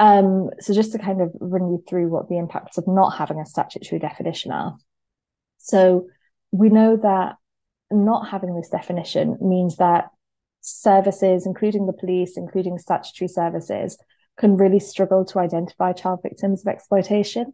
Um, 0.00 0.50
so 0.60 0.74
just 0.74 0.92
to 0.92 0.98
kind 0.98 1.20
of 1.20 1.32
run 1.40 1.70
you 1.70 1.82
through 1.88 2.08
what 2.08 2.28
the 2.28 2.38
impacts 2.38 2.78
of 2.78 2.86
not 2.86 3.16
having 3.16 3.40
a 3.40 3.46
statutory 3.46 3.98
definition 3.98 4.52
are. 4.52 4.76
So 5.58 6.08
we 6.52 6.68
know 6.68 6.96
that 6.96 7.36
not 7.90 8.28
having 8.28 8.54
this 8.54 8.68
definition 8.68 9.38
means 9.40 9.76
that 9.76 10.08
services, 10.60 11.46
including 11.46 11.86
the 11.86 11.92
police, 11.92 12.36
including 12.36 12.78
statutory 12.78 13.28
services, 13.28 13.98
can 14.36 14.56
really 14.56 14.80
struggle 14.80 15.24
to 15.24 15.38
identify 15.38 15.92
child 15.92 16.20
victims 16.22 16.64
of 16.64 16.72
exploitation. 16.72 17.52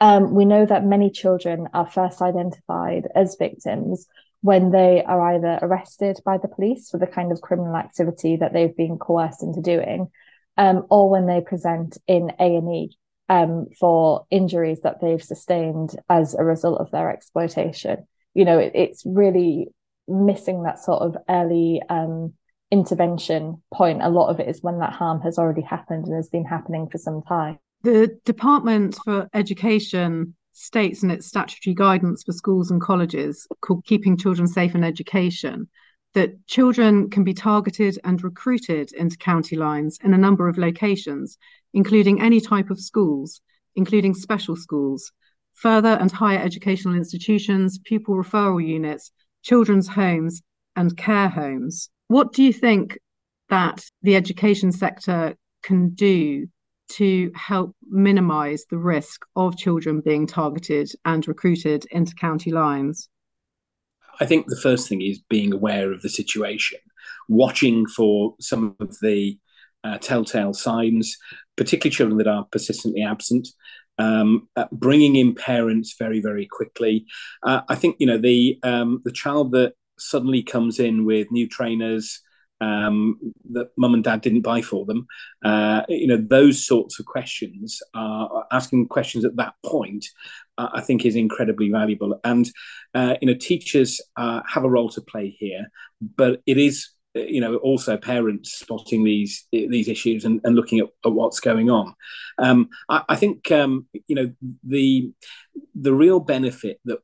Um, 0.00 0.34
we 0.34 0.44
know 0.44 0.64
that 0.64 0.84
many 0.84 1.10
children 1.10 1.68
are 1.74 1.90
first 1.90 2.22
identified 2.22 3.08
as 3.14 3.36
victims 3.38 4.06
when 4.42 4.70
they 4.70 5.02
are 5.04 5.34
either 5.34 5.58
arrested 5.62 6.18
by 6.24 6.38
the 6.38 6.48
police 6.48 6.90
for 6.90 6.98
the 6.98 7.06
kind 7.06 7.32
of 7.32 7.40
criminal 7.40 7.76
activity 7.76 8.36
that 8.36 8.52
they've 8.52 8.76
been 8.76 8.98
coerced 8.98 9.42
into 9.42 9.60
doing, 9.60 10.08
um, 10.56 10.86
or 10.90 11.10
when 11.10 11.26
they 11.26 11.40
present 11.40 11.98
in 12.06 12.30
A 12.38 12.56
and 12.56 12.74
E 12.74 12.96
um, 13.28 13.66
for 13.78 14.26
injuries 14.30 14.80
that 14.82 15.00
they've 15.00 15.22
sustained 15.22 15.94
as 16.08 16.34
a 16.34 16.44
result 16.44 16.80
of 16.80 16.90
their 16.90 17.10
exploitation. 17.10 18.06
You 18.34 18.44
know 18.44 18.58
it, 18.58 18.72
it's 18.74 19.02
really 19.04 19.68
missing 20.08 20.62
that 20.64 20.78
sort 20.78 21.02
of 21.02 21.16
early 21.28 21.82
um, 21.88 22.34
intervention 22.70 23.62
point. 23.72 24.02
A 24.02 24.08
lot 24.08 24.28
of 24.28 24.40
it 24.40 24.48
is 24.48 24.62
when 24.62 24.78
that 24.78 24.92
harm 24.92 25.20
has 25.22 25.38
already 25.38 25.62
happened 25.62 26.06
and 26.06 26.16
has 26.16 26.28
been 26.28 26.44
happening 26.44 26.88
for 26.88 26.98
some 26.98 27.22
time. 27.22 27.58
The 27.82 28.18
department 28.24 28.96
for 29.04 29.28
education 29.32 30.34
states 30.52 31.02
in 31.02 31.10
its 31.10 31.26
statutory 31.26 31.74
guidance 31.74 32.22
for 32.22 32.32
schools 32.32 32.70
and 32.70 32.80
colleges 32.80 33.46
called 33.60 33.84
keeping 33.84 34.16
children 34.16 34.46
safe 34.46 34.74
in 34.74 34.84
education 34.84 35.68
that 36.12 36.44
children 36.46 37.08
can 37.08 37.22
be 37.22 37.32
targeted 37.32 37.98
and 38.02 38.24
recruited 38.24 38.92
into 38.92 39.16
county 39.16 39.56
lines 39.56 39.98
in 40.02 40.12
a 40.12 40.18
number 40.18 40.48
of 40.48 40.58
locations 40.58 41.38
including 41.72 42.20
any 42.20 42.40
type 42.40 42.70
of 42.70 42.80
schools 42.80 43.40
including 43.76 44.14
special 44.14 44.56
schools 44.56 45.12
further 45.60 45.98
and 46.00 46.10
higher 46.10 46.38
educational 46.38 46.94
institutions, 46.94 47.78
pupil 47.84 48.14
referral 48.14 48.66
units, 48.66 49.12
children's 49.42 49.88
homes, 49.88 50.40
and 50.74 50.96
care 50.96 51.28
homes. 51.28 51.90
What 52.08 52.32
do 52.32 52.42
you 52.42 52.52
think 52.52 52.98
that 53.50 53.84
the 54.02 54.16
education 54.16 54.72
sector 54.72 55.34
can 55.62 55.90
do 55.90 56.46
to 56.96 57.30
help 57.34 57.74
minimise 57.88 58.64
the 58.70 58.78
risk 58.78 59.22
of 59.36 59.56
children 59.56 60.00
being 60.00 60.26
targeted 60.26 60.90
and 61.04 61.26
recruited 61.26 61.86
into 61.90 62.14
county 62.14 62.50
lines? 62.50 63.08
I 64.20 64.26
think 64.26 64.46
the 64.46 64.60
first 64.60 64.88
thing 64.88 65.02
is 65.02 65.20
being 65.28 65.52
aware 65.52 65.92
of 65.92 66.02
the 66.02 66.08
situation, 66.08 66.78
watching 67.28 67.86
for 67.86 68.34
some 68.40 68.76
of 68.80 68.98
the 69.00 69.38
uh, 69.82 69.98
telltale 69.98 70.52
signs, 70.52 71.16
particularly 71.56 71.94
children 71.94 72.18
that 72.18 72.26
are 72.26 72.46
persistently 72.50 73.02
absent 73.02 73.48
um, 74.00 74.48
uh, 74.56 74.66
bringing 74.72 75.16
in 75.16 75.34
parents 75.34 75.94
very 75.98 76.20
very 76.20 76.46
quickly. 76.46 77.06
Uh, 77.42 77.60
I 77.68 77.74
think 77.74 77.96
you 77.98 78.06
know 78.06 78.18
the 78.18 78.58
um, 78.62 79.02
the 79.04 79.12
child 79.12 79.52
that 79.52 79.74
suddenly 79.98 80.42
comes 80.42 80.80
in 80.80 81.04
with 81.04 81.30
new 81.30 81.46
trainers 81.46 82.20
um, 82.60 83.18
that 83.52 83.70
mum 83.76 83.94
and 83.94 84.04
dad 84.04 84.20
didn't 84.20 84.42
buy 84.42 84.62
for 84.62 84.84
them. 84.84 85.06
Uh, 85.44 85.82
you 85.88 86.06
know 86.06 86.16
those 86.16 86.66
sorts 86.66 86.98
of 87.00 87.06
questions 87.06 87.80
are 87.94 88.46
asking 88.52 88.88
questions 88.88 89.24
at 89.24 89.36
that 89.36 89.54
point. 89.64 90.06
Uh, 90.58 90.68
I 90.74 90.80
think 90.80 91.04
is 91.04 91.16
incredibly 91.16 91.70
valuable, 91.70 92.20
and 92.24 92.50
uh, 92.94 93.14
you 93.20 93.26
know 93.26 93.34
teachers 93.34 94.00
uh, 94.16 94.40
have 94.46 94.64
a 94.64 94.70
role 94.70 94.90
to 94.90 95.00
play 95.00 95.36
here, 95.38 95.70
but 96.16 96.42
it 96.46 96.58
is 96.58 96.90
you 97.14 97.40
know 97.40 97.56
also 97.56 97.96
parents 97.96 98.52
spotting 98.52 99.02
these 99.04 99.46
these 99.52 99.88
issues 99.88 100.24
and, 100.24 100.40
and 100.44 100.54
looking 100.54 100.78
at, 100.78 100.86
at, 101.04 101.12
what's 101.12 101.40
going 101.40 101.68
on 101.68 101.92
um, 102.38 102.68
I, 102.88 103.02
I, 103.08 103.16
think 103.16 103.50
um, 103.50 103.88
you 104.06 104.14
know 104.14 104.32
the 104.62 105.10
the 105.74 105.92
real 105.92 106.20
benefit 106.20 106.78
that 106.84 107.00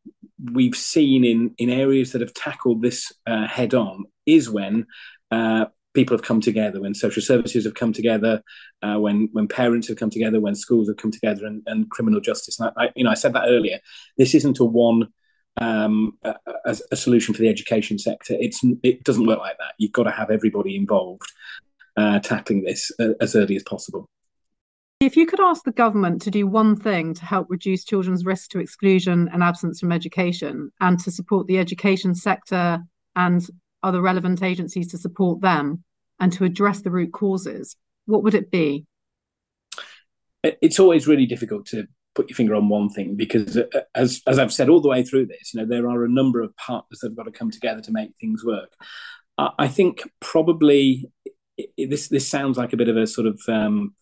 we've 0.52 0.76
seen 0.76 1.24
in 1.24 1.54
in 1.58 1.70
areas 1.70 2.12
that 2.12 2.20
have 2.20 2.34
tackled 2.34 2.82
this 2.82 3.12
uh, 3.26 3.46
head 3.48 3.74
on 3.74 4.04
is 4.26 4.50
when 4.50 4.86
uh, 5.30 5.66
people 5.94 6.16
have 6.16 6.24
come 6.24 6.40
together 6.40 6.80
when 6.80 6.94
social 6.94 7.22
services 7.22 7.64
have 7.64 7.74
come 7.74 7.92
together 7.92 8.42
uh, 8.82 8.96
when 8.96 9.28
when 9.32 9.48
parents 9.48 9.88
have 9.88 9.96
come 9.96 10.10
together 10.10 10.40
when 10.40 10.54
schools 10.54 10.88
have 10.88 10.96
come 10.96 11.10
together 11.10 11.46
and, 11.46 11.62
and 11.66 11.90
criminal 11.90 12.20
justice 12.20 12.60
and 12.60 12.70
I, 12.76 12.84
I, 12.84 12.88
you 12.94 13.04
know 13.04 13.10
I 13.10 13.14
said 13.14 13.32
that 13.32 13.46
earlier 13.48 13.78
this 14.18 14.34
isn't 14.34 14.60
a 14.60 14.64
one 14.64 15.08
um, 15.58 16.18
a, 16.22 16.36
a, 16.90 16.96
solution 16.96 17.34
for 17.34 17.40
the 17.40 17.48
education 17.48 17.98
sector. 17.98 18.34
It's 18.38 18.60
it 18.82 19.04
doesn't 19.04 19.26
work 19.26 19.38
like 19.38 19.58
that. 19.58 19.74
You've 19.78 19.92
got 19.92 20.04
to 20.04 20.10
have 20.10 20.30
everybody 20.30 20.76
involved 20.76 21.32
uh, 21.96 22.20
tackling 22.20 22.62
this 22.62 22.92
uh, 23.00 23.14
as 23.20 23.34
early 23.34 23.56
as 23.56 23.62
possible. 23.62 24.06
If 25.00 25.16
you 25.16 25.26
could 25.26 25.40
ask 25.40 25.64
the 25.64 25.72
government 25.72 26.22
to 26.22 26.30
do 26.30 26.46
one 26.46 26.74
thing 26.74 27.14
to 27.14 27.24
help 27.24 27.48
reduce 27.50 27.84
children's 27.84 28.24
risk 28.24 28.50
to 28.50 28.60
exclusion 28.60 29.28
and 29.32 29.42
absence 29.42 29.80
from 29.80 29.92
education, 29.92 30.70
and 30.80 30.98
to 31.00 31.10
support 31.10 31.46
the 31.46 31.58
education 31.58 32.14
sector 32.14 32.82
and 33.14 33.46
other 33.82 34.00
relevant 34.00 34.42
agencies 34.42 34.88
to 34.88 34.98
support 34.98 35.40
them, 35.40 35.84
and 36.18 36.32
to 36.32 36.44
address 36.44 36.80
the 36.80 36.90
root 36.90 37.12
causes, 37.12 37.76
what 38.06 38.22
would 38.22 38.34
it 38.34 38.50
be? 38.50 38.86
It's 40.42 40.78
always 40.78 41.06
really 41.06 41.26
difficult 41.26 41.66
to 41.66 41.86
put 42.14 42.30
your 42.30 42.36
finger 42.36 42.54
on 42.54 42.68
one 42.68 42.88
thing 42.88 43.14
because 43.14 43.56
uh, 43.56 43.64
as 43.94 44.22
as 44.26 44.38
I've 44.38 44.52
said 44.52 44.68
all 44.68 44.80
the 44.80 44.88
way 44.88 45.02
through 45.02 45.26
this, 45.26 45.52
you 45.52 45.60
know, 45.60 45.66
there 45.66 45.88
are 45.88 46.04
a 46.04 46.08
number 46.08 46.40
of 46.40 46.56
partners 46.56 47.00
that 47.00 47.08
have 47.08 47.16
got 47.16 47.24
to 47.24 47.32
come 47.32 47.50
together 47.50 47.80
to 47.82 47.92
make 47.92 48.12
things 48.20 48.44
work. 48.44 48.72
I 49.38 49.68
think 49.68 50.02
probably 50.20 51.10
this 51.76 52.08
this 52.08 52.26
sounds 52.26 52.56
like 52.56 52.72
a 52.72 52.76
bit 52.76 52.88
of 52.88 52.96
a 52.96 53.06
sort 53.06 53.26
of 53.26 53.40
um, 53.48 53.94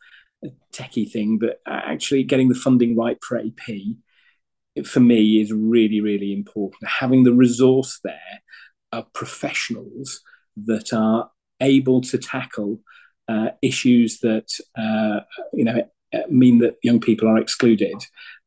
techie 0.72 1.10
thing, 1.10 1.38
but 1.38 1.60
actually 1.66 2.22
getting 2.22 2.48
the 2.48 2.54
funding 2.54 2.96
right 2.96 3.18
for 3.22 3.38
AP 3.38 4.84
for 4.84 5.00
me 5.00 5.40
is 5.40 5.52
really 5.52 6.00
really 6.00 6.32
important. 6.32 6.88
Having 6.88 7.24
the 7.24 7.32
resource 7.32 8.00
there 8.04 8.42
of 8.98 9.12
professionals 9.12 10.20
that 10.56 10.92
are 10.92 11.30
able 11.60 12.00
to 12.00 12.18
tackle 12.18 12.80
uh, 13.28 13.50
issues 13.62 14.20
that 14.20 14.50
uh, 14.76 15.20
you 15.52 15.64
know 15.64 15.82
mean 16.28 16.58
that 16.58 16.76
young 16.82 17.00
people 17.00 17.28
are 17.28 17.38
excluded. 17.38 17.96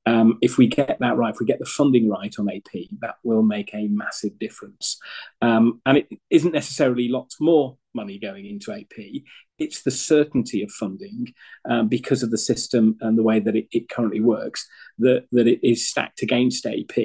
Um, 0.06 0.38
if 0.42 0.58
we 0.58 0.68
get 0.68 1.00
that 1.00 1.18
right, 1.18 1.34
if 1.34 1.40
we 1.42 1.46
get 1.46 1.60
the 1.60 1.66
funding 1.66 2.10
right 2.10 2.34
on 2.40 2.50
AP, 2.50 2.88
that 3.02 3.16
will 3.24 3.42
make 3.42 3.74
a 3.74 3.90
massive 3.90 4.40
difference. 4.40 4.98
Um, 5.42 5.82
and 5.86 5.98
it 5.98 6.08
isn't 6.30 6.54
necessarily 6.54 7.10
lots 7.10 7.42
more 7.42 7.78
money 7.94 8.18
going 8.18 8.46
into 8.46 8.72
AP. 8.72 9.24
It's 9.60 9.82
the 9.82 9.92
certainty 9.92 10.64
of 10.64 10.72
funding 10.72 11.34
um, 11.70 11.90
because 11.90 12.24
of 12.24 12.32
the 12.32 12.38
system 12.38 12.98
and 13.02 13.18
the 13.18 13.24
way 13.24 13.42
that 13.42 13.56
it, 13.58 13.68
it 13.72 13.90
currently 13.90 14.22
works 14.22 14.66
that 15.00 15.26
that 15.34 15.48
it 15.48 15.60
is 15.68 15.90
stacked 15.90 16.22
against 16.22 16.66
AP. 16.66 16.96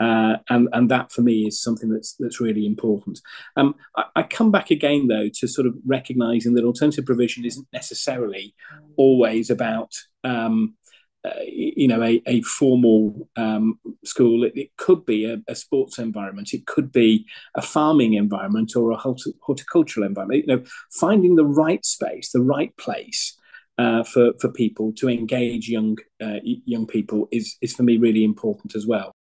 Uh, 0.00 0.36
and 0.48 0.68
and 0.72 0.88
that 0.90 1.10
for 1.10 1.22
me 1.22 1.46
is 1.46 1.60
something 1.60 1.90
that's 1.90 2.14
that's 2.20 2.40
really 2.40 2.66
important. 2.66 3.20
Um, 3.56 3.74
I, 3.96 4.04
I, 4.16 4.22
come 4.22 4.52
back 4.52 4.70
again 4.70 5.08
though 5.08 5.28
to 5.40 5.48
sort 5.48 5.66
of 5.66 5.74
recognizing 5.84 6.54
that 6.54 6.64
alternative 6.64 7.04
provision 7.04 7.44
isn't 7.44 7.66
necessarily 7.72 8.54
always 8.96 9.50
about 9.50 9.92
um, 10.22 10.76
uh, 11.24 11.30
you 11.44 11.88
know 11.88 12.00
a, 12.00 12.22
a 12.26 12.42
formal 12.42 13.28
um, 13.36 13.80
school. 14.04 14.44
It, 14.44 14.52
it, 14.54 14.76
could 14.76 15.04
be 15.04 15.24
a, 15.24 15.38
a, 15.48 15.56
sports 15.56 15.98
environment. 15.98 16.54
It 16.54 16.66
could 16.66 16.92
be 16.92 17.26
a 17.56 17.62
farming 17.62 18.14
environment 18.14 18.76
or 18.76 18.92
a 18.92 18.96
horticultural 18.96 20.06
environment. 20.06 20.44
You 20.46 20.56
know, 20.56 20.64
finding 20.92 21.34
the 21.34 21.44
right 21.44 21.84
space, 21.84 22.30
the 22.30 22.42
right 22.42 22.76
place. 22.76 23.34
Uh, 23.78 24.02
for 24.02 24.32
for 24.40 24.50
people 24.50 24.92
to 24.92 25.08
engage 25.08 25.68
young 25.68 25.96
uh, 26.20 26.40
young 26.42 26.84
people 26.84 27.28
is 27.30 27.56
is 27.62 27.72
for 27.72 27.84
me 27.84 27.96
really 27.96 28.24
important 28.24 28.74
as 28.74 28.88
well. 28.88 29.12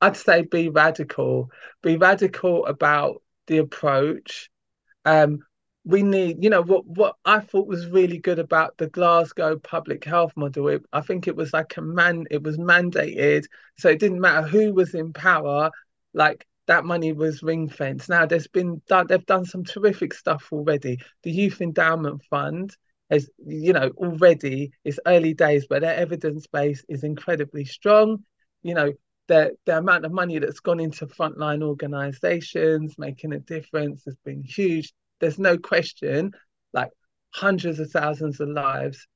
I'd 0.00 0.16
say 0.16 0.42
be 0.42 0.68
radical. 0.68 1.50
Be 1.82 1.96
radical 1.96 2.66
about 2.66 3.22
the 3.46 3.58
approach. 3.58 4.50
Um, 5.04 5.40
we 5.84 6.02
need, 6.02 6.42
you 6.44 6.50
know, 6.50 6.62
what 6.62 6.86
what 6.86 7.16
I 7.24 7.40
thought 7.40 7.66
was 7.66 7.86
really 7.86 8.18
good 8.18 8.38
about 8.38 8.76
the 8.76 8.88
Glasgow 8.88 9.58
public 9.58 10.04
health 10.04 10.32
model. 10.36 10.68
It, 10.68 10.82
I 10.92 11.00
think 11.00 11.26
it 11.26 11.36
was 11.36 11.52
like 11.52 11.76
a 11.76 11.82
man, 11.82 12.26
it 12.30 12.42
was 12.42 12.58
mandated, 12.58 13.44
so 13.78 13.88
it 13.88 13.98
didn't 13.98 14.20
matter 14.20 14.46
who 14.46 14.74
was 14.74 14.94
in 14.94 15.12
power. 15.12 15.70
Like 16.12 16.46
that 16.66 16.84
money 16.84 17.12
was 17.12 17.42
ring 17.42 17.68
fenced. 17.68 18.08
Now 18.08 18.26
there's 18.26 18.46
been 18.46 18.82
they've 19.08 19.26
done 19.26 19.44
some 19.44 19.64
terrific 19.64 20.14
stuff 20.14 20.48
already. 20.52 20.98
The 21.22 21.30
Youth 21.30 21.60
Endowment 21.60 22.22
Fund 22.30 22.76
has, 23.10 23.28
you 23.44 23.72
know, 23.72 23.90
already 23.96 24.72
it's 24.84 25.00
early 25.06 25.34
days, 25.34 25.66
but 25.68 25.80
their 25.80 25.96
evidence 25.96 26.46
base 26.46 26.84
is 26.88 27.04
incredibly 27.04 27.64
strong. 27.64 28.24
You 28.62 28.74
know, 28.74 28.92
the 29.30 29.56
the 29.64 29.78
amount 29.78 30.04
of 30.04 30.10
money 30.10 30.40
that's 30.40 30.58
gone 30.58 30.80
into 30.80 31.06
frontline 31.06 31.62
organizations 31.62 32.96
making 32.98 33.32
a 33.32 33.38
difference 33.38 34.02
has 34.04 34.16
been 34.24 34.42
huge. 34.42 34.92
There's 35.20 35.38
no 35.38 35.56
question 35.56 36.32
like 36.72 36.90
hundreds 37.32 37.78
of 37.78 37.92
thousands 37.92 38.40
of 38.40 38.48
lives 38.48 39.06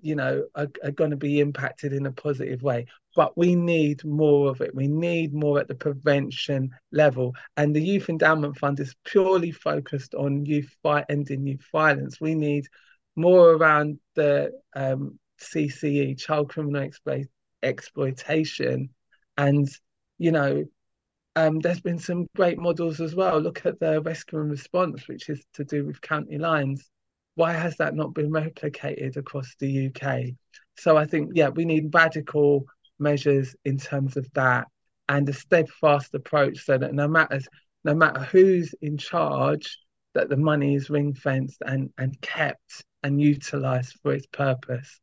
you 0.00 0.14
know 0.14 0.44
are, 0.54 0.68
are 0.84 0.92
going 0.92 1.10
to 1.10 1.16
be 1.16 1.40
impacted 1.40 1.92
in 1.92 2.06
a 2.06 2.12
positive 2.12 2.62
way. 2.62 2.86
But 3.16 3.36
we 3.36 3.56
need 3.56 4.04
more 4.04 4.48
of 4.48 4.60
it. 4.60 4.76
We 4.76 4.86
need 4.86 5.34
more 5.34 5.58
at 5.58 5.66
the 5.66 5.74
prevention 5.74 6.70
level. 6.92 7.34
And 7.56 7.74
the 7.74 7.82
youth 7.82 8.08
endowment 8.08 8.58
fund 8.58 8.78
is 8.78 8.94
purely 9.04 9.50
focused 9.50 10.14
on 10.14 10.46
youth 10.46 10.70
fight 10.84 11.06
ending 11.08 11.44
youth 11.48 11.66
violence. 11.72 12.20
We 12.20 12.36
need 12.36 12.68
more 13.16 13.50
around 13.50 13.98
the 14.14 14.52
um, 14.76 15.18
cce 15.40 16.16
child 16.16 16.50
criminal 16.50 16.82
exploit- 16.82 17.26
exploitation 17.64 18.90
and, 19.38 19.66
you 20.18 20.32
know, 20.32 20.64
um, 21.36 21.60
there's 21.60 21.80
been 21.80 21.98
some 21.98 22.26
great 22.34 22.58
models 22.58 23.00
as 23.00 23.14
well. 23.14 23.38
Look 23.38 23.64
at 23.64 23.78
the 23.78 24.02
rescue 24.02 24.40
and 24.40 24.50
response, 24.50 25.06
which 25.06 25.28
is 25.28 25.42
to 25.54 25.64
do 25.64 25.86
with 25.86 26.00
county 26.00 26.36
lines. 26.36 26.90
Why 27.36 27.52
has 27.52 27.76
that 27.76 27.94
not 27.94 28.12
been 28.12 28.30
replicated 28.30 29.16
across 29.16 29.54
the 29.60 29.86
UK? 29.86 30.34
So 30.76 30.96
I 30.96 31.06
think, 31.06 31.30
yeah, 31.34 31.48
we 31.48 31.64
need 31.64 31.94
radical 31.94 32.66
measures 32.98 33.54
in 33.64 33.78
terms 33.78 34.16
of 34.16 34.28
that 34.34 34.66
and 35.08 35.28
a 35.28 35.32
steadfast 35.32 36.14
approach 36.14 36.64
so 36.64 36.76
that 36.76 36.92
no 36.92 37.06
matter 37.06 37.40
no 37.84 37.94
matter 37.94 38.20
who's 38.20 38.74
in 38.82 38.98
charge, 38.98 39.78
that 40.14 40.28
the 40.28 40.36
money 40.36 40.74
is 40.74 40.90
ring 40.90 41.14
fenced 41.14 41.62
and, 41.64 41.90
and 41.96 42.20
kept 42.20 42.84
and 43.04 43.20
utilized 43.20 43.96
for 44.02 44.12
its 44.12 44.26
purpose. 44.26 45.00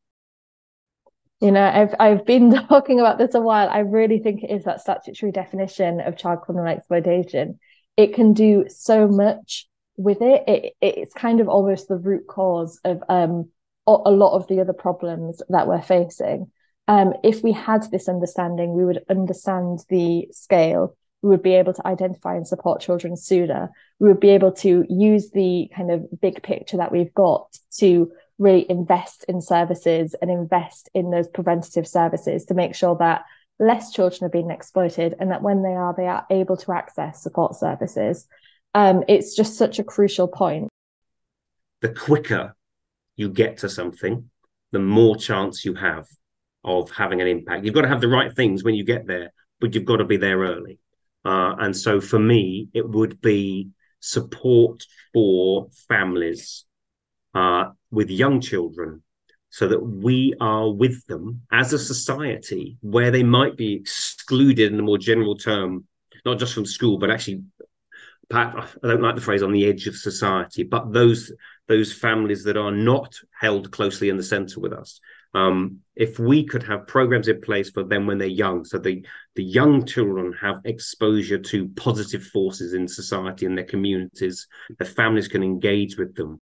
You 1.45 1.51
know, 1.51 1.63
I've 1.63 1.93
I've 1.99 2.25
been 2.25 2.49
talking 2.69 2.99
about 2.99 3.19
this 3.19 3.35
a 3.35 3.39
while. 3.39 3.69
I 3.69 3.79
really 3.79 4.17
think 4.17 4.41
it 4.41 4.49
is 4.49 4.63
that 4.63 4.81
statutory 4.81 5.31
definition 5.31 6.01
of 6.01 6.17
child 6.17 6.41
criminal 6.41 6.67
exploitation. 6.67 7.59
It 7.97 8.15
can 8.15 8.33
do 8.33 8.65
so 8.67 9.07
much 9.07 9.67
with 9.95 10.23
it. 10.23 10.43
it 10.47 10.73
it's 10.81 11.13
kind 11.13 11.39
of 11.39 11.47
almost 11.47 11.87
the 11.87 11.97
root 11.97 12.25
cause 12.25 12.79
of 12.83 13.03
um 13.09 13.51
a 13.85 14.09
lot 14.09 14.35
of 14.35 14.47
the 14.47 14.59
other 14.59 14.73
problems 14.73 15.43
that 15.49 15.67
we're 15.67 15.83
facing. 15.83 16.51
Um, 16.87 17.13
if 17.23 17.43
we 17.43 17.51
had 17.51 17.83
this 17.91 18.09
understanding, 18.09 18.73
we 18.73 18.83
would 18.83 19.03
understand 19.07 19.81
the 19.89 20.27
scale. 20.31 20.97
We 21.21 21.29
would 21.29 21.43
be 21.43 21.53
able 21.53 21.73
to 21.73 21.85
identify 21.85 22.35
and 22.35 22.47
support 22.47 22.81
children 22.81 23.15
sooner. 23.15 23.69
We 23.99 24.07
would 24.07 24.19
be 24.19 24.29
able 24.29 24.53
to 24.53 24.83
use 24.89 25.29
the 25.29 25.69
kind 25.75 25.91
of 25.91 26.07
big 26.19 26.41
picture 26.41 26.77
that 26.77 26.91
we've 26.91 27.13
got 27.13 27.55
to 27.77 28.11
really 28.37 28.65
invest 28.69 29.25
in 29.27 29.41
services 29.41 30.15
and 30.21 30.29
invest 30.29 30.89
in 30.93 31.11
those 31.11 31.27
preventative 31.27 31.87
services 31.87 32.45
to 32.45 32.53
make 32.53 32.75
sure 32.75 32.95
that 32.97 33.23
less 33.59 33.91
children 33.91 34.25
are 34.25 34.29
being 34.29 34.51
exploited 34.51 35.15
and 35.19 35.31
that 35.31 35.41
when 35.41 35.63
they 35.63 35.69
are, 35.69 35.93
they 35.95 36.07
are 36.07 36.25
able 36.29 36.57
to 36.57 36.73
access 36.73 37.23
support 37.23 37.55
services. 37.55 38.27
Um, 38.73 39.03
it's 39.07 39.35
just 39.35 39.57
such 39.57 39.79
a 39.79 39.83
crucial 39.83 40.27
point. 40.27 40.69
The 41.81 41.93
quicker 41.93 42.55
you 43.15 43.29
get 43.29 43.59
to 43.59 43.69
something, 43.69 44.29
the 44.71 44.79
more 44.79 45.15
chance 45.15 45.63
you 45.63 45.75
have 45.75 46.07
of 46.63 46.89
having 46.91 47.21
an 47.21 47.27
impact. 47.27 47.63
You've 47.63 47.75
got 47.75 47.83
to 47.83 47.87
have 47.87 48.01
the 48.01 48.07
right 48.09 48.35
things 48.35 48.63
when 48.63 48.75
you 48.75 48.83
get 48.83 49.07
there, 49.07 49.31
but 49.61 49.73
you've 49.73 49.85
got 49.85 49.97
to 49.97 50.05
be 50.05 50.17
there 50.17 50.39
early. 50.39 50.79
Uh, 51.23 51.55
and 51.59 51.75
so 51.75 52.01
for 52.01 52.19
me, 52.19 52.69
it 52.73 52.87
would 52.87 53.21
be 53.21 53.69
support 53.99 54.83
for 55.13 55.69
families 55.87 56.65
uh, 57.33 57.65
with 57.95 58.09
young 58.09 58.41
children 58.41 59.01
so 59.49 59.67
that 59.69 59.79
we 59.79 60.33
are 60.41 60.69
with 60.69 61.05
them 61.07 61.41
as 61.51 61.71
a 61.71 61.79
society 61.79 62.77
where 62.81 63.09
they 63.09 63.23
might 63.23 63.55
be 63.55 63.73
excluded 63.73 64.73
in 64.73 64.79
a 64.79 64.83
more 64.83 64.97
general 64.97 65.37
term, 65.37 65.85
not 66.25 66.37
just 66.37 66.53
from 66.53 66.65
school, 66.65 66.97
but 66.97 67.09
actually, 67.09 67.41
I 68.31 68.67
don't 68.83 69.01
like 69.01 69.15
the 69.15 69.21
phrase 69.21 69.43
on 69.43 69.53
the 69.53 69.65
edge 69.65 69.87
of 69.87 69.95
society, 69.95 70.63
but 70.63 70.91
those 70.91 71.31
those 71.67 71.93
families 71.93 72.43
that 72.43 72.57
are 72.57 72.71
not 72.71 73.15
held 73.39 73.71
closely 73.71 74.09
in 74.09 74.17
the 74.17 74.23
center 74.23 74.59
with 74.59 74.73
us. 74.73 74.99
Um, 75.33 75.79
if 75.95 76.19
we 76.19 76.45
could 76.45 76.63
have 76.63 76.87
programs 76.87 77.27
in 77.27 77.41
place 77.41 77.69
for 77.69 77.83
them 77.83 78.07
when 78.07 78.17
they're 78.17 78.27
young, 78.27 78.65
so 78.65 78.77
the 78.77 79.05
the 79.35 79.43
young 79.43 79.85
children 79.85 80.33
have 80.41 80.61
exposure 80.65 81.39
to 81.39 81.69
positive 81.69 82.23
forces 82.23 82.73
in 82.73 82.87
society 82.87 83.45
and 83.45 83.57
their 83.57 83.65
communities, 83.65 84.47
the 84.79 84.85
families 84.85 85.27
can 85.27 85.43
engage 85.43 85.97
with 85.97 86.15
them. 86.15 86.41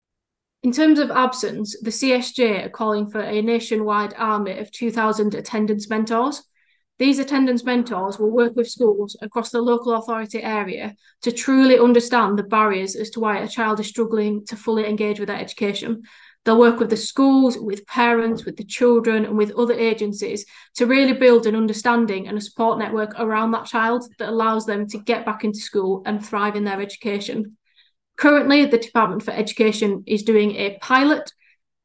In 0.63 0.73
terms 0.73 0.99
of 0.99 1.11
absence, 1.11 1.79
the 1.81 1.91
CSJ 1.91 2.67
are 2.67 2.71
calling 2.71 3.09
for 3.09 3.21
a 3.21 3.41
nationwide 3.41 4.15
army 4.17 4.59
of 4.59 4.73
2,000 4.73 5.35
attendance 5.35 5.89
mentors. 5.89 6.43
These 6.99 7.19
attendance 7.19 7.63
mentors 7.63 8.19
will 8.19 8.31
work 8.31 8.57
with 8.57 8.71
schools 8.71 9.17
across 9.21 9.51
the 9.51 9.61
local 9.61 9.95
authority 9.95 10.43
area 10.43 10.95
to 11.23 11.31
truly 11.31 11.79
understand 11.79 12.39
the 12.39 12.43
barriers 12.43 12.97
as 12.97 13.11
to 13.11 13.21
why 13.21 13.39
a 13.39 13.49
child 13.49 13.81
is 13.81 13.89
struggling 13.89 14.47
to 14.47 14.57
fully 14.57 14.89
engage 14.89 15.21
with 15.21 15.29
their 15.29 15.39
education. 15.39 16.03
They'll 16.45 16.59
work 16.59 16.79
with 16.79 16.91
the 16.91 16.97
schools, 16.97 17.59
with 17.59 17.87
parents, 17.87 18.45
with 18.45 18.57
the 18.57 18.65
children, 18.65 19.25
and 19.25 19.37
with 19.37 19.51
other 19.59 19.75
agencies 19.75 20.47
to 20.77 20.87
really 20.87 21.13
build 21.13 21.47
an 21.47 21.57
understanding 21.57 22.29
and 22.29 22.39
a 22.39 22.41
support 22.41 22.79
network 22.79 23.15
around 23.19 23.51
that 23.51 23.67
child 23.67 24.05
that 24.19 24.29
allows 24.31 24.65
them 24.65 24.87
to 24.89 24.99
get 24.99 25.27
back 25.27 25.45
into 25.45 25.59
school 25.59 26.03
and 26.07 26.25
thrive 26.25 26.57
in 26.57 26.65
their 26.65 26.81
education. 26.81 27.57
Currently, 28.17 28.67
the 28.67 28.79
Department 28.79 29.23
for 29.23 29.33
Education 29.33 30.05
is 30.07 30.23
doing 30.23 30.57
a 30.57 30.79
pilot, 30.81 31.33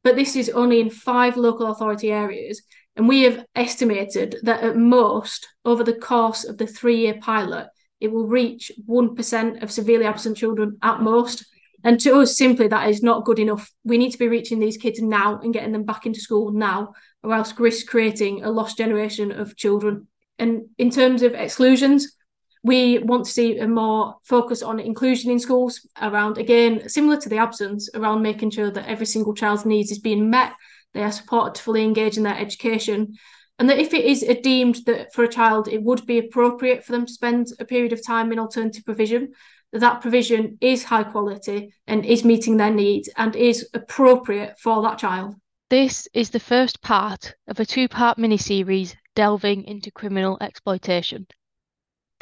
but 0.02 0.16
this 0.16 0.34
is 0.34 0.48
only 0.50 0.80
in 0.80 0.90
five 0.90 1.36
local 1.36 1.70
authority 1.70 2.10
areas. 2.10 2.62
And 2.96 3.08
we 3.08 3.22
have 3.22 3.44
estimated 3.54 4.36
that 4.42 4.62
at 4.62 4.76
most, 4.76 5.48
over 5.64 5.84
the 5.84 5.94
course 5.94 6.44
of 6.44 6.58
the 6.58 6.66
three 6.66 7.00
year 7.00 7.18
pilot, 7.20 7.68
it 8.00 8.10
will 8.10 8.26
reach 8.26 8.72
1% 8.88 9.62
of 9.62 9.70
severely 9.70 10.04
absent 10.04 10.36
children 10.36 10.78
at 10.82 11.00
most. 11.00 11.46
And 11.84 12.00
to 12.00 12.20
us, 12.20 12.36
simply, 12.36 12.68
that 12.68 12.88
is 12.88 13.02
not 13.02 13.24
good 13.24 13.38
enough. 13.38 13.70
We 13.84 13.98
need 13.98 14.10
to 14.10 14.18
be 14.18 14.28
reaching 14.28 14.58
these 14.58 14.76
kids 14.76 15.00
now 15.00 15.38
and 15.40 15.54
getting 15.54 15.72
them 15.72 15.84
back 15.84 16.06
into 16.06 16.20
school 16.20 16.52
now, 16.52 16.94
or 17.22 17.32
else 17.34 17.58
risk 17.58 17.86
creating 17.86 18.44
a 18.44 18.50
lost 18.50 18.76
generation 18.76 19.32
of 19.32 19.56
children. 19.56 20.08
And 20.38 20.62
in 20.78 20.90
terms 20.90 21.22
of 21.22 21.34
exclusions, 21.34 22.16
we 22.62 22.98
want 22.98 23.24
to 23.24 23.30
see 23.30 23.58
a 23.58 23.66
more 23.66 24.16
focus 24.24 24.62
on 24.62 24.78
inclusion 24.78 25.30
in 25.30 25.38
schools 25.38 25.86
around, 26.00 26.38
again, 26.38 26.88
similar 26.88 27.16
to 27.20 27.28
the 27.28 27.38
absence, 27.38 27.90
around 27.94 28.22
making 28.22 28.50
sure 28.50 28.70
that 28.70 28.88
every 28.88 29.06
single 29.06 29.34
child's 29.34 29.66
needs 29.66 29.90
is 29.90 29.98
being 29.98 30.30
met, 30.30 30.52
they 30.94 31.02
are 31.02 31.12
supported 31.12 31.54
to 31.54 31.62
fully 31.62 31.82
engage 31.82 32.16
in 32.16 32.22
their 32.22 32.38
education. 32.38 33.14
And 33.58 33.68
that 33.68 33.78
if 33.78 33.94
it 33.94 34.04
is 34.04 34.24
deemed 34.42 34.76
that 34.86 35.12
for 35.12 35.24
a 35.24 35.28
child 35.28 35.68
it 35.68 35.82
would 35.82 36.06
be 36.06 36.18
appropriate 36.18 36.84
for 36.84 36.92
them 36.92 37.06
to 37.06 37.12
spend 37.12 37.48
a 37.58 37.64
period 37.64 37.92
of 37.92 38.04
time 38.04 38.32
in 38.32 38.38
alternative 38.38 38.84
provision, 38.84 39.32
that 39.72 39.80
that 39.80 40.00
provision 40.00 40.58
is 40.60 40.84
high 40.84 41.04
quality 41.04 41.72
and 41.86 42.04
is 42.04 42.24
meeting 42.24 42.56
their 42.56 42.70
needs 42.70 43.08
and 43.16 43.34
is 43.34 43.68
appropriate 43.74 44.58
for 44.58 44.82
that 44.82 44.98
child. 44.98 45.34
This 45.70 46.06
is 46.12 46.30
the 46.30 46.40
first 46.40 46.82
part 46.82 47.34
of 47.48 47.58
a 47.58 47.64
two 47.64 47.88
part 47.88 48.18
mini 48.18 48.36
series 48.36 48.94
delving 49.14 49.64
into 49.64 49.90
criminal 49.90 50.38
exploitation. 50.40 51.26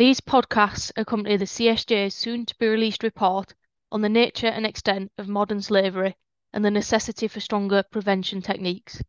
These 0.00 0.22
podcasts 0.22 0.90
accompany 0.96 1.36
the 1.36 1.44
CSJ's 1.44 2.14
soon 2.14 2.46
to 2.46 2.56
be 2.56 2.66
released 2.66 3.02
report 3.02 3.52
on 3.92 4.00
the 4.00 4.08
nature 4.08 4.46
and 4.46 4.64
extent 4.64 5.12
of 5.18 5.28
modern 5.28 5.60
slavery 5.60 6.16
and 6.54 6.64
the 6.64 6.70
necessity 6.70 7.28
for 7.28 7.38
stronger 7.40 7.82
prevention 7.82 8.40
techniques. 8.40 9.02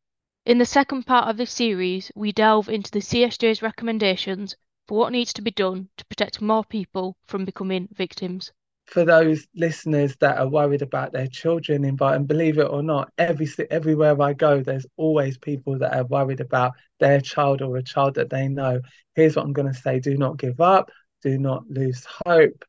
In 0.45 0.57
the 0.57 0.65
second 0.65 1.03
part 1.03 1.29
of 1.29 1.37
this 1.37 1.53
series, 1.53 2.11
we 2.13 2.33
delve 2.33 2.67
into 2.67 2.91
the 2.91 2.99
CSJ's 2.99 3.61
recommendations 3.61 4.57
for 4.85 4.97
what 4.97 5.13
needs 5.13 5.31
to 5.31 5.41
be 5.41 5.51
done 5.51 5.87
to 5.95 6.05
protect 6.07 6.41
more 6.41 6.65
people 6.65 7.15
from 7.23 7.45
becoming 7.45 7.87
victims. 7.93 8.51
For 8.91 9.05
those 9.05 9.47
listeners 9.55 10.17
that 10.19 10.37
are 10.37 10.49
worried 10.49 10.81
about 10.81 11.13
their 11.13 11.27
children 11.27 11.85
and 11.85 12.27
believe 12.27 12.57
it 12.57 12.69
or 12.69 12.83
not, 12.83 13.09
every 13.17 13.47
everywhere 13.69 14.21
I 14.21 14.33
go, 14.33 14.61
there's 14.61 14.85
always 14.97 15.37
people 15.37 15.79
that 15.79 15.95
are 15.95 16.03
worried 16.03 16.41
about 16.41 16.73
their 16.99 17.21
child 17.21 17.61
or 17.61 17.77
a 17.77 17.83
child 17.83 18.15
that 18.15 18.29
they 18.29 18.49
know. 18.49 18.81
Here's 19.15 19.37
what 19.37 19.45
I'm 19.45 19.53
going 19.53 19.71
to 19.73 19.79
say: 19.79 19.99
Do 19.99 20.17
not 20.17 20.37
give 20.37 20.59
up. 20.59 20.91
Do 21.23 21.37
not 21.37 21.63
lose 21.69 22.05
hope. 22.25 22.65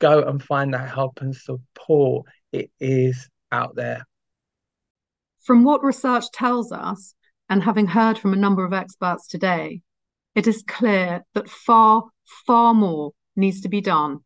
Go 0.00 0.22
and 0.22 0.42
find 0.42 0.74
that 0.74 0.90
help 0.90 1.20
and 1.20 1.36
support. 1.36 2.26
It 2.50 2.72
is 2.80 3.28
out 3.52 3.76
there. 3.76 4.04
From 5.42 5.62
what 5.62 5.84
research 5.84 6.30
tells 6.32 6.72
us, 6.72 7.14
and 7.48 7.62
having 7.62 7.86
heard 7.86 8.18
from 8.18 8.32
a 8.32 8.36
number 8.36 8.64
of 8.64 8.72
experts 8.72 9.28
today, 9.28 9.82
it 10.34 10.46
is 10.46 10.64
clear 10.66 11.24
that 11.34 11.48
far, 11.48 12.04
far 12.46 12.74
more 12.74 13.12
needs 13.36 13.60
to 13.60 13.68
be 13.68 13.80
done, 13.80 14.20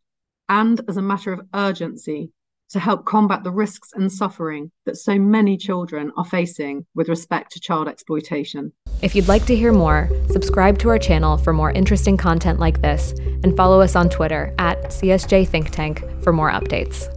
and 0.48 0.80
as 0.88 0.96
a 0.96 1.02
matter 1.02 1.32
of 1.32 1.46
urgency, 1.54 2.30
to 2.70 2.80
help 2.80 3.04
combat 3.04 3.44
the 3.44 3.52
risks 3.52 3.90
and 3.94 4.10
suffering 4.10 4.70
that 4.84 4.96
so 4.96 5.16
many 5.16 5.56
children 5.56 6.10
are 6.16 6.24
facing 6.24 6.84
with 6.94 7.08
respect 7.08 7.52
to 7.52 7.60
child 7.60 7.86
exploitation. 7.86 8.72
If 9.00 9.14
you'd 9.14 9.28
like 9.28 9.46
to 9.46 9.54
hear 9.54 9.72
more, 9.72 10.10
subscribe 10.28 10.78
to 10.80 10.88
our 10.88 10.98
channel 10.98 11.36
for 11.36 11.52
more 11.52 11.70
interesting 11.70 12.16
content 12.16 12.58
like 12.58 12.82
this, 12.82 13.12
and 13.42 13.56
follow 13.56 13.80
us 13.80 13.94
on 13.94 14.08
Twitter 14.08 14.52
at 14.58 14.82
CSJ 14.84 15.46
Think 15.46 15.70
Tank 15.70 16.02
for 16.22 16.32
more 16.32 16.50
updates. 16.50 17.13